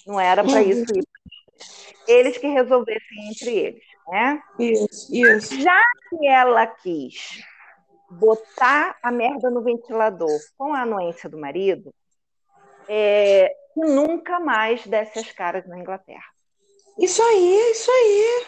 Não 0.05 0.19
era 0.19 0.43
para 0.43 0.61
uhum. 0.61 0.69
isso 0.69 0.85
ir. 0.95 1.07
Eles 2.07 2.37
que 2.37 2.47
resolvessem 2.47 3.29
entre 3.29 3.55
eles, 3.55 3.83
né? 4.07 4.41
Isso, 4.59 5.13
isso. 5.13 5.61
Já 5.61 5.79
que 6.09 6.27
ela 6.27 6.67
quis 6.67 7.41
botar 8.09 8.97
a 9.01 9.11
merda 9.11 9.49
no 9.49 9.61
ventilador 9.61 10.37
com 10.57 10.73
a 10.73 10.81
anuência 10.81 11.29
do 11.29 11.37
marido, 11.37 11.93
é, 12.89 13.53
que 13.73 13.79
nunca 13.79 14.39
mais 14.39 14.85
desse 14.85 15.19
as 15.19 15.31
caras 15.31 15.65
na 15.65 15.79
Inglaterra. 15.79 16.25
Isso 16.99 17.21
aí, 17.21 17.71
isso 17.71 17.89
aí. 17.89 18.45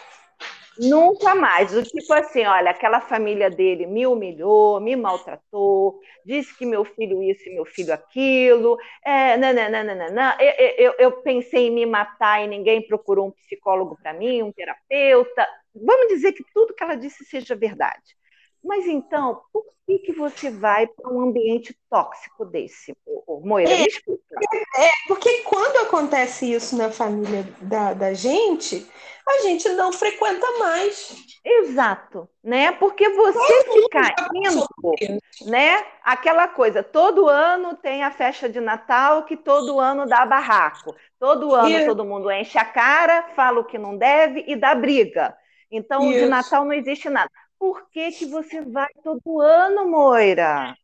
Nunca 0.76 1.34
mais. 1.34 1.70
Do 1.72 1.82
tipo 1.82 2.12
assim, 2.12 2.44
olha, 2.44 2.70
aquela 2.70 3.00
família 3.00 3.48
dele 3.48 3.86
me 3.86 4.06
humilhou, 4.06 4.80
me 4.80 4.96
maltratou, 4.96 6.00
disse 6.24 6.56
que 6.56 6.66
meu 6.66 6.84
filho 6.84 7.22
isso 7.22 7.48
e 7.48 7.54
meu 7.54 7.64
filho 7.64 7.92
aquilo. 7.92 8.76
É, 9.04 9.36
nananana, 9.36 10.36
eu, 10.40 10.74
eu, 10.76 10.94
eu 10.98 11.12
pensei 11.22 11.68
em 11.68 11.70
me 11.70 11.86
matar 11.86 12.42
e 12.42 12.48
ninguém 12.48 12.86
procurou 12.86 13.28
um 13.28 13.32
psicólogo 13.32 13.96
para 14.02 14.12
mim, 14.12 14.42
um 14.42 14.52
terapeuta. 14.52 15.46
Vamos 15.74 16.08
dizer 16.08 16.32
que 16.32 16.44
tudo 16.52 16.74
que 16.74 16.82
ela 16.82 16.96
disse 16.96 17.24
seja 17.24 17.54
verdade. 17.54 18.16
Mas 18.64 18.86
então, 18.86 19.42
por 19.52 19.62
que, 19.86 19.98
que 19.98 20.12
você 20.12 20.50
vai 20.50 20.86
para 20.86 21.12
um 21.12 21.20
ambiente 21.20 21.76
tóxico 21.90 22.46
desse, 22.46 22.96
Moira? 23.42 23.70
É, 23.70 23.82
é, 24.86 24.90
porque 25.06 25.42
quando 25.42 25.86
acontece 25.86 26.50
isso 26.50 26.74
na 26.74 26.90
família 26.90 27.46
da, 27.60 27.92
da 27.92 28.14
gente, 28.14 28.88
a 29.28 29.42
gente 29.42 29.68
não 29.70 29.92
frequenta 29.92 30.46
mais. 30.58 31.14
Exato, 31.44 32.26
né? 32.42 32.72
Porque 32.72 33.06
você 33.10 33.64
fica 33.64 34.14
indo, 34.34 34.66
né? 35.46 35.84
Aquela 36.02 36.48
coisa, 36.48 36.82
todo 36.82 37.28
ano 37.28 37.76
tem 37.76 38.02
a 38.02 38.10
festa 38.10 38.48
de 38.48 38.60
Natal 38.60 39.24
que 39.24 39.36
todo 39.36 39.78
ano 39.78 40.06
dá 40.06 40.24
barraco. 40.24 40.96
Todo 41.18 41.54
ano 41.54 41.68
e... 41.68 41.84
todo 41.84 42.04
mundo 42.04 42.30
enche 42.30 42.56
a 42.56 42.64
cara, 42.64 43.28
fala 43.36 43.60
o 43.60 43.64
que 43.64 43.76
não 43.76 43.98
deve 43.98 44.42
e 44.46 44.56
dá 44.56 44.74
briga. 44.74 45.36
Então, 45.70 46.10
Isso. 46.10 46.20
de 46.20 46.26
Natal 46.26 46.64
não 46.64 46.72
existe 46.72 47.10
nada 47.10 47.30
por 47.64 47.88
que, 47.90 48.12
que 48.12 48.26
você 48.26 48.60
vai 48.60 48.90
todo 49.02 49.40
ano, 49.40 49.90
Moira? 49.90 50.76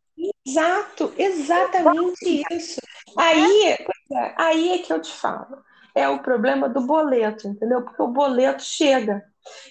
Exato, 0.47 1.13
exatamente 1.19 2.43
isso. 2.51 2.81
Aí, 3.19 3.67
é, 3.67 4.35
aí 4.39 4.71
é 4.71 4.79
que 4.79 4.91
eu 4.91 4.99
te 4.99 5.13
falo. 5.13 5.59
É 5.95 6.09
o 6.09 6.23
problema 6.23 6.71
do 6.71 6.81
boleto, 6.81 7.47
entendeu? 7.49 7.83
Porque 7.83 8.01
o 8.01 8.09
boleto 8.09 8.63
chega. 8.63 9.23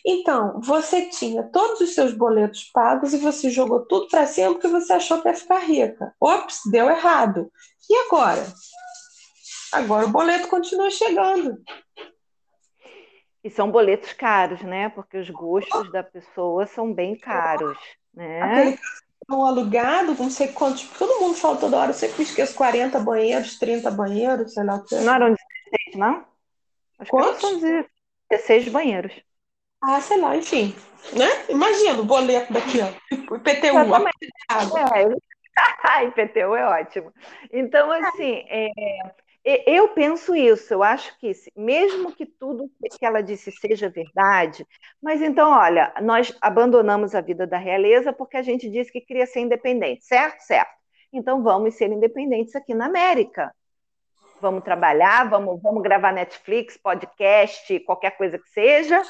Então, 0.05 0.61
você 0.61 1.09
tinha 1.09 1.41
todos 1.51 1.81
os 1.81 1.95
seus 1.95 2.13
boletos 2.13 2.65
pagos 2.65 3.11
e 3.11 3.17
você 3.17 3.49
jogou 3.49 3.87
tudo 3.87 4.07
para 4.07 4.27
cima 4.27 4.51
porque 4.51 4.67
você 4.67 4.93
achou 4.93 5.19
que 5.19 5.29
ia 5.29 5.33
ficar 5.33 5.65
rica. 5.65 6.13
Ops, 6.21 6.59
deu 6.69 6.91
errado. 6.91 7.51
E 7.89 7.95
agora? 8.05 8.45
Agora 9.71 10.05
o 10.05 10.11
boleto 10.11 10.47
continua 10.47 10.91
chegando. 10.91 11.57
E 13.49 13.51
são 13.51 13.71
boletos 13.71 14.13
caros, 14.13 14.61
né? 14.61 14.89
Porque 14.89 15.17
os 15.17 15.27
gostos 15.31 15.91
da 15.91 16.03
pessoa 16.03 16.67
são 16.67 16.93
bem 16.93 17.17
caros, 17.17 17.79
né? 18.13 18.77
um 19.27 19.43
alugado, 19.43 20.15
não 20.19 20.29
sei 20.29 20.49
quantos, 20.49 20.87
todo 20.89 21.19
mundo 21.19 21.35
fala 21.35 21.57
toda 21.57 21.77
hora, 21.77 21.89
eu 21.89 21.95
sempre 21.95 22.23
esqueço 22.23 22.55
40 22.55 22.99
banheiros, 22.99 23.57
30 23.57 23.89
banheiros, 23.89 24.53
sei 24.53 24.63
lá 24.63 24.75
o 24.75 24.85
que. 24.85 24.95
Não 24.95 25.13
eram 25.15 25.27
16, 25.29 25.95
não? 25.95 26.25
Acho 26.99 27.11
quantos? 27.11 27.41
São 27.41 27.59
16 28.29 28.69
banheiros. 28.69 29.13
Ah, 29.81 29.99
sei 29.99 30.21
lá, 30.21 30.35
enfim. 30.35 30.75
Né? 31.13 31.27
Imagina 31.49 32.01
o 32.01 32.05
boleto 32.05 32.53
daqui, 32.53 32.79
ó. 32.81 32.87
O 33.31 33.35
IPTU. 33.37 33.77
É, 35.85 36.03
IPTU 36.05 36.53
é 36.55 36.65
ótimo. 36.81 37.11
Então, 37.51 37.91
assim, 37.91 38.45
é, 38.47 38.69
eu 39.43 39.89
penso 39.89 40.35
isso, 40.35 40.73
eu 40.73 40.83
acho 40.83 41.17
que 41.19 41.31
mesmo 41.55 42.11
que 42.11 42.25
tudo 42.25 42.69
que 42.79 43.05
ela 43.05 43.21
disse 43.21 43.51
seja 43.51 43.89
verdade, 43.89 44.65
mas 45.01 45.21
então, 45.21 45.51
olha, 45.51 45.93
nós 46.01 46.35
abandonamos 46.41 47.15
a 47.15 47.21
vida 47.21 47.47
da 47.47 47.57
realeza 47.57 48.11
porque 48.11 48.37
a 48.37 48.41
gente 48.41 48.69
disse 48.69 48.91
que 48.91 49.01
queria 49.01 49.25
ser 49.25 49.39
independente, 49.39 50.05
certo? 50.05 50.41
Certo. 50.41 50.71
Então 51.11 51.41
vamos 51.41 51.75
ser 51.75 51.91
independentes 51.91 52.55
aqui 52.55 52.73
na 52.73 52.85
América. 52.85 53.53
Vamos 54.41 54.63
trabalhar, 54.63 55.29
vamos, 55.29 55.61
vamos 55.61 55.81
gravar 55.83 56.13
Netflix, 56.13 56.77
podcast, 56.77 57.79
qualquer 57.81 58.11
coisa 58.11 58.37
que 58.37 58.47
seja, 58.49 59.01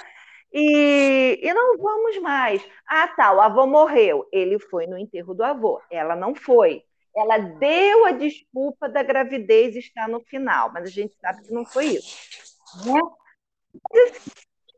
e, 0.51 1.39
e 1.41 1.53
não 1.53 1.77
vamos 1.77 2.19
mais. 2.19 2.65
Ah, 2.87 3.07
tá, 3.09 3.31
o 3.33 3.41
avô 3.41 3.67
morreu. 3.67 4.27
Ele 4.31 4.59
foi 4.59 4.87
no 4.87 4.97
enterro 4.97 5.33
do 5.33 5.43
avô. 5.43 5.81
Ela 5.91 6.15
não 6.15 6.33
foi. 6.33 6.83
Ela 7.19 7.37
deu 7.37 8.05
a 8.05 8.11
desculpa 8.11 8.87
da 8.87 9.03
gravidez 9.03 9.75
estar 9.75 10.07
no 10.07 10.21
final, 10.21 10.71
mas 10.71 10.85
a 10.85 10.91
gente 10.91 11.13
sabe 11.19 11.41
que 11.43 11.53
não 11.53 11.65
foi 11.65 11.87
isso. 11.87 12.17
Né? 12.85 12.99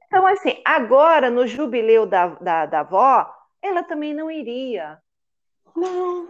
Então, 0.07 0.25
assim, 0.27 0.61
agora, 0.65 1.29
no 1.29 1.45
jubileu 1.45 2.05
da, 2.05 2.27
da, 2.27 2.65
da 2.65 2.79
avó, 2.81 3.31
ela 3.61 3.83
também 3.83 4.13
não 4.13 4.29
iria. 4.29 4.97
Não. 5.75 6.29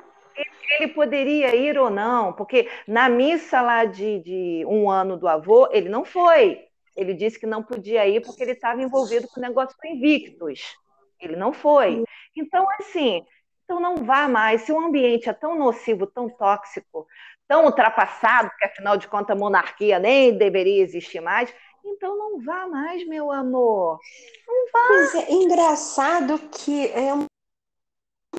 Ele 0.79 0.89
poderia 0.89 1.55
ir 1.55 1.77
ou 1.77 1.89
não, 1.89 2.33
porque 2.33 2.69
na 2.87 3.09
missa 3.09 3.61
lá 3.61 3.85
de, 3.85 4.19
de 4.19 4.65
um 4.67 4.89
ano 4.89 5.17
do 5.17 5.27
avô, 5.27 5.67
ele 5.71 5.89
não 5.89 6.05
foi. 6.05 6.63
Ele 6.95 7.13
disse 7.13 7.39
que 7.39 7.45
não 7.45 7.63
podia 7.63 8.07
ir 8.07 8.21
porque 8.21 8.43
ele 8.43 8.51
estava 8.51 8.81
envolvido 8.81 9.27
com 9.27 9.39
o 9.39 9.43
negócio 9.43 9.75
do 9.77 9.87
Invictus. 9.87 10.75
Ele 11.19 11.35
não 11.35 11.53
foi. 11.53 12.03
Então, 12.35 12.65
assim, 12.79 13.25
então 13.71 13.79
não 13.79 13.95
vá 14.03 14.27
mais. 14.27 14.63
Se 14.63 14.71
o 14.73 14.79
ambiente 14.79 15.29
é 15.29 15.33
tão 15.33 15.57
nocivo, 15.57 16.05
tão 16.05 16.27
tóxico, 16.29 17.07
tão 17.47 17.63
ultrapassado, 17.65 18.51
que 18.59 18.65
afinal 18.65 18.97
de 18.97 19.07
contas 19.07 19.35
a 19.35 19.39
monarquia 19.39 19.97
nem 19.97 20.37
deveria 20.37 20.83
existir 20.83 21.21
mais, 21.21 21.53
então 21.85 22.17
não 22.17 22.41
vá 22.41 22.67
mais, 22.67 23.07
meu 23.07 23.31
amor. 23.31 23.97
Não 24.45 24.65
vá. 24.73 24.89
Mas 24.89 25.15
é 25.15 25.31
engraçado 25.31 26.37
que 26.49 26.87
é 26.91 27.13
um... 27.13 27.25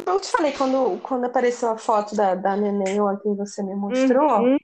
eu 0.06 0.20
te 0.20 0.30
falei 0.30 0.52
quando, 0.52 1.00
quando 1.00 1.24
apareceu 1.24 1.70
a 1.70 1.78
foto 1.78 2.14
da, 2.14 2.34
da 2.34 2.54
neném 2.54 2.98
quem 3.22 3.34
você 3.34 3.62
me 3.62 3.74
mostrou. 3.74 4.40
Uhum. 4.40 4.58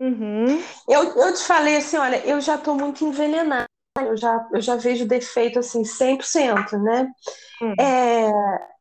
Uhum. 0.00 0.62
Eu, 0.88 1.02
eu 1.16 1.34
te 1.34 1.44
falei 1.44 1.76
assim, 1.76 1.98
olha, 1.98 2.16
eu 2.26 2.40
já 2.40 2.54
estou 2.54 2.74
muito 2.74 3.04
envenenada, 3.04 3.66
eu 4.02 4.16
já, 4.16 4.48
eu 4.52 4.60
já 4.60 4.76
vejo 4.76 5.06
defeito 5.06 5.58
assim 5.58 5.82
100%, 5.82 6.82
né? 6.82 7.12
Uhum. 7.60 7.74
É, 7.78 8.30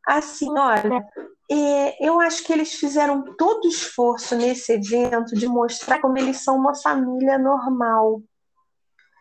assim, 0.07 0.49
olha, 0.49 1.05
é, 1.51 2.07
eu 2.07 2.20
acho 2.20 2.43
que 2.43 2.51
eles 2.51 2.74
fizeram 2.74 3.24
todo 3.36 3.66
o 3.66 3.70
esforço 3.70 4.36
nesse 4.36 4.74
evento 4.74 5.36
de 5.36 5.47
mostrar 5.47 5.99
como 6.01 6.18
eles 6.18 6.43
são 6.43 6.57
uma 6.57 6.74
família 6.76 7.38
normal, 7.38 8.22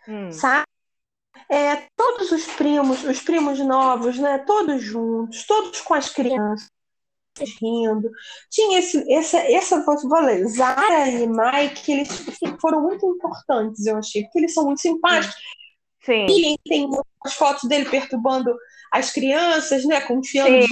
hum. 0.08 0.32
sabe? 0.32 0.64
É, 1.50 1.86
todos 1.94 2.32
os 2.32 2.46
primos, 2.46 3.04
os 3.04 3.20
primos 3.20 3.58
novos, 3.58 4.18
né? 4.18 4.38
Todos 4.38 4.82
juntos, 4.82 5.44
todos 5.46 5.80
com 5.82 5.92
as 5.92 6.08
crianças 6.08 6.70
rindo. 7.60 8.10
Tinha 8.50 8.78
esse, 8.78 9.10
essa, 9.12 9.38
essa 9.38 9.82
falei, 9.82 10.46
Zara 10.46 11.08
e 11.08 11.26
Mike, 11.26 11.92
eles 11.92 12.24
foram 12.60 12.82
muito 12.82 13.06
importantes, 13.06 13.86
eu 13.86 13.96
achei, 13.96 14.22
porque 14.24 14.38
eles 14.38 14.54
são 14.54 14.64
muito 14.64 14.80
simpáticos. 14.80 15.34
Sim. 16.04 16.26
E 16.26 16.58
tem 16.68 16.88
as 17.24 17.34
fotos 17.34 17.68
dele 17.68 17.88
perturbando 17.88 18.54
as 18.90 19.10
crianças, 19.10 19.84
né? 19.84 20.00
Confiando 20.00 20.66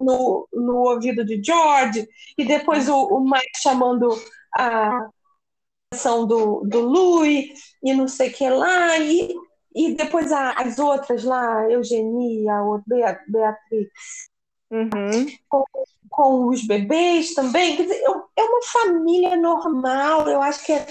no, 0.00 0.48
no 0.52 0.76
ouvido 0.76 1.24
de 1.24 1.42
George, 1.42 2.06
e 2.36 2.44
depois 2.44 2.88
o, 2.88 3.06
o 3.06 3.24
Mike 3.24 3.60
chamando 3.62 4.08
a 4.54 5.08
atenção 5.90 6.26
do, 6.26 6.62
do 6.64 6.80
Louis, 6.80 7.48
e 7.82 7.94
não 7.94 8.06
sei 8.06 8.30
o 8.30 8.32
que 8.32 8.48
lá, 8.48 8.98
e, 8.98 9.34
e 9.74 9.94
depois 9.94 10.32
a, 10.32 10.52
as 10.52 10.78
outras 10.78 11.24
lá, 11.24 11.70
Eugenia, 11.70 12.54
Beatrix, 13.28 13.90
uhum. 14.70 15.26
com, 15.48 15.64
com 16.10 16.48
os 16.48 16.66
bebês 16.66 17.34
também. 17.34 17.76
Quer 17.76 17.82
dizer, 17.84 18.02
é 18.36 18.42
uma 18.42 18.62
família 18.62 19.36
normal. 19.36 20.28
Eu 20.28 20.40
acho 20.40 20.64
que 20.64 20.72
é, 20.72 20.86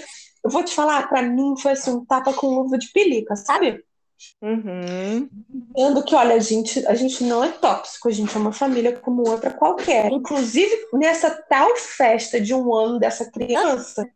eu 0.46 0.50
vou 0.50 0.62
te 0.62 0.74
falar, 0.74 1.08
para 1.08 1.22
mim 1.22 1.56
foi 1.60 1.72
assim, 1.72 1.90
um 1.90 2.04
tapa 2.04 2.32
com 2.32 2.54
luva 2.54 2.78
de 2.78 2.88
pelica, 2.92 3.34
sabe? 3.34 3.84
Uhum. 4.40 5.28
Vendo 5.76 6.04
que, 6.04 6.14
olha, 6.14 6.36
a 6.36 6.38
gente, 6.38 6.86
a 6.86 6.94
gente 6.94 7.24
não 7.24 7.42
é 7.42 7.48
tóxico, 7.48 8.08
a 8.08 8.12
gente 8.12 8.34
é 8.34 8.38
uma 8.38 8.52
família 8.52 8.96
como 8.96 9.28
outra 9.28 9.50
qualquer. 9.50 10.10
Inclusive, 10.12 10.88
nessa 10.92 11.30
tal 11.30 11.74
festa 11.76 12.40
de 12.40 12.54
um 12.54 12.72
ano 12.72 13.00
dessa 13.00 13.28
criança, 13.28 14.08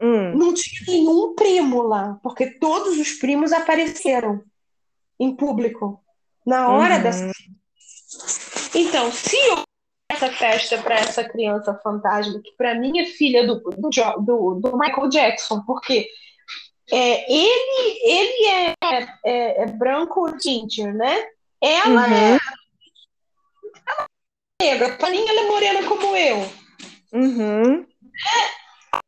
hum. 0.00 0.34
não 0.34 0.54
tinha 0.54 0.80
nenhum 0.88 1.34
primo 1.34 1.82
lá, 1.82 2.18
porque 2.22 2.58
todos 2.58 2.98
os 2.98 3.12
primos 3.12 3.52
apareceram 3.52 4.42
em 5.20 5.36
público 5.36 6.02
na 6.46 6.70
hora 6.70 6.96
uhum. 6.96 7.02
dessa. 7.02 7.30
Então, 8.74 9.12
se 9.12 9.36
eu 9.36 9.67
essa 10.18 10.32
festa 10.32 10.78
para 10.78 10.96
essa 10.96 11.22
criança 11.24 11.78
fantasma, 11.82 12.40
que 12.42 12.52
para 12.56 12.74
mim 12.74 12.98
é 12.98 13.06
filha 13.06 13.46
do, 13.46 13.60
do, 13.60 14.54
do, 14.54 14.76
Michael 14.76 15.08
Jackson, 15.08 15.62
porque 15.64 16.08
é, 16.90 17.32
ele, 17.32 17.98
ele 18.02 18.46
é, 18.46 18.74
é, 19.24 19.62
é 19.62 19.66
branco 19.66 20.28
ginger, 20.42 20.92
né? 20.92 21.24
Ela 21.60 22.06
uhum. 22.06 22.14
é, 22.14 22.38
ela 23.86 24.08
é 24.60 24.64
negra, 24.64 24.96
para 24.96 25.10
mim 25.10 25.24
ela 25.26 25.40
é 25.40 25.46
morena 25.46 25.88
como 25.88 26.16
eu. 26.16 26.50
Uhum. 27.12 27.86
É 28.94 28.98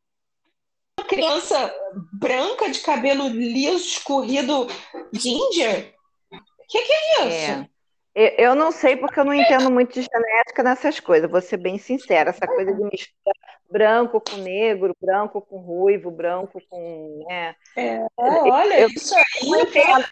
uma 1.00 1.08
criança 1.08 1.74
branca 2.12 2.70
de 2.70 2.80
cabelo 2.80 3.28
liso, 3.28 3.84
escorrido, 3.84 4.68
ginger. 5.12 5.94
O 6.32 6.66
que, 6.68 6.82
que, 6.82 6.92
é 6.92 7.26
isso? 7.26 7.50
É. 7.50 7.69
Eu 8.14 8.56
não 8.56 8.72
sei 8.72 8.96
porque 8.96 9.20
eu 9.20 9.24
não 9.24 9.32
entendo 9.32 9.70
muito 9.70 9.92
de 9.92 10.02
genética 10.02 10.62
nessas 10.64 10.98
coisas, 10.98 11.30
vou 11.30 11.40
ser 11.40 11.58
bem 11.58 11.78
sincera. 11.78 12.30
Essa 12.30 12.46
coisa 12.46 12.74
de 12.74 12.82
misturar 12.82 13.36
branco 13.70 14.20
com 14.20 14.36
negro, 14.38 14.96
branco 15.00 15.40
com 15.40 15.58
ruivo, 15.58 16.10
branco 16.10 16.60
com. 16.68 17.24
Né? 17.28 17.54
É, 17.76 18.04
olha, 18.18 18.80
eu, 18.80 18.88
isso 18.88 19.14
aí. 19.14 19.62
Entendo, 19.62 20.08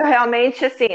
realmente, 0.00 0.64
assim. 0.64 0.88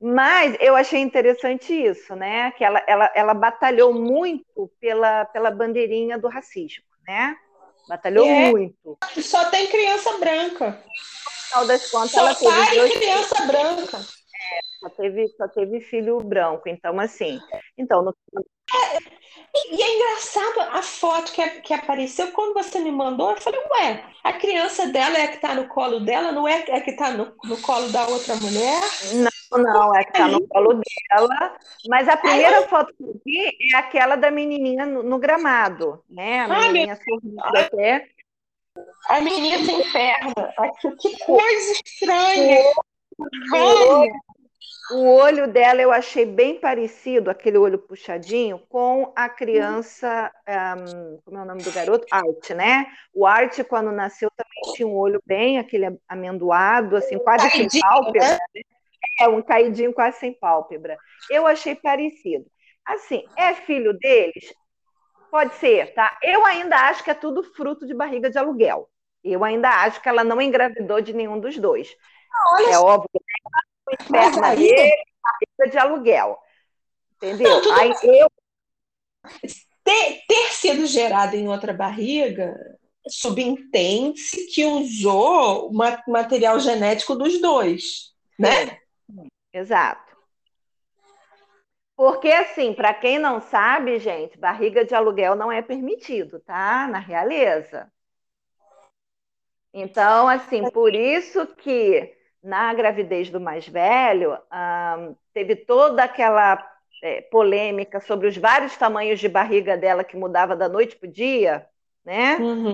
Mas 0.00 0.56
eu 0.60 0.76
achei 0.76 1.00
interessante 1.00 1.72
isso, 1.72 2.14
né? 2.14 2.52
Que 2.52 2.64
ela, 2.64 2.82
ela, 2.86 3.12
ela 3.12 3.34
batalhou 3.34 3.92
muito 3.92 4.70
pela, 4.80 5.24
pela 5.24 5.50
bandeirinha 5.50 6.16
do 6.16 6.28
racismo, 6.28 6.84
né? 7.06 7.34
Batalhou 7.88 8.24
é, 8.24 8.50
muito. 8.52 8.96
Só 9.20 9.50
tem 9.50 9.66
criança 9.66 10.16
branca. 10.18 10.66
No 10.70 11.48
final 11.48 11.66
das 11.66 11.90
contas, 11.90 12.12
Só 12.12 12.20
ela 12.20 12.66
teve. 12.66 13.00
criança 13.00 13.46
branca 13.46 14.19
só 14.80 14.88
teve, 14.88 15.28
só 15.36 15.46
teve 15.46 15.80
filho 15.80 16.18
branco. 16.20 16.68
Então, 16.68 16.98
assim. 16.98 17.38
Então, 17.76 18.02
no... 18.02 18.14
é, 18.34 18.98
e 19.72 19.82
é 19.82 19.96
engraçado 19.96 20.60
a 20.76 20.82
foto 20.82 21.32
que, 21.32 21.46
que 21.60 21.74
apareceu 21.74 22.32
quando 22.32 22.54
você 22.54 22.80
me 22.80 22.90
mandou. 22.90 23.32
Eu 23.32 23.40
falei, 23.40 23.60
ué, 23.60 24.04
a 24.24 24.32
criança 24.32 24.86
dela 24.86 25.18
é 25.18 25.24
a 25.24 25.28
que 25.28 25.36
está 25.36 25.54
no 25.54 25.68
colo 25.68 26.00
dela, 26.00 26.32
não 26.32 26.48
é 26.48 26.60
a 26.60 26.80
que 26.80 26.90
está 26.90 27.10
no, 27.10 27.32
no 27.44 27.60
colo 27.60 27.90
da 27.90 28.06
outra 28.08 28.34
mulher? 28.36 28.80
Não, 29.14 29.62
não, 29.62 29.94
é 29.94 30.04
que 30.04 30.10
está 30.10 30.28
no 30.28 30.46
colo 30.48 30.80
dela. 31.10 31.58
Mas 31.88 32.08
a 32.08 32.16
primeira 32.16 32.58
Ai, 32.58 32.68
foto 32.68 32.94
que 32.94 33.02
eu 33.02 33.20
vi 33.24 33.74
é 33.74 33.76
aquela 33.76 34.16
da 34.16 34.30
menininha 34.30 34.86
no, 34.86 35.02
no 35.02 35.18
gramado, 35.18 36.02
né? 36.08 36.40
A 36.40 36.48
menininha 36.48 36.96
sorrindo 36.96 37.40
até. 37.44 38.08
A 39.08 39.20
menina 39.20 39.58
sem 39.64 39.92
perna. 39.92 40.32
Que 40.98 41.24
coisa 41.24 41.72
estranha. 41.72 42.62
Velha. 43.50 44.12
O 44.90 45.06
olho 45.06 45.46
dela 45.46 45.80
eu 45.80 45.92
achei 45.92 46.26
bem 46.26 46.58
parecido, 46.58 47.30
aquele 47.30 47.56
olho 47.56 47.78
puxadinho, 47.78 48.58
com 48.68 49.12
a 49.14 49.28
criança, 49.28 50.32
um, 50.48 51.20
como 51.24 51.38
é 51.38 51.42
o 51.42 51.44
nome 51.44 51.62
do 51.62 51.72
garoto? 51.72 52.06
Art, 52.10 52.50
né? 52.50 52.86
O 53.14 53.24
Art, 53.24 53.62
quando 53.64 53.92
nasceu, 53.92 54.30
também 54.36 54.74
tinha 54.74 54.88
um 54.88 54.96
olho 54.96 55.22
bem, 55.24 55.58
aquele 55.58 55.98
amendoado, 56.08 56.96
assim, 56.96 57.18
quase 57.18 57.48
caidinho, 57.48 57.70
sem 57.70 57.80
pálpebra. 57.80 58.28
Né? 58.28 58.38
né? 58.54 58.62
É, 59.20 59.28
um 59.28 59.42
caidinho 59.42 59.92
quase 59.92 60.18
sem 60.18 60.32
pálpebra. 60.32 60.96
Eu 61.30 61.46
achei 61.46 61.74
parecido. 61.74 62.46
Assim, 62.84 63.24
é 63.36 63.54
filho 63.54 63.92
deles? 63.96 64.52
Pode 65.30 65.54
ser, 65.56 65.94
tá? 65.94 66.18
Eu 66.22 66.44
ainda 66.44 66.76
acho 66.88 67.04
que 67.04 67.10
é 67.10 67.14
tudo 67.14 67.44
fruto 67.44 67.86
de 67.86 67.94
barriga 67.94 68.28
de 68.28 68.38
aluguel. 68.38 68.88
Eu 69.22 69.44
ainda 69.44 69.68
acho 69.68 70.00
que 70.02 70.08
ela 70.08 70.24
não 70.24 70.40
engravidou 70.40 71.00
de 71.00 71.12
nenhum 71.12 71.38
dos 71.38 71.56
dois. 71.56 71.94
Olha 72.54 72.74
é 72.74 72.78
óbvio, 72.78 73.20
inferno 73.92 74.44
aí... 74.44 74.56
dele, 74.56 75.70
de 75.70 75.78
aluguel. 75.78 76.38
Entendeu? 77.16 77.60
Não, 77.62 77.76
aí 77.76 77.92
eu... 78.02 78.30
ter, 79.84 80.22
ter 80.26 80.52
sido 80.52 80.86
gerado 80.86 81.36
em 81.36 81.48
outra 81.48 81.72
barriga 81.72 82.54
subentende-se 83.08 84.46
que 84.46 84.64
usou 84.64 85.70
o 85.70 85.72
material 85.72 86.58
genético 86.60 87.14
dos 87.14 87.40
dois, 87.40 88.14
né? 88.38 88.78
Exato. 89.52 90.16
Porque, 91.96 92.28
assim, 92.28 92.72
para 92.72 92.94
quem 92.94 93.18
não 93.18 93.40
sabe, 93.40 93.98
gente, 93.98 94.38
barriga 94.38 94.84
de 94.84 94.94
aluguel 94.94 95.34
não 95.34 95.52
é 95.52 95.60
permitido, 95.60 96.40
tá? 96.40 96.88
Na 96.88 96.98
realeza. 96.98 97.92
Então, 99.72 100.26
assim, 100.26 100.70
por 100.70 100.94
isso 100.94 101.46
que 101.46 102.16
na 102.42 102.72
gravidez 102.72 103.30
do 103.30 103.40
mais 103.40 103.68
velho, 103.68 104.36
teve 105.32 105.56
toda 105.56 106.04
aquela 106.04 106.66
é, 107.02 107.22
polêmica 107.22 108.00
sobre 108.00 108.28
os 108.28 108.36
vários 108.36 108.76
tamanhos 108.76 109.20
de 109.20 109.28
barriga 109.28 109.76
dela 109.76 110.04
que 110.04 110.16
mudava 110.16 110.56
da 110.56 110.68
noite 110.68 110.96
para 110.96 111.08
o 111.08 111.12
dia, 111.12 111.66
né? 112.04 112.36
Uhum. 112.36 112.72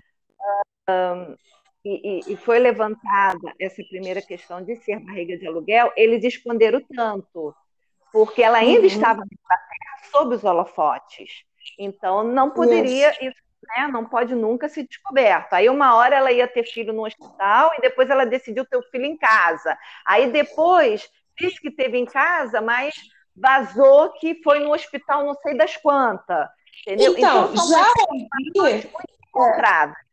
e, 1.85 2.21
e, 2.33 2.37
foi 2.37 2.59
levantada 2.59 3.53
essa 3.61 3.83
primeira 3.89 4.23
questão 4.23 4.63
de 4.63 4.77
ser 4.77 5.01
barriga 5.01 5.37
de 5.37 5.47
aluguel, 5.47 5.93
eles 5.97 6.25
esconderam 6.25 6.81
tanto, 6.95 7.55
porque 8.13 8.43
ela 8.43 8.59
ainda 8.59 8.81
uhum. 8.81 8.87
estava 8.87 9.23
sob 10.11 10.35
os 10.35 10.45
holofotes. 10.45 11.45
Então, 11.79 12.23
não 12.23 12.51
poderia, 12.51 13.11
isso, 13.11 13.25
isso 13.25 13.46
né, 13.69 13.89
não 13.89 14.05
pode 14.05 14.35
nunca 14.35 14.69
ser 14.69 14.87
descoberto. 14.87 15.53
Aí, 15.55 15.69
uma 15.69 15.95
hora 15.95 16.17
ela 16.17 16.33
ia 16.33 16.49
ter 16.49 16.65
filho 16.65 16.93
no 16.93 17.07
hospital 17.07 17.73
e 17.77 17.81
depois 17.81 18.09
ela 18.11 18.25
decidiu 18.25 18.65
ter 18.65 18.77
o 18.77 18.89
filho 18.91 19.05
em 19.05 19.17
casa. 19.17 19.77
Aí, 20.07 20.31
depois, 20.31 21.09
disse 21.39 21.61
que 21.61 21.71
teve 21.71 21.99
em 21.99 22.05
casa, 22.05 22.61
mas 22.61 22.95
vazou 23.35 24.13
que 24.15 24.41
foi 24.43 24.61
no 24.61 24.73
hospital 24.73 25.25
não 25.25 25.35
sei 25.35 25.57
das 25.57 25.77
quantas. 25.77 26.49
Entendeu? 26.87 27.15
Então, 27.17 27.51
então 27.53 27.69
já 27.69 27.87
ouvi. 28.09 28.91
É, 29.37 30.07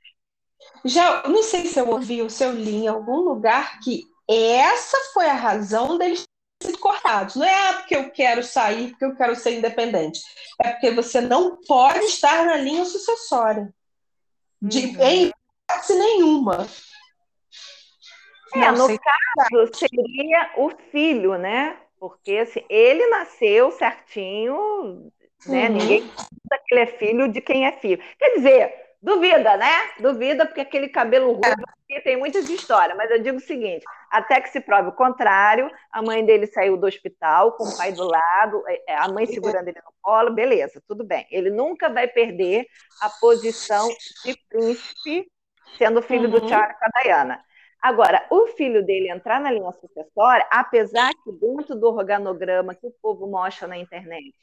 já, 0.86 1.24
não 1.28 1.44
sei 1.44 1.66
se 1.66 1.80
eu 1.80 1.90
ouvi 1.90 2.22
ou 2.22 2.30
se 2.30 2.44
eu 2.44 2.52
li 2.52 2.84
em 2.84 2.88
algum 2.88 3.18
lugar 3.18 3.80
que 3.80 4.04
essa 4.30 4.98
foi 5.14 5.28
a 5.28 5.34
razão 5.34 5.98
deles 5.98 6.24
sido 6.64 6.78
cortados. 6.80 7.36
Não 7.36 7.46
é 7.46 7.74
porque 7.74 7.96
eu 7.96 8.10
quero 8.10 8.44
sair, 8.44 8.90
porque 8.90 9.06
eu 9.06 9.16
quero 9.16 9.36
ser 9.36 9.58
independente. 9.58 10.22
É 10.62 10.72
porque 10.72 10.92
você 10.92 11.22
não 11.22 11.58
pode 11.58 12.06
estar 12.06 12.46
na 12.46 12.58
linha 12.58 12.86
sucessória. 12.86 13.74
De, 14.62 14.86
uhum. 14.86 15.04
Em 15.04 15.32
hipótese 15.68 15.96
nenhuma. 16.00 16.68
É, 18.56 18.72
não, 18.72 18.88
no 18.88 19.00
caso, 19.00 19.72
seria 19.74 20.52
o 20.58 20.70
filho, 20.92 21.38
né? 21.38 21.78
Porque 22.00 22.38
assim, 22.38 22.64
ele 22.70 23.08
nasceu 23.08 23.72
certinho, 23.72 25.12
né? 25.46 25.70
Uhum. 25.70 25.78
Ninguém 25.78 26.02
que 26.68 26.76
ele 26.76 26.82
é 26.82 26.86
filho 26.86 27.28
de 27.28 27.42
quem 27.42 27.66
é 27.66 27.72
filho. 27.72 28.02
Quer 28.20 28.36
dizer, 28.36 28.83
duvida, 29.04 29.58
né? 29.58 29.92
Duvida, 30.00 30.46
porque 30.46 30.62
aquele 30.62 30.88
cabelo 30.88 31.34
ruivo 31.34 31.64
tem 32.04 32.18
muitas 32.18 32.50
histórias, 32.50 32.98
mas 32.98 33.12
eu 33.12 33.22
digo 33.22 33.38
o 33.38 33.42
seguinte: 33.42 33.84
até 34.10 34.40
que 34.42 34.50
se 34.50 34.62
prove 34.62 34.90
o 34.90 34.94
contrário, 34.94 35.70
a 35.92 36.02
mãe 36.02 36.26
dele 36.26 36.48
saiu 36.48 36.78
do 36.78 36.88
hospital 36.88 37.52
com 37.52 37.66
o 37.66 37.78
pai 37.78 37.92
do 37.92 38.08
lado, 38.08 38.64
é, 38.68 38.94
é, 38.94 38.98
a 38.98 39.08
mãe 39.10 39.26
segurando 39.26 39.68
ele 39.68 39.82
no 39.84 39.94
colo, 40.02 40.34
beleza, 40.34 40.82
tudo 40.88 41.04
bem. 41.04 41.28
Ele 41.30 41.50
nunca 41.50 41.90
vai 41.90 42.08
perder 42.08 42.66
a 43.02 43.10
posição 43.10 43.88
de 44.24 44.36
príncipe, 44.50 45.30
sendo 45.78 46.02
filho 46.02 46.32
uhum. 46.32 46.40
do 46.40 46.50
Charles 46.50 46.78
com 46.80 46.86
a 46.86 47.02
Diana. 47.02 47.44
Agora, 47.82 48.26
o 48.32 48.48
filho 48.48 48.86
dele 48.86 49.12
entrar 49.12 49.42
na 49.42 49.52
linha 49.52 49.72
sucessória, 49.74 50.48
apesar 50.50 51.12
que 51.22 51.32
dentro 51.34 51.76
do 51.76 51.88
organograma 51.88 52.74
que 52.74 52.88
o 52.88 52.96
povo 53.02 53.28
mostra 53.28 53.68
na 53.68 53.78
internet, 53.78 54.34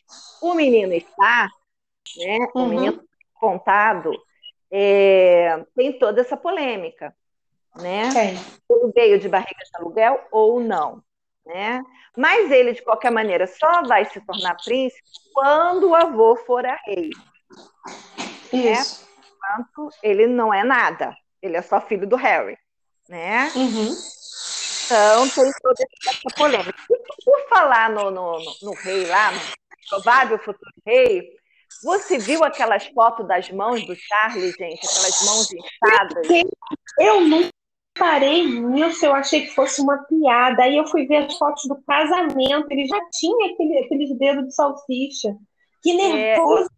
o 0.42 0.52
menino 0.52 0.92
está, 0.92 1.48
né, 2.18 2.38
uhum. 2.54 2.62
o 2.62 2.66
menino 2.66 3.02
contado, 3.32 4.12
é, 4.70 5.64
tem 5.74 5.98
toda 5.98 6.20
essa 6.20 6.36
polêmica, 6.36 7.14
né? 7.76 8.10
Sim. 8.10 8.54
Ele 8.68 8.92
veio 8.94 9.18
de 9.18 9.28
barriga 9.28 9.64
de 9.64 9.76
aluguel 9.76 10.20
ou 10.30 10.60
não, 10.60 11.02
né? 11.44 11.82
Mas 12.16 12.50
ele, 12.50 12.72
de 12.72 12.82
qualquer 12.82 13.10
maneira, 13.10 13.46
só 13.46 13.82
vai 13.82 14.04
se 14.04 14.20
tornar 14.20 14.56
príncipe 14.62 15.08
quando 15.32 15.90
o 15.90 15.94
avô 15.94 16.36
for 16.36 16.66
a 16.66 16.76
rei. 16.84 17.10
Né? 18.52 18.72
Isso. 18.72 19.06
Né? 19.06 19.10
Portanto, 19.40 19.88
ele 20.02 20.26
não 20.26 20.52
é 20.52 20.64
nada. 20.64 21.14
Ele 21.40 21.56
é 21.56 21.62
só 21.62 21.80
filho 21.80 22.06
do 22.06 22.16
Harry 22.16 22.58
né? 23.10 23.50
Uhum. 23.56 23.92
Então 24.86 25.28
tem 25.30 25.52
toda 25.60 25.84
essa 26.06 26.36
polêmica. 26.36 26.74
E 26.88 27.24
por 27.24 27.48
falar 27.48 27.90
no, 27.90 28.10
no, 28.10 28.38
no, 28.38 28.54
no 28.62 28.72
rei 28.74 29.04
lá, 29.06 29.32
no 29.32 29.40
provável 29.88 30.38
futuro 30.38 30.72
rei, 30.86 31.36
você 31.82 32.18
viu 32.18 32.44
aquelas 32.44 32.86
fotos 32.88 33.26
das 33.26 33.50
mãos 33.50 33.84
do 33.86 33.94
Charles, 33.94 34.54
gente? 34.54 34.86
Aquelas 34.86 35.24
mãos 35.24 35.48
inchadas? 35.52 36.28
Eu 36.98 37.20
não 37.22 37.48
parei 37.98 38.46
nisso, 38.46 39.04
eu 39.04 39.14
achei 39.14 39.42
que 39.42 39.54
fosse 39.54 39.80
uma 39.80 39.98
piada. 40.04 40.62
Aí 40.62 40.76
eu 40.76 40.86
fui 40.86 41.06
ver 41.06 41.26
as 41.26 41.36
fotos 41.36 41.64
do 41.64 41.80
casamento, 41.82 42.66
ele 42.70 42.86
já 42.86 42.98
tinha 43.10 43.52
aquele, 43.52 43.78
aqueles 43.78 44.18
dedos 44.18 44.46
de 44.46 44.54
salsicha. 44.54 45.34
Que 45.82 45.90
é, 45.90 46.12
nervoso! 46.12 46.68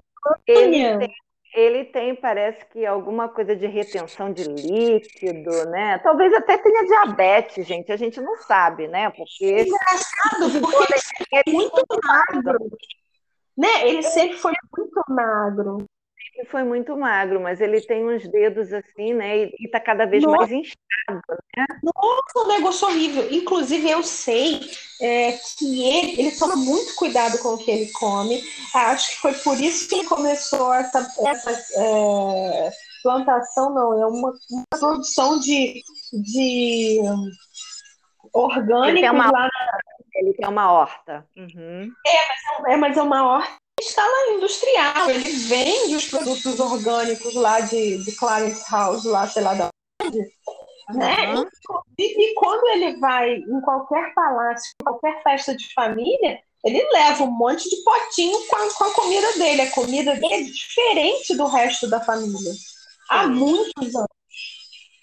É, 0.46 0.52
ele, 0.52 0.98
tem, 0.98 1.14
ele 1.54 1.84
tem, 1.84 2.14
parece 2.14 2.64
que, 2.66 2.86
alguma 2.86 3.28
coisa 3.28 3.56
de 3.56 3.66
retenção 3.66 4.32
de 4.32 4.44
líquido, 4.44 5.50
né? 5.70 5.98
Talvez 5.98 6.32
até 6.32 6.56
tenha 6.58 6.86
diabetes, 6.86 7.66
gente. 7.66 7.90
A 7.90 7.96
gente 7.96 8.20
não 8.20 8.36
sabe, 8.36 8.86
né? 8.88 9.10
Porque. 9.10 9.62
Engraçado, 9.62 10.60
porque 10.60 10.94
ele 11.32 11.46
é 11.46 11.50
muito 11.50 11.84
magro. 12.04 12.70
Né? 13.56 13.88
Ele 13.88 14.02
sempre 14.02 14.36
foi 14.36 14.52
muito 14.76 15.02
magro. 15.08 15.86
Ele 16.34 16.46
foi 16.48 16.62
muito 16.62 16.96
magro, 16.96 17.40
mas 17.40 17.60
ele 17.60 17.80
tem 17.82 18.08
uns 18.08 18.26
dedos 18.28 18.72
assim, 18.72 19.12
né? 19.12 19.44
E 19.44 19.54
está 19.60 19.78
cada 19.78 20.06
vez 20.06 20.22
Nossa. 20.22 20.38
mais 20.38 20.50
inchado, 20.50 21.20
né? 21.56 21.66
Nossa, 21.82 22.46
um 22.46 22.48
negócio 22.48 22.88
horrível. 22.88 23.30
Inclusive, 23.30 23.90
eu 23.90 24.02
sei 24.02 24.60
é, 25.00 25.32
que 25.58 25.84
ele, 25.84 26.20
ele 26.20 26.38
toma 26.38 26.56
muito 26.56 26.94
cuidado 26.94 27.38
com 27.38 27.50
o 27.50 27.58
que 27.58 27.70
ele 27.70 27.92
come. 27.92 28.42
Acho 28.74 29.10
que 29.10 29.16
foi 29.18 29.34
por 29.34 29.60
isso 29.60 29.88
que 29.88 29.96
ele 29.96 30.08
começou 30.08 30.72
essa, 30.72 31.06
essa 31.26 31.50
é, 31.76 32.70
plantação, 33.02 33.74
não, 33.74 34.00
é 34.00 34.06
uma, 34.06 34.32
uma 34.50 34.64
produção 34.70 35.38
de, 35.38 35.82
de 36.12 37.00
orgânicos 38.32 39.10
uma, 39.10 39.30
lá. 39.30 39.48
Ele 40.22 40.34
tem 40.34 40.48
uma 40.48 40.72
horta. 40.72 41.26
Uhum. 41.36 41.92
É, 42.06 42.28
mas 42.28 42.68
é, 42.68 42.72
é, 42.72 42.76
mas 42.76 42.96
é 42.96 43.02
uma 43.02 43.26
horta 43.26 43.56
escala 43.80 44.34
industrial. 44.34 45.10
Ele 45.10 45.30
vende 45.30 45.96
os 45.96 46.08
produtos 46.08 46.60
orgânicos 46.60 47.34
lá 47.34 47.60
de, 47.60 47.98
de 48.04 48.12
Clarence 48.16 48.64
House, 48.70 49.04
lá, 49.04 49.26
sei 49.26 49.42
lá 49.42 49.54
da 49.54 49.68
onde. 50.00 50.18
Uhum. 50.18 50.98
Né? 50.98 51.34
E, 51.98 52.30
e, 52.30 52.34
quando 52.34 52.66
ele 52.68 52.98
vai 52.98 53.34
em 53.34 53.60
qualquer 53.62 54.14
palácio, 54.14 54.70
qualquer 54.84 55.22
festa 55.24 55.56
de 55.56 55.72
família, 55.74 56.40
ele 56.64 56.82
leva 56.92 57.24
um 57.24 57.30
monte 57.30 57.68
de 57.68 57.82
potinho 57.82 58.38
com 58.46 58.56
a, 58.56 58.74
com 58.74 58.84
a 58.84 58.94
comida 58.94 59.32
dele. 59.32 59.62
A 59.62 59.70
comida 59.72 60.14
dele 60.14 60.34
é 60.34 60.42
diferente 60.42 61.36
do 61.36 61.46
resto 61.46 61.88
da 61.88 62.00
família. 62.00 62.52
Há 63.10 63.26
muitos 63.26 63.94
anos. 63.94 64.08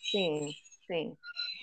Sim, 0.10 0.50
sim. 0.88 1.14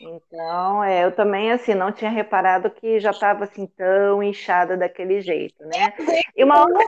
Então, 0.01 0.85
é, 0.85 1.05
eu 1.05 1.13
também, 1.13 1.51
assim, 1.51 1.75
não 1.75 1.91
tinha 1.91 2.11
reparado 2.11 2.71
que 2.71 3.01
já 3.01 3.11
estava, 3.11 3.45
assim, 3.45 3.67
tão 3.67 4.23
inchada 4.23 4.77
daquele 4.77 5.21
jeito, 5.21 5.65
né? 5.65 5.93
E 6.37 6.45
uma 6.45 6.61
outra... 6.61 6.85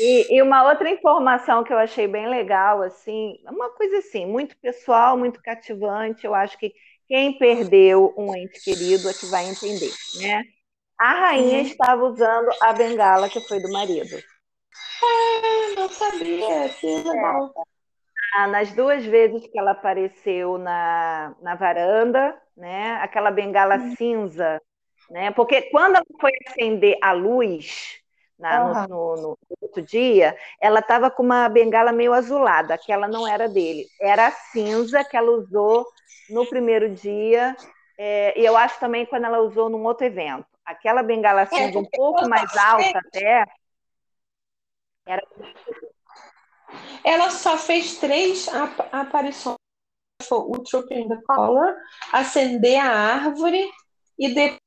E, 0.00 0.36
e, 0.36 0.42
uma 0.42 0.64
outra 0.64 0.90
informação 0.90 1.62
que 1.62 1.72
eu 1.72 1.78
achei 1.78 2.08
bem 2.08 2.26
legal, 2.28 2.82
assim, 2.82 3.36
uma 3.46 3.70
coisa 3.70 3.98
assim, 3.98 4.26
muito 4.26 4.56
pessoal, 4.56 5.16
muito 5.16 5.40
cativante, 5.40 6.24
eu 6.24 6.34
acho 6.34 6.58
que 6.58 6.72
quem 7.06 7.36
perdeu 7.38 8.12
um 8.16 8.34
ente 8.34 8.58
querido 8.64 9.08
é 9.08 9.12
que 9.12 9.26
vai 9.26 9.48
entender, 9.48 9.92
né? 10.20 10.42
A 10.98 11.12
rainha 11.12 11.58
uhum. 11.58 11.66
estava 11.66 12.04
usando 12.04 12.48
a 12.62 12.72
bengala 12.72 13.28
que 13.28 13.40
foi 13.40 13.60
do 13.60 13.70
marido. 13.70 14.16
Ah, 15.02 15.80
não 15.80 15.88
sabia, 15.88 16.68
que 16.70 16.86
legal. 16.86 17.52
É. 17.56 17.81
Ah, 18.34 18.46
nas 18.46 18.72
duas 18.72 19.04
vezes 19.04 19.46
que 19.46 19.58
ela 19.58 19.72
apareceu 19.72 20.56
na, 20.56 21.34
na 21.42 21.54
varanda, 21.54 22.34
né? 22.56 22.94
Aquela 23.02 23.30
bengala 23.30 23.76
uhum. 23.76 23.94
cinza, 23.94 24.60
né? 25.10 25.30
Porque 25.32 25.62
quando 25.70 25.96
ela 25.96 26.04
foi 26.18 26.30
acender 26.46 26.96
a 27.02 27.12
luz 27.12 28.00
na, 28.38 28.64
uhum. 28.64 28.88
no, 28.88 29.16
no, 29.16 29.22
no, 29.22 29.38
outro 29.60 29.82
dia, 29.82 30.36
ela 30.60 30.80
estava 30.80 31.10
com 31.10 31.22
uma 31.22 31.46
bengala 31.48 31.92
meio 31.92 32.14
azulada, 32.14 32.74
aquela 32.74 33.06
não 33.06 33.28
era 33.28 33.48
dele, 33.48 33.86
era 34.00 34.28
a 34.28 34.32
cinza 34.32 35.04
que 35.04 35.16
ela 35.16 35.30
usou 35.30 35.86
no 36.30 36.46
primeiro 36.46 36.88
dia, 36.88 37.54
é, 37.98 38.38
e 38.40 38.44
eu 38.44 38.56
acho 38.56 38.80
também 38.80 39.04
quando 39.04 39.26
ela 39.26 39.40
usou 39.40 39.68
num 39.68 39.84
outro 39.84 40.06
evento. 40.06 40.46
Aquela 40.64 41.02
bengala 41.02 41.42
é, 41.42 41.46
cinza 41.46 41.78
um 41.78 41.84
pouco 41.84 42.26
mais 42.28 42.56
alta 42.56 42.98
até, 42.98 43.44
era 45.04 45.22
ela 47.04 47.30
só 47.30 47.56
fez 47.56 47.98
três 47.98 48.48
ap 48.48 48.80
aparições. 48.92 49.56
Foi 50.22 50.38
o 50.38 50.62
Trooping 50.62 51.08
the 51.08 51.18
Color, 51.26 51.74
Acender 52.12 52.80
a 52.80 52.88
Árvore 52.88 53.68
e 54.18 54.32
depois 54.32 54.62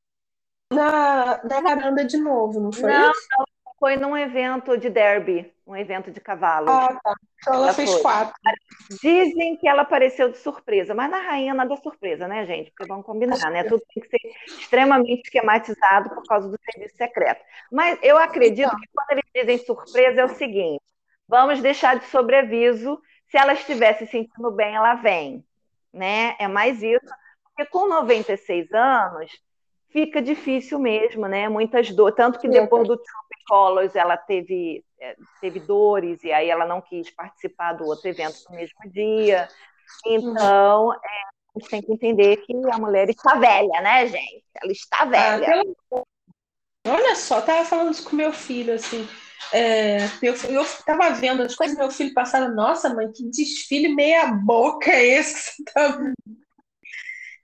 na, 0.73 1.41
na 1.43 1.61
varanda 1.61 2.03
de 2.03 2.17
novo, 2.17 2.59
não 2.59 2.71
foi 2.71 2.91
não, 2.91 3.11
isso? 3.11 3.27
Não, 3.37 3.45
foi 3.79 3.95
num 3.97 4.17
evento 4.17 4.77
de 4.77 4.89
derby, 4.89 5.53
um 5.65 5.75
evento 5.75 6.11
de 6.11 6.19
cavalos. 6.19 6.69
Ah, 6.69 6.99
tá. 7.03 7.13
Então 7.39 7.53
ela, 7.53 7.63
ela 7.65 7.73
fez 7.73 7.91
foi. 7.91 8.01
quatro. 8.01 8.33
Dizem 9.01 9.57
que 9.57 9.67
ela 9.67 9.83
apareceu 9.83 10.29
de 10.29 10.37
surpresa, 10.37 10.93
mas 10.93 11.09
na 11.09 11.19
rainha 11.19 11.53
nada 11.53 11.75
surpresa, 11.77 12.27
né, 12.27 12.45
gente? 12.45 12.71
Porque 12.71 12.87
vamos 12.87 13.05
combinar, 13.05 13.51
né? 13.51 13.63
Tudo 13.63 13.81
tem 13.93 14.03
que 14.03 14.09
ser 14.09 14.19
extremamente 14.47 15.23
esquematizado 15.25 16.09
por 16.09 16.23
causa 16.23 16.49
do 16.49 16.57
serviço 16.71 16.95
secreto. 16.95 17.43
Mas 17.71 17.99
eu 18.01 18.17
acredito 18.17 18.67
então. 18.67 18.79
que 18.79 18.87
quando 18.93 19.11
eles 19.11 19.25
dizem 19.33 19.65
surpresa 19.65 20.21
é 20.21 20.25
o 20.25 20.29
seguinte: 20.29 20.81
vamos 21.27 21.61
deixar 21.61 21.97
de 21.97 22.05
sobreaviso. 22.05 22.99
Se 23.29 23.37
ela 23.37 23.53
estiver 23.53 23.97
se 23.97 24.07
sentindo 24.07 24.51
bem, 24.51 24.75
ela 24.75 24.95
vem. 24.95 25.43
Né? 25.93 26.35
É 26.39 26.47
mais 26.47 26.81
isso. 26.81 27.05
Porque 27.43 27.69
com 27.69 27.87
96 27.87 28.71
anos, 28.73 29.31
fica 29.95 30.21
difícil 30.21 30.77
mesmo, 30.77 31.25
né? 31.25 31.47
Muitas 31.47 31.89
dores. 31.89 32.17
Tanto 32.17 32.37
que 32.37 32.49
depois 32.49 32.85
do 32.85 32.97
Troop 32.97 33.45
Colors 33.47 33.95
ela 33.95 34.17
teve, 34.17 34.83
é, 34.99 35.15
teve 35.39 35.59
dores, 35.61 36.21
e 36.23 36.33
aí 36.33 36.49
ela 36.49 36.65
não 36.65 36.81
quis 36.81 37.09
participar 37.09 37.73
do 37.73 37.85
outro 37.85 38.09
evento 38.09 38.35
no 38.49 38.57
mesmo 38.57 38.91
dia. 38.91 39.47
Então, 40.05 40.93
é, 40.93 40.97
a 40.97 41.59
gente 41.59 41.69
tem 41.69 41.81
que 41.81 41.93
entender 41.93 42.37
que 42.37 42.53
a 42.69 42.77
mulher 42.77 43.09
está 43.09 43.35
velha, 43.35 43.81
né, 43.81 44.07
gente? 44.07 44.43
Ela 44.61 44.71
está 44.71 44.97
ah, 44.99 45.05
velha. 45.05 45.63
Ah, 45.93 46.01
Olha 46.87 47.15
só, 47.15 47.41
tava 47.41 47.63
falando 47.63 47.91
isso 47.91 48.07
com 48.07 48.15
meu 48.17 48.33
filho, 48.33 48.73
assim. 48.73 49.07
É, 49.53 49.97
eu, 50.21 50.33
eu 50.49 50.65
tava 50.85 51.11
vendo 51.11 51.41
as 51.41 51.55
coisas, 51.55 51.77
meu 51.77 51.91
filho 51.91 52.13
passava, 52.13 52.47
nossa, 52.47 52.93
mãe, 52.93 53.11
que 53.11 53.29
desfile 53.29 53.93
meia 53.95 54.27
boca 54.27 54.91
é 54.91 55.05
esse 55.05 55.63
que 55.63 55.71
você 55.71 55.73
tá 55.73 56.13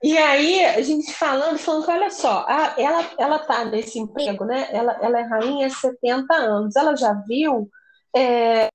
e 0.03 0.17
aí, 0.17 0.65
a 0.65 0.81
gente 0.81 1.13
falando, 1.13 1.59
falando 1.59 1.85
que, 1.85 1.91
olha 1.91 2.09
só, 2.09 2.43
a, 2.47 2.73
ela, 2.75 3.11
ela 3.19 3.39
tá 3.39 3.65
nesse 3.65 3.99
emprego, 3.99 4.45
né? 4.45 4.67
Ela, 4.71 4.93
ela 4.99 5.19
é 5.19 5.23
rainha 5.23 5.67
há 5.67 5.69
70 5.69 6.33
anos. 6.33 6.75
Ela 6.75 6.95
já 6.95 7.13
viu 7.13 7.69
é, 8.15 8.67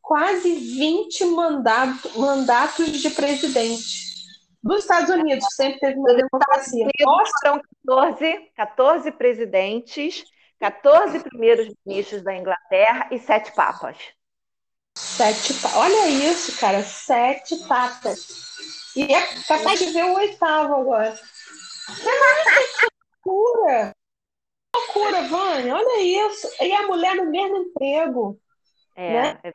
quase 0.00 0.54
20 0.54 1.22
mandato, 1.26 2.18
mandatos 2.18 2.92
de 2.92 3.10
presidente. 3.10 4.06
Dos 4.62 4.80
Estados 4.80 5.10
Unidos, 5.10 5.44
sempre 5.54 5.80
teve 5.80 5.98
uma 5.98 6.14
democracia. 6.14 6.88
Foram 7.42 7.60
14, 7.86 8.50
14 8.56 9.12
presidentes, 9.12 10.24
14 10.60 11.20
primeiros 11.20 11.72
ministros 11.84 12.22
da 12.22 12.34
Inglaterra 12.34 13.08
e 13.10 13.18
sete 13.18 13.52
papas. 13.52 13.96
Sete 14.94 15.52
Olha 15.74 16.08
isso, 16.08 16.58
cara, 16.58 16.82
sete 16.82 17.56
papas. 17.66 18.56
E 18.96 19.12
é 19.12 19.26
capaz 19.46 19.78
de 19.78 19.92
ver 19.92 20.04
o 20.04 20.14
oitavo 20.14 20.74
agora. 20.74 21.14
Que 21.86 22.86
loucura! 23.24 23.92
loucura, 24.76 25.22
Vânia, 25.28 25.74
olha 25.74 26.02
isso. 26.02 26.48
E 26.60 26.72
a 26.72 26.86
mulher 26.86 27.14
no 27.16 27.30
mesmo 27.30 27.56
emprego. 27.56 28.38
É, 28.94 29.12
né? 29.12 29.40
é 29.44 29.52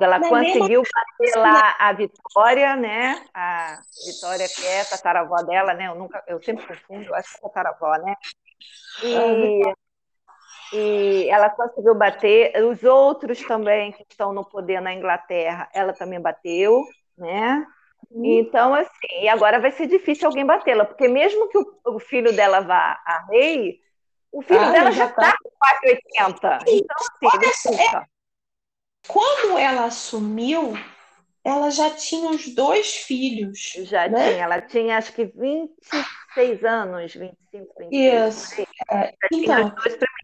ela 0.00 0.20
Na 0.20 0.28
conseguiu 0.28 0.82
bater 0.82 1.36
lá 1.36 1.76
a 1.78 1.92
Vitória, 1.92 2.76
né? 2.76 3.24
A 3.34 3.80
Vitória, 4.06 4.46
que 4.48 4.64
é 4.66 4.82
a 4.82 4.84
tataravó 4.84 5.42
dela, 5.42 5.74
né? 5.74 5.88
Eu, 5.88 5.96
nunca, 5.96 6.22
eu 6.28 6.40
sempre 6.42 6.64
confundo, 6.66 7.06
eu 7.06 7.14
acho 7.14 7.30
que 7.32 7.38
é 7.38 7.40
tataravó, 7.48 7.96
né? 7.98 8.14
E, 9.02 9.74
e 10.74 11.28
ela 11.28 11.48
conseguiu 11.50 11.94
bater. 11.94 12.52
Os 12.64 12.82
outros 12.82 13.40
também 13.42 13.92
que 13.92 14.04
estão 14.08 14.32
no 14.32 14.44
poder 14.44 14.80
na 14.80 14.92
Inglaterra, 14.92 15.68
ela 15.72 15.92
também 15.92 16.20
bateu, 16.20 16.84
né? 17.16 17.64
Uhum. 18.10 18.24
Então, 18.24 18.74
assim, 18.74 19.22
e 19.22 19.28
agora 19.28 19.60
vai 19.60 19.70
ser 19.72 19.86
difícil 19.86 20.26
alguém 20.26 20.44
batê-la, 20.44 20.84
porque 20.84 21.08
mesmo 21.08 21.48
que 21.48 21.58
o, 21.58 21.80
o, 21.86 21.98
filho 21.98 22.34
dela 22.34 22.60
vá 22.60 23.00
a 23.04 23.26
rei, 23.30 23.80
o 24.30 24.42
filho 24.42 24.60
ah, 24.60 24.70
dela 24.70 24.90
já 24.90 25.06
está 25.06 25.22
tá 25.22 25.36
com 25.42 25.50
quase 25.58 25.86
80. 25.86 26.58
Então, 26.68 26.96
assim, 27.48 27.74
é, 27.80 28.04
quando 29.06 29.58
ela 29.58 29.86
assumiu, 29.86 30.74
ela 31.44 31.70
já 31.70 31.90
tinha 31.90 32.30
os 32.30 32.54
dois 32.54 32.96
filhos. 32.96 33.72
Já 33.84 34.08
né? 34.08 34.32
tinha, 34.32 34.44
ela 34.44 34.60
tinha 34.60 34.98
acho 34.98 35.12
que 35.12 35.24
26 35.24 36.64
anos, 36.64 37.14
25, 37.14 37.74
26. 37.78 37.92
Isso. 37.92 38.63
É, 38.90 39.14
então, 39.32 39.72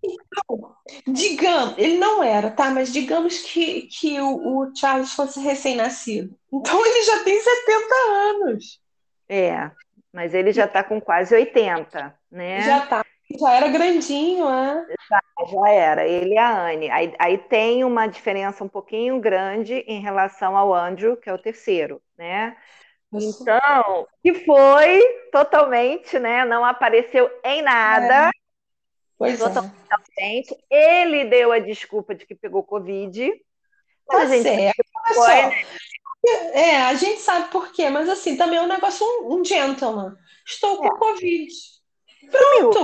então, 0.03 0.77
digamos, 1.07 1.79
ele 1.79 1.99
não 1.99 2.23
era, 2.23 2.51
tá? 2.51 2.71
Mas 2.71 2.93
digamos 2.93 3.39
que, 3.41 3.83
que 3.83 4.21
o, 4.21 4.63
o 4.63 4.77
Charles 4.77 5.13
fosse 5.13 5.41
recém-nascido. 5.41 6.37
Então 6.53 6.85
ele 6.85 7.03
já 7.05 7.23
tem 7.25 7.41
70 7.41 7.95
anos. 7.95 8.81
É, 9.29 9.71
mas 10.13 10.35
ele 10.35 10.53
já 10.53 10.65
está 10.65 10.83
com 10.83 11.01
quase 11.01 11.35
80, 11.35 12.15
né? 12.31 12.61
Já 12.63 12.87
tá. 12.87 13.05
Já 13.39 13.53
era 13.53 13.69
grandinho, 13.69 14.49
é? 14.49 14.85
Já, 15.09 15.21
já 15.47 15.71
era, 15.71 16.07
ele 16.07 16.35
e 16.35 16.39
a 16.39 16.67
Anne. 16.67 16.91
Aí, 16.91 17.15
aí 17.17 17.39
tem 17.39 17.85
uma 17.85 18.09
diferença 18.09 18.65
um 18.65 18.69
pouquinho 18.69 19.21
grande 19.21 19.75
em 19.87 20.01
relação 20.01 20.57
ao 20.57 20.75
Andrew, 20.75 21.17
que 21.17 21.31
é 21.31 21.33
o 21.33 21.39
terceiro, 21.39 22.03
né? 22.19 22.57
Então, 23.13 24.07
que 24.23 24.35
foi 24.45 25.01
totalmente, 25.33 26.19
né? 26.19 26.45
Não 26.45 26.65
apareceu 26.65 27.31
em 27.45 27.63
nada. 27.63 28.29
É. 28.29 28.40
Pois 29.21 29.39
é. 29.39 29.45
totalmente. 29.45 30.57
É. 30.71 31.03
Ele 31.03 31.27
deu 31.27 31.53
a 31.53 31.59
desculpa 31.59 32.15
de 32.15 32.25
que 32.25 32.35
pegou 32.35 32.63
Covid. 32.63 33.31
Tá 34.09 34.23
a 34.23 34.27
gente 34.27 34.45
certo. 34.45 34.83
Foi, 35.13 35.35
né? 35.35 35.65
É, 36.55 36.77
a 36.85 36.95
gente 36.95 37.21
sabe 37.21 37.51
por 37.51 37.71
quê, 37.71 37.91
mas 37.91 38.09
assim, 38.09 38.35
também 38.39 38.59
é 38.59 38.63
um 38.63 38.67
negócio, 38.67 39.07
um, 39.07 39.35
um 39.35 39.45
gentleman. 39.45 40.17
Estou 40.47 40.79
com 40.79 40.87
é. 40.87 40.99
Covid. 40.99 41.53
Pronto. 42.31 42.79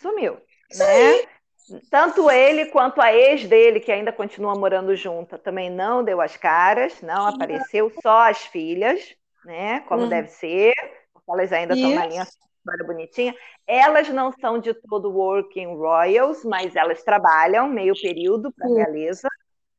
Sumiu. 0.00 0.40
Sumiu 0.40 0.40
né? 0.76 1.80
Tanto 1.90 2.28
ele 2.28 2.66
quanto 2.66 3.00
a 3.00 3.14
ex 3.14 3.46
dele, 3.46 3.78
que 3.78 3.92
ainda 3.92 4.12
continua 4.12 4.56
morando 4.56 4.96
junto, 4.96 5.38
também 5.38 5.70
não 5.70 6.02
deu 6.02 6.20
as 6.20 6.36
caras, 6.36 7.00
não 7.02 7.26
apareceu, 7.26 7.92
só 8.02 8.28
as 8.28 8.46
filhas, 8.46 9.14
né? 9.44 9.80
Como 9.80 10.04
uhum. 10.04 10.08
deve 10.08 10.28
ser, 10.28 10.72
porque 11.12 11.30
elas 11.30 11.52
ainda 11.52 11.74
estão 11.74 11.94
na 11.94 12.06
linha 12.06 12.26
história 12.58 12.84
bonitinha. 12.84 13.34
Elas 13.66 14.08
não 14.08 14.32
são 14.32 14.58
de 14.58 14.74
todo 14.74 15.10
working 15.10 15.76
royals, 15.76 16.44
mas 16.44 16.76
elas 16.76 17.02
trabalham 17.02 17.68
meio 17.68 17.94
período 18.00 18.52
para 18.52 18.66
a 18.66 18.74
realeza, 18.74 19.28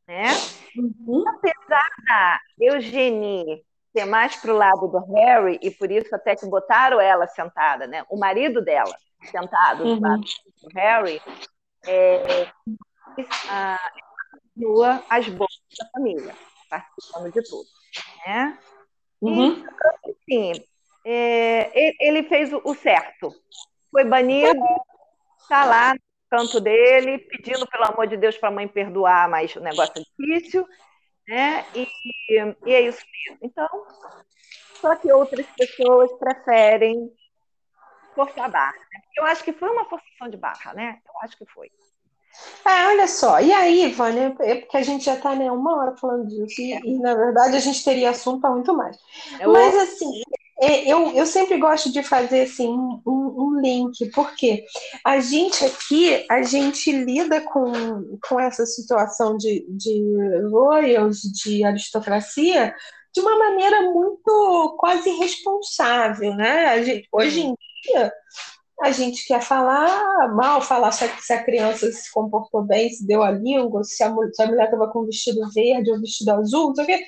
né? 0.07 0.27
Uhum. 0.75 1.23
Apesar 1.27 1.89
da 2.07 2.39
Eugenie 2.59 3.63
ser 3.91 4.05
mais 4.05 4.35
para 4.35 4.53
o 4.53 4.57
lado 4.57 4.87
do 4.87 4.99
Harry, 5.13 5.59
e 5.61 5.71
por 5.71 5.91
isso 5.91 6.13
até 6.13 6.35
que 6.35 6.45
botaram 6.45 6.99
ela 6.99 7.27
sentada, 7.27 7.87
né? 7.87 8.03
O 8.09 8.17
marido 8.17 8.61
dela 8.61 8.95
sentado 9.31 9.83
uhum. 9.83 9.95
do 9.95 10.01
lado 10.01 10.21
do 10.21 10.69
Harry, 10.75 11.21
é, 11.85 12.47
a, 13.49 13.77
continua 14.59 15.03
as 15.09 15.27
bolsas 15.29 15.59
da 15.77 15.89
família, 15.91 16.35
participando 16.69 17.31
de 17.31 17.43
tudo. 17.43 17.67
Né? 18.25 18.57
Uhum. 19.21 19.63
E, 19.63 20.09
assim, 20.09 20.65
é, 21.05 21.71
ele 21.99 22.23
fez 22.23 22.51
o 22.53 22.73
certo. 22.75 23.33
Foi 23.91 24.03
banido, 24.05 24.63
está 25.41 25.65
lá 25.65 25.93
no 25.93 25.99
canto 26.29 26.59
dele, 26.59 27.17
pedindo, 27.19 27.67
pelo 27.67 27.85
amor 27.85 28.07
de 28.07 28.17
Deus, 28.17 28.37
para 28.37 28.49
a 28.49 28.51
mãe 28.51 28.67
perdoar, 28.67 29.29
mas 29.29 29.55
o 29.55 29.59
negócio 29.59 29.93
é 29.97 30.01
difícil. 30.01 30.67
Né? 31.27 31.65
E, 31.75 31.87
e 32.65 32.73
é 32.73 32.81
isso 32.81 33.03
mesmo. 33.13 33.39
Então, 33.41 33.67
só 34.81 34.95
que 34.95 35.11
outras 35.11 35.45
pessoas 35.57 36.11
preferem 36.13 37.11
forçar 38.15 38.45
a 38.45 38.49
barra. 38.49 38.73
Né? 38.73 39.01
Eu 39.15 39.25
acho 39.25 39.43
que 39.43 39.53
foi 39.53 39.69
uma 39.69 39.85
forçação 39.85 40.29
de 40.29 40.37
barra, 40.37 40.73
né? 40.73 40.99
Eu 41.05 41.21
acho 41.21 41.37
que 41.37 41.45
foi. 41.45 41.69
É, 42.65 42.87
olha 42.87 43.07
só, 43.07 43.41
e 43.41 43.51
aí, 43.51 43.91
Vânia, 43.91 44.35
é 44.39 44.55
porque 44.55 44.77
a 44.77 44.83
gente 44.83 45.03
já 45.03 45.15
está 45.15 45.35
né, 45.35 45.51
uma 45.51 45.77
hora 45.77 45.97
falando 45.97 46.27
disso, 46.27 46.61
e, 46.61 46.73
e, 46.73 46.99
na 46.99 47.15
verdade 47.15 47.57
a 47.57 47.59
gente 47.59 47.83
teria 47.83 48.11
assunto 48.11 48.41
para 48.41 48.51
muito 48.51 48.73
mais. 48.73 48.97
Eu... 49.39 49.51
Mas 49.51 49.75
assim, 49.75 50.21
é, 50.61 50.91
eu, 50.91 51.11
eu 51.13 51.25
sempre 51.25 51.57
gosto 51.57 51.91
de 51.91 52.03
fazer 52.03 52.41
assim, 52.41 52.67
um, 52.67 53.01
um, 53.07 53.61
link, 53.61 54.09
porque 54.11 54.65
a 55.05 55.19
gente 55.19 55.63
aqui, 55.63 56.25
a 56.29 56.41
gente 56.41 56.91
lida 56.91 57.41
com, 57.41 57.71
com 58.27 58.39
essa 58.39 58.65
situação 58.65 59.37
de, 59.37 59.65
de 59.69 60.03
royals, 60.51 61.21
de 61.21 61.63
aristocracia, 61.63 62.73
de 63.13 63.21
uma 63.21 63.37
maneira 63.37 63.83
muito 63.91 64.75
quase 64.77 65.09
responsável, 65.11 66.35
né? 66.35 66.83
Gente, 66.83 67.07
hoje 67.11 67.41
em 67.41 67.55
dia 67.83 68.11
a 68.81 68.91
gente 68.91 69.25
quer 69.27 69.41
falar 69.41 70.33
mal, 70.35 70.61
falar 70.61 70.91
se 70.91 71.03
a, 71.03 71.17
se 71.17 71.33
a, 71.33 71.43
criança 71.43 71.91
se 71.91 72.11
comportou 72.11 72.63
bem, 72.63 72.89
se 72.89 73.05
deu 73.05 73.23
a 73.23 73.31
língua, 73.31 73.83
se 73.83 74.03
a, 74.03 74.13
se 74.33 74.41
a 74.41 74.47
mulher 74.47 74.65
estava 74.65 74.89
com 74.89 75.05
vestido 75.05 75.49
verde 75.53 75.91
ou 75.91 75.99
vestido 75.99 76.31
azul, 76.31 76.67
não 76.67 76.75
sei 76.75 76.83
o 76.83 76.87
quê. 76.87 77.05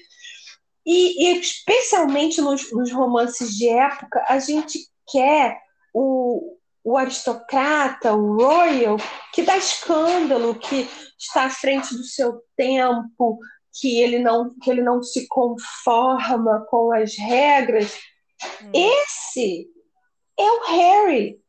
E, 0.85 1.25
e 1.25 1.39
especialmente 1.39 2.41
nos, 2.41 2.71
nos, 2.71 2.91
romances 2.91 3.51
de 3.51 3.69
época, 3.69 4.23
a 4.27 4.39
gente 4.39 4.79
quer 5.11 5.59
o, 5.93 6.57
o 6.83 6.97
aristocrata, 6.97 8.13
o 8.13 8.35
royal, 8.35 8.97
que 9.33 9.43
dá 9.43 9.57
escândalo, 9.57 10.55
que 10.55 10.89
está 11.19 11.45
à 11.45 11.49
frente 11.49 11.95
do 11.95 12.03
seu 12.03 12.41
tempo, 12.57 13.39
que 13.79 14.01
ele 14.01 14.19
não, 14.19 14.49
que 14.59 14.69
ele 14.69 14.81
não 14.81 15.03
se 15.03 15.27
conforma 15.27 16.65
com 16.69 16.91
as 16.91 17.15
regras. 17.15 17.95
Hum. 18.63 18.71
Esse 18.73 19.67
é 20.37 20.51
o 20.51 20.63
Harry. 20.65 21.39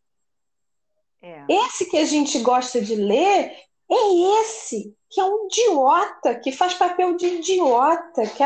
É. 1.22 1.44
Esse 1.48 1.88
que 1.88 1.96
a 1.96 2.04
gente 2.04 2.38
gosta 2.40 2.80
de 2.80 2.96
ler, 2.96 3.56
é 3.90 4.40
esse 4.40 4.94
que 5.10 5.20
é 5.20 5.24
um 5.24 5.46
idiota, 5.46 6.34
que 6.36 6.50
faz 6.50 6.72
papel 6.74 7.16
de 7.16 7.26
idiota, 7.26 8.22
que, 8.26 8.42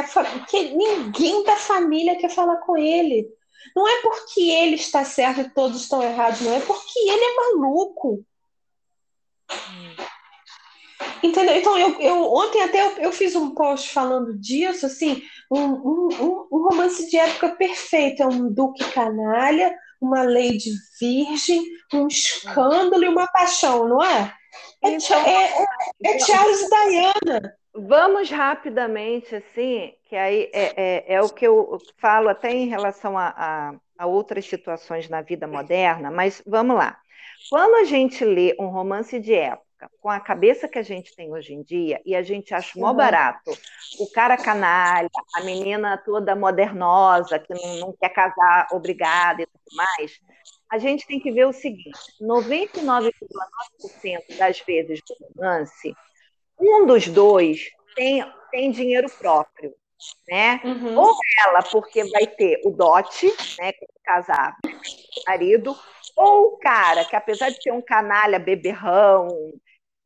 que 0.49 0.75
ninguém 0.75 1.45
da 1.45 1.57
família 1.57 2.17
quer 2.17 2.31
falar 2.31 2.57
com 2.57 2.77
ele. 2.77 3.29
Não 3.75 3.87
é 3.87 4.03
porque 4.03 4.41
ele 4.41 4.75
está 4.75 5.05
certo 5.05 5.41
e 5.41 5.51
todos 5.51 5.83
estão 5.83 6.03
errados, 6.03 6.41
não 6.41 6.53
é 6.53 6.61
porque 6.61 6.99
ele 6.99 7.25
é 7.25 7.35
maluco. 7.37 8.25
Entendeu? 11.23 11.57
Então, 11.57 11.79
eu, 11.79 12.01
eu 12.01 12.33
ontem 12.35 12.63
até 12.63 12.81
eu, 12.81 12.91
eu, 12.99 13.13
fiz 13.13 13.35
um 13.35 13.55
post 13.55 13.91
falando 13.91 14.37
disso, 14.37 14.87
assim, 14.87 15.23
um, 15.51 15.61
um, 15.61 16.49
um 16.53 16.69
romance 16.69 17.09
de 17.09 17.17
época 17.17 17.51
perfeito, 17.51 18.23
é 18.23 18.27
um 18.27 18.53
duque 18.53 18.85
canalha, 18.93 19.75
uma 20.01 20.23
lady 20.23 20.71
virgem, 21.01 21.65
um 21.93 22.07
escândalo 22.07 23.05
e 23.05 23.09
uma 23.09 23.27
paixão, 23.29 23.89
não 23.89 24.03
é? 24.03 24.35
É, 24.83 24.91
então, 24.91 25.19
é, 25.19 25.65
é, 26.05 26.17
é 26.17 26.19
Charles 26.19 26.63
e 26.63 26.69
Diana. 26.69 27.57
Vamos 27.75 28.31
rapidamente, 28.31 29.35
assim, 29.35 29.93
que 30.09 30.17
aí 30.17 30.51
é, 30.53 30.73
é, 30.77 31.15
é, 31.15 31.23
o 31.23 31.29
que 31.29 31.47
eu 31.47 31.79
falo 31.99 32.29
até 32.29 32.51
em 32.51 32.69
relação 32.69 33.19
a, 33.19 33.35
a, 33.37 33.75
a, 33.99 34.07
outras 34.07 34.47
situações 34.47 35.09
na 35.11 35.21
vida 35.21 35.47
moderna, 35.47 36.11
mas 36.11 36.43
vamos 36.47 36.77
lá. 36.77 36.99
Quando 37.51 37.75
a 37.77 37.85
gente 37.85 38.25
lê 38.25 38.57
um 38.59 38.69
romance 38.69 39.21
de 39.21 39.35
época, 39.35 39.67
com 40.01 40.09
a 40.09 40.19
cabeça 40.19 40.67
que 40.67 40.79
a 40.79 40.83
gente 40.83 41.15
tem 41.15 41.31
hoje 41.31 41.53
em 41.53 41.63
dia, 41.63 42.01
e 42.05 42.17
a 42.17 42.23
gente 42.23 42.55
acha 42.55 42.79
mó 42.81 42.95
barato, 42.95 43.51
o 44.01 44.11
cara 44.11 44.37
canalha, 44.39 45.11
a 45.35 45.43
menina 45.43 45.99
toda 45.99 46.35
modernosa, 46.35 47.39
que 47.39 47.53
não, 47.53 47.81
não 47.81 47.93
quer 47.93 48.09
casar 48.09 48.69
obrigada 48.73 49.43
e 49.43 49.47
tudo 49.47 49.77
mais, 49.77 50.19
a 50.71 50.79
gente 50.79 51.07
tem 51.07 51.21
que 51.21 51.31
ver 51.31 51.47
o 51.47 51.53
seguinte: 51.53 51.99
99,9% 52.21 54.39
das 54.39 54.59
vezes 54.61 55.01
do 55.07 55.15
romance, 55.35 55.95
um 56.59 56.87
dos 56.87 57.07
dois 57.09 57.69
tem, 57.95 58.25
tem 58.51 58.71
dinheiro 58.71 59.09
próprio. 59.19 59.75
Né? 60.29 60.61
Uhum. 60.63 60.99
Ou 60.99 61.15
ela, 61.47 61.63
porque 61.63 62.05
vai 62.11 62.27
ter 62.27 62.61
o 62.65 62.71
dote, 62.71 63.33
né, 63.59 63.73
casar 64.05 64.55
com 64.63 64.69
o 64.69 65.25
marido, 65.27 65.75
ou 66.15 66.49
o 66.49 66.59
cara, 66.59 67.03
que 67.07 67.17
apesar 67.17 67.49
de 67.49 67.63
ser 67.63 67.73
um 67.73 67.81
canalha 67.81 68.39
beberrão, 68.39 69.27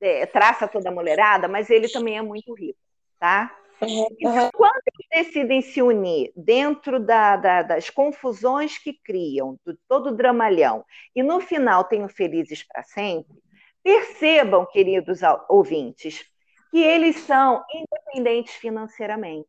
é, 0.00 0.26
traça 0.26 0.68
toda 0.68 0.88
a 0.88 0.92
mulherada, 0.92 1.48
mas 1.48 1.68
ele 1.70 1.88
também 1.88 2.16
é 2.16 2.22
muito 2.22 2.54
rico, 2.54 2.78
tá? 3.18 3.52
Uhum. 3.83 4.07
Então, 4.20 4.51
quando 4.55 4.83
eles 4.87 5.26
decidem 5.26 5.62
se 5.62 5.81
unir 5.81 6.33
dentro 6.37 7.01
da, 7.01 7.37
da, 7.37 7.62
das 7.62 7.89
confusões 7.89 8.76
que 8.78 8.93
criam, 8.93 9.59
do 9.64 9.76
todo 9.89 10.11
o 10.11 10.16
dramalhão, 10.16 10.85
e 11.14 11.22
no 11.22 11.41
final 11.41 11.85
tenham 11.85 12.09
felizes 12.09 12.62
para 12.62 12.83
sempre, 12.83 13.41
percebam, 13.83 14.66
queridos 14.66 15.20
ouvintes, 15.49 16.24
que 16.70 16.83
eles 16.83 17.16
são 17.20 17.64
independentes 17.74 18.55
financeiramente. 18.55 19.49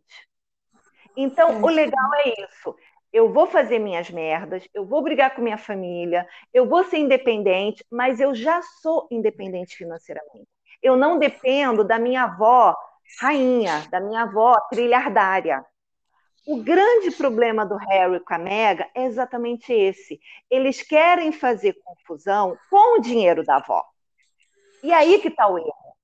Então, 1.16 1.62
o 1.62 1.68
legal 1.68 2.14
é 2.16 2.30
isso. 2.44 2.76
Eu 3.12 3.34
vou 3.34 3.46
fazer 3.46 3.78
minhas 3.78 4.10
merdas, 4.10 4.66
eu 4.74 4.86
vou 4.86 5.02
brigar 5.02 5.36
com 5.36 5.42
minha 5.42 5.58
família, 5.58 6.26
eu 6.54 6.66
vou 6.66 6.86
ser 6.86 6.98
independente, 6.98 7.86
mas 7.92 8.22
eu 8.22 8.34
já 8.34 8.62
sou 8.62 9.08
independente 9.12 9.76
financeiramente. 9.76 10.48
Eu 10.82 10.96
não 10.96 11.20
dependo 11.20 11.84
da 11.84 12.00
minha 12.00 12.24
avó 12.24 12.76
rainha, 13.20 13.88
da 13.90 14.00
minha 14.00 14.24
avó 14.24 14.60
trilhardária. 14.70 15.64
O 16.48 16.64
grande 16.64 17.12
problema 17.12 17.66
do 17.66 17.76
Harry 17.76 18.20
com 18.20 18.34
a 18.34 18.38
Mega 18.38 18.90
é 18.96 19.06
exatamente 19.06 19.72
esse. 19.72 20.20
Eles 20.50 20.82
querem 20.82 21.32
fazer 21.32 21.78
confusão 21.84 22.58
com 22.70 22.98
o 22.98 23.02
dinheiro 23.02 23.44
da 23.44 23.58
avó. 23.58 23.84
E 24.84 24.92
aí 24.92 25.20
que 25.20 25.28
está 25.28 25.48
o 25.48 25.58
erro. 25.58 25.96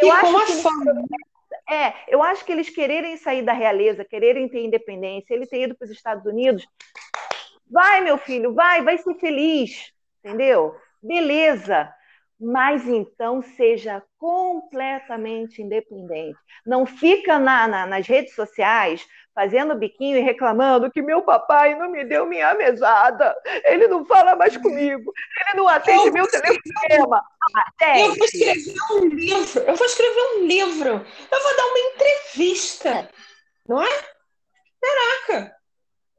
Eu 0.00 0.08
e 0.08 0.10
acho 0.10 0.32
com 0.32 0.38
a 0.38 0.46
fama. 0.46 1.04
É, 1.68 1.92
eu 2.08 2.22
acho 2.22 2.44
que 2.44 2.52
eles 2.52 2.70
quererem 2.70 3.16
sair 3.16 3.42
da 3.42 3.52
realeza, 3.52 4.04
quererem 4.04 4.48
ter 4.48 4.64
independência, 4.64 5.34
ele 5.34 5.46
ter 5.46 5.64
ido 5.64 5.76
para 5.76 5.86
os 5.86 5.90
Estados 5.90 6.24
Unidos. 6.24 6.66
Vai, 7.70 8.00
meu 8.00 8.16
filho, 8.16 8.54
vai, 8.54 8.82
vai 8.82 8.96
ser 8.96 9.14
feliz, 9.16 9.92
entendeu? 10.22 10.74
Beleza 11.02 11.92
mas 12.40 12.86
então 12.86 13.42
seja 13.42 14.02
completamente 14.18 15.60
independente. 15.60 16.38
Não 16.64 16.86
fica 16.86 17.38
na, 17.38 17.66
na, 17.66 17.86
nas 17.86 18.06
redes 18.06 18.34
sociais 18.34 19.06
fazendo 19.34 19.76
biquinho 19.76 20.16
e 20.18 20.20
reclamando 20.20 20.90
que 20.90 21.00
meu 21.00 21.22
papai 21.22 21.74
não 21.74 21.90
me 21.90 22.04
deu 22.04 22.26
minha 22.26 22.54
mesada, 22.54 23.36
ele 23.64 23.86
não 23.86 24.04
fala 24.04 24.34
mais 24.34 24.56
comigo, 24.56 25.12
ele 25.40 25.56
não 25.56 25.68
atende 25.68 26.08
eu 26.08 26.12
meu 26.12 26.26
telefonema. 26.26 27.22
Ah, 27.56 27.98
eu 27.98 28.14
vou 28.16 28.24
escrever 28.24 28.74
um 28.92 29.04
livro, 29.06 29.60
eu 29.60 29.76
vou 29.76 29.86
escrever 29.86 30.22
um 30.36 30.46
livro, 30.46 31.06
eu 31.30 31.42
vou 31.42 31.56
dar 31.56 31.66
uma 31.66 31.78
entrevista, 31.78 33.08
não 33.68 33.80
é? 33.80 33.88
Caraca! 34.80 35.57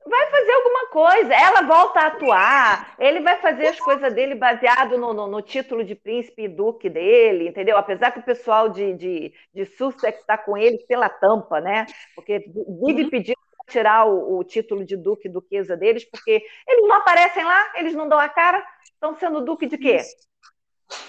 Vai 0.09 0.31
fazer 0.31 0.51
alguma 0.51 0.87
coisa. 0.87 1.33
Ela 1.33 1.61
volta 1.61 1.99
a 1.99 2.07
atuar, 2.07 2.95
ele 2.99 3.21
vai 3.21 3.37
fazer 3.37 3.67
as 3.67 3.79
coisas 3.79 4.13
dele 4.13 4.35
baseado 4.35 4.97
no, 4.97 5.13
no, 5.13 5.27
no 5.27 5.41
título 5.41 5.83
de 5.83 5.95
príncipe 5.95 6.43
e 6.43 6.47
duque 6.47 6.89
dele, 6.89 7.47
entendeu? 7.47 7.77
Apesar 7.77 8.11
que 8.11 8.19
o 8.19 8.25
pessoal 8.25 8.69
de, 8.69 8.93
de, 8.93 9.33
de 9.53 9.65
Sussex 9.65 10.19
está 10.19 10.37
com 10.37 10.57
ele 10.57 10.79
pela 10.87 11.07
tampa, 11.07 11.61
né? 11.61 11.85
Porque 12.15 12.39
vive 12.39 13.03
uhum. 13.03 13.09
pedindo 13.09 13.39
para 13.55 13.71
tirar 13.71 14.05
o, 14.05 14.39
o, 14.39 14.43
título 14.43 14.83
de 14.83 14.97
duque 14.97 15.27
e 15.27 15.31
duquesa 15.31 15.77
deles, 15.77 16.03
porque 16.09 16.43
eles 16.67 16.87
não 16.87 16.95
aparecem 16.95 17.43
lá, 17.43 17.71
eles 17.75 17.93
não 17.93 18.09
dão 18.09 18.19
a 18.19 18.27
cara, 18.27 18.65
estão 18.83 19.15
sendo 19.15 19.41
duque 19.41 19.67
de 19.67 19.77
quê? 19.77 20.01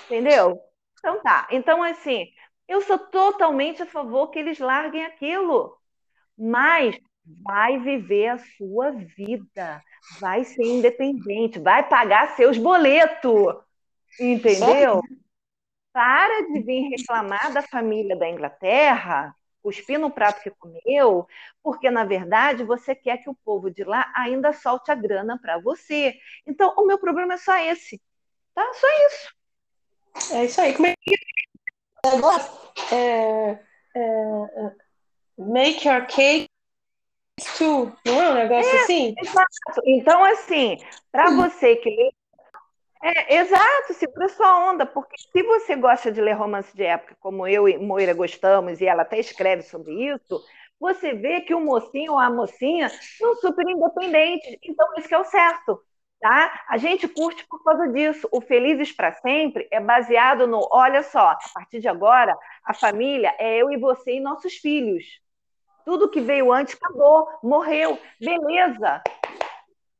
Entendeu? 0.06 0.60
Então 0.98 1.20
tá. 1.22 1.48
Então, 1.50 1.82
assim, 1.82 2.26
eu 2.68 2.80
sou 2.82 2.98
totalmente 2.98 3.82
a 3.82 3.86
favor 3.86 4.28
que 4.28 4.38
eles 4.38 4.58
larguem 4.58 5.04
aquilo. 5.04 5.76
Mas 6.36 6.96
vai 7.42 7.78
viver 7.78 8.28
a 8.28 8.38
sua 8.38 8.90
vida, 8.90 9.82
vai 10.18 10.44
ser 10.44 10.64
independente, 10.64 11.58
vai 11.58 11.88
pagar 11.88 12.36
seus 12.36 12.58
boletos, 12.58 13.56
entendeu? 14.18 15.00
Para 15.92 16.46
de 16.52 16.60
vir 16.60 16.88
reclamar 16.88 17.52
da 17.52 17.62
família 17.62 18.16
da 18.16 18.28
Inglaterra, 18.28 19.34
cuspir 19.62 19.98
no 19.98 20.10
prato 20.10 20.42
que 20.42 20.50
comeu, 20.50 21.26
porque 21.62 21.90
na 21.90 22.04
verdade 22.04 22.64
você 22.64 22.94
quer 22.94 23.18
que 23.18 23.28
o 23.28 23.36
povo 23.44 23.70
de 23.70 23.84
lá 23.84 24.10
ainda 24.14 24.52
solte 24.52 24.90
a 24.90 24.94
grana 24.94 25.38
para 25.40 25.58
você. 25.58 26.14
Então, 26.46 26.74
o 26.76 26.86
meu 26.86 26.98
problema 26.98 27.34
é 27.34 27.38
só 27.38 27.56
esse, 27.58 28.00
tá? 28.54 28.64
Só 28.74 28.86
isso. 29.06 30.34
É 30.34 30.44
isso 30.44 30.60
aí. 30.60 30.74
Como 30.74 30.86
é 30.86 30.94
que 30.96 31.14
é, 32.92 33.50
é, 33.94 34.00
é, 34.00 34.74
make 35.36 35.86
your 35.86 36.06
cake 36.06 36.49
to, 37.56 37.92
não 38.04 38.22
é 38.22 38.30
um 38.30 38.34
negócio 38.34 38.70
é, 38.70 38.80
assim? 38.82 39.14
Exato. 39.18 39.82
Então, 39.84 40.24
assim, 40.24 40.78
para 41.10 41.30
você 41.30 41.76
que 41.76 41.90
lê. 41.90 42.12
É, 43.02 43.36
exato, 43.36 43.94
segura 43.94 44.28
sua 44.28 44.70
onda, 44.70 44.84
porque 44.84 45.16
se 45.32 45.42
você 45.42 45.74
gosta 45.74 46.12
de 46.12 46.20
ler 46.20 46.34
romance 46.34 46.76
de 46.76 46.84
época, 46.84 47.16
como 47.18 47.46
eu 47.46 47.66
e 47.66 47.78
Moira 47.78 48.12
gostamos, 48.12 48.80
e 48.80 48.86
ela 48.86 49.02
até 49.02 49.18
escreve 49.18 49.62
sobre 49.62 49.92
isso, 49.94 50.44
você 50.78 51.14
vê 51.14 51.40
que 51.40 51.54
o 51.54 51.60
mocinho 51.60 52.12
ou 52.12 52.18
a 52.18 52.30
mocinha 52.30 52.90
são 53.18 53.36
super 53.36 53.66
independentes. 53.68 54.58
Então, 54.62 54.86
isso 54.98 55.08
que 55.08 55.14
é 55.14 55.18
o 55.18 55.24
certo. 55.24 55.82
Tá? 56.20 56.64
A 56.68 56.76
gente 56.76 57.08
curte 57.08 57.46
por 57.48 57.64
causa 57.64 57.88
disso. 57.88 58.28
O 58.30 58.42
Felizes 58.42 58.92
para 58.92 59.14
Sempre 59.14 59.66
é 59.70 59.80
baseado 59.80 60.46
no: 60.46 60.68
olha 60.70 61.02
só, 61.02 61.28
a 61.30 61.38
partir 61.54 61.80
de 61.80 61.88
agora, 61.88 62.36
a 62.62 62.74
família 62.74 63.34
é 63.38 63.56
eu 63.56 63.70
e 63.70 63.78
você 63.78 64.16
e 64.16 64.20
nossos 64.20 64.54
filhos. 64.56 65.02
Tudo 65.84 66.10
que 66.10 66.20
veio 66.20 66.52
antes 66.52 66.74
acabou, 66.74 67.28
morreu, 67.42 67.98
beleza. 68.20 69.02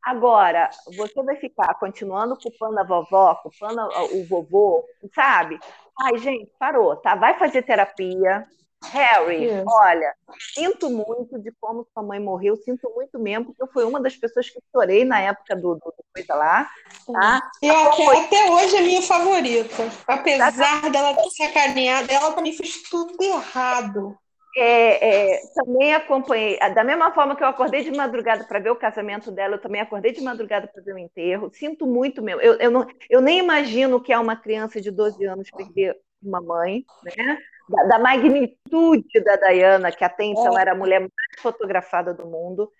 Agora, 0.03 0.71
você 0.97 1.23
vai 1.23 1.37
ficar 1.37 1.75
continuando 1.75 2.37
culpando 2.37 2.81
a 2.81 2.85
vovó, 2.85 3.35
culpando 3.37 3.83
o 4.15 4.25
vovô, 4.27 4.85
sabe? 5.15 5.59
Ai, 6.01 6.17
gente, 6.19 6.51
parou, 6.59 6.97
tá? 6.97 7.15
Vai 7.15 7.39
fazer 7.39 7.63
terapia. 7.63 8.47
Harry, 8.83 9.45
yes. 9.45 9.65
olha, 9.67 10.15
sinto 10.55 10.89
muito 10.89 11.39
de 11.39 11.53
como 11.61 11.87
sua 11.93 12.03
mãe 12.03 12.19
morreu, 12.19 12.57
sinto 12.57 12.91
muito 12.95 13.19
mesmo, 13.19 13.47
porque 13.47 13.63
eu 13.63 13.67
fui 13.67 13.85
uma 13.85 14.01
das 14.01 14.17
pessoas 14.17 14.49
que 14.49 14.59
chorei 14.73 15.05
na 15.05 15.21
época 15.21 15.55
do, 15.55 15.75
do, 15.75 15.81
do 15.81 16.05
coisa 16.15 16.35
lá, 16.35 16.67
tá? 17.07 17.51
E 17.63 17.69
até, 17.69 17.93
foi... 17.93 18.17
até 18.17 18.51
hoje 18.51 18.77
é 18.77 18.81
minha 18.81 19.03
favorita. 19.03 19.83
Apesar 20.07 20.81
tá. 20.81 20.89
dela 20.89 21.15
ter 21.15 21.31
sacaneado, 21.31 22.11
ela 22.11 22.33
também 22.33 22.55
fez 22.55 22.83
tudo 22.89 23.23
errado. 23.23 24.17
É, 24.57 25.35
é, 25.35 25.41
também 25.55 25.95
acompanhei, 25.95 26.59
da 26.75 26.83
mesma 26.83 27.13
forma 27.13 27.37
que 27.37 27.43
eu 27.43 27.47
acordei 27.47 27.85
de 27.85 27.93
madrugada 27.93 28.45
para 28.45 28.59
ver 28.59 28.71
o 28.71 28.77
casamento 28.77 29.31
dela, 29.31 29.55
eu 29.55 29.61
também 29.61 29.81
acordei 29.81 30.13
de 30.13 30.21
madrugada 30.21 30.67
para 30.67 30.83
ver 30.83 30.95
o 30.95 30.99
enterro. 30.99 31.51
Sinto 31.53 31.87
muito 31.87 32.21
mesmo. 32.21 32.41
Eu, 32.41 32.55
eu, 32.55 32.71
não, 32.71 32.87
eu 33.09 33.21
nem 33.21 33.39
imagino 33.39 34.01
que 34.03 34.13
é 34.13 34.19
uma 34.19 34.35
criança 34.35 34.81
de 34.81 34.91
12 34.91 35.25
anos 35.25 35.51
perder 35.51 35.97
uma 36.23 36.41
mãe, 36.41 36.85
né? 37.05 37.39
Da, 37.69 37.85
da 37.85 37.99
magnitude 38.01 39.21
da 39.25 39.37
Diana, 39.37 39.93
que 39.93 40.05
até 40.05 40.25
então 40.25 40.59
é. 40.59 40.63
era 40.63 40.73
a 40.73 40.77
mulher 40.77 41.01
mais 41.01 41.41
fotografada 41.41 42.13
do 42.13 42.27
mundo. 42.27 42.71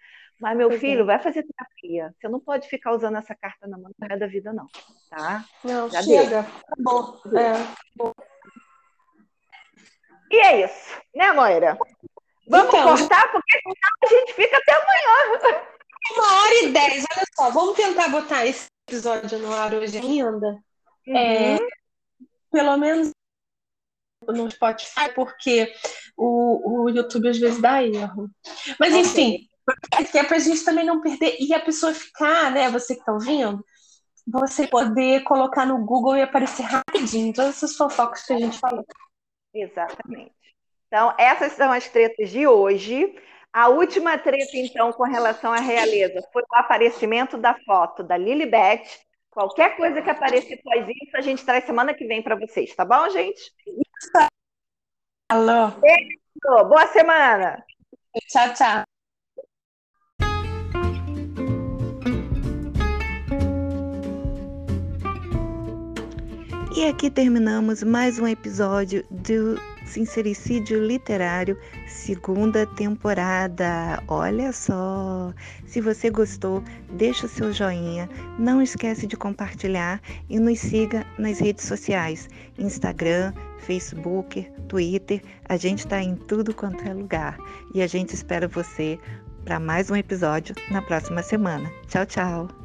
Mas, 0.41 0.57
meu 0.57 0.69
pois 0.69 0.81
filho, 0.81 1.03
é. 1.03 1.05
vai 1.05 1.19
fazer 1.19 1.45
terapia. 1.45 2.15
Você 2.19 2.29
não 2.29 2.41
pode 2.41 2.67
ficar 2.67 2.93
usando 2.93 3.19
essa 3.19 3.35
carta 3.35 3.69
na 3.69 3.79
mão 3.79 3.93
da 4.19 4.27
vida, 4.27 4.53
não. 4.53 4.67
Tá? 5.11 5.45
Não, 5.63 5.89
Já 5.91 6.03
chega. 6.03 6.47
Acabou. 6.67 7.21
É. 7.39 8.11
E 10.31 10.37
é 10.37 10.65
isso, 10.65 10.97
né, 11.15 11.33
Moira? 11.33 11.77
Vamos 12.49 12.69
então, 12.69 12.85
cortar, 12.85 13.33
porque 13.33 13.59
senão 13.63 13.75
a 14.03 14.07
gente 14.07 14.35
fica 14.35 14.57
até 14.57 14.73
amanhã. 14.73 15.39
Uma 16.15 16.43
hora 16.43 16.55
e 16.65 16.73
dez, 16.73 17.05
olha 17.15 17.25
só, 17.37 17.51
vamos 17.51 17.77
tentar 17.77 18.09
botar 18.09 18.47
esse 18.47 18.67
episódio 18.89 19.39
no 19.39 19.53
ar 19.53 19.75
hoje 19.75 19.99
ainda. 19.99 20.59
Uhum. 21.07 21.17
É, 21.17 21.59
pelo 22.51 22.77
menos 22.77 23.11
no 24.27 24.51
Spotify, 24.51 25.13
porque 25.15 25.73
o, 26.17 26.85
o 26.85 26.89
YouTube 26.91 27.29
às 27.29 27.39
vezes 27.39 27.61
dá 27.61 27.83
erro. 27.83 28.29
Mas 28.79 28.91
okay. 28.91 29.01
enfim, 29.01 29.49
é 30.15 30.25
para 30.25 30.37
a 30.37 30.41
gente 30.41 30.65
também 30.65 30.85
não 30.85 31.01
perder 31.01 31.37
e 31.41 31.55
a 31.55 31.61
pessoa 31.61 31.95
ficar, 31.95 32.51
né? 32.51 32.71
Você 32.71 32.95
que 32.95 33.01
está 33.01 33.13
ouvindo, 33.13 33.65
você 34.27 34.67
poder 34.67 35.23
colocar 35.25 35.65
no 35.65 35.85
Google 35.85 36.17
e 36.17 36.23
aparecer 36.23 36.63
rapidinho 36.63 37.33
todas 37.33 37.57
essas 37.57 37.77
fofocas 37.77 38.25
que 38.25 38.33
a 38.33 38.39
gente 38.39 38.59
falou. 38.59 38.85
Exatamente. 39.55 40.33
Então, 40.87 41.15
essas 41.19 41.53
são 41.53 41.73
as 41.73 41.89
tretas 41.89 42.31
de 42.31 42.47
hoje. 42.47 43.15
A 43.53 43.69
última 43.69 44.17
treta, 44.19 44.57
então, 44.57 44.93
com 44.93 45.05
relação 45.05 45.53
à 45.53 45.59
realeza, 45.59 46.21
foi 46.33 46.43
o 46.43 46.57
aparecimento 46.57 47.37
da 47.37 47.55
foto 47.65 48.03
da 48.03 48.17
Lilibet. 48.17 49.01
Qualquer 49.31 49.77
coisa 49.77 50.03
que 50.03 50.11
apareça 50.11 50.55
após 50.55 50.89
isso, 50.89 51.17
a 51.17 51.21
gente 51.21 51.45
traz 51.45 51.65
semana 51.65 51.95
que 51.95 52.05
vem 52.07 52.23
para 52.23 52.37
vocês, 52.37 52.75
tá 52.75 52.85
bom, 52.85 53.09
gente? 53.11 53.41
Alô. 55.29 55.69
Beijo. 55.81 56.19
Boa 56.69 56.87
semana. 56.89 57.65
Tchau, 58.29 58.55
tchau. 58.55 59.00
E 66.73 66.87
aqui 66.87 67.11
terminamos 67.11 67.83
mais 67.83 68.21
um 68.21 68.29
episódio 68.29 69.05
do 69.11 69.61
Sincericídio 69.87 70.87
Literário, 70.87 71.59
segunda 71.89 72.65
temporada. 72.65 74.01
Olha 74.07 74.53
só! 74.53 75.35
Se 75.67 75.81
você 75.81 76.11
gostou, 76.11 76.63
deixa 76.93 77.27
o 77.27 77.29
seu 77.29 77.53
joinha, 77.53 78.09
não 78.39 78.63
esquece 78.63 79.05
de 79.05 79.17
compartilhar 79.17 80.01
e 80.29 80.39
nos 80.39 80.61
siga 80.61 81.05
nas 81.19 81.41
redes 81.41 81.65
sociais: 81.65 82.29
Instagram, 82.57 83.33
Facebook, 83.59 84.49
Twitter. 84.69 85.21
A 85.49 85.57
gente 85.57 85.81
está 85.81 86.01
em 86.01 86.15
tudo 86.15 86.55
quanto 86.55 86.85
é 86.85 86.95
lugar. 86.95 87.37
E 87.75 87.83
a 87.83 87.89
gente 87.89 88.15
espera 88.15 88.47
você 88.47 88.97
para 89.45 89.59
mais 89.59 89.91
um 89.91 89.97
episódio 89.97 90.55
na 90.71 90.81
próxima 90.81 91.21
semana. 91.21 91.69
Tchau, 91.89 92.07
tchau! 92.07 92.60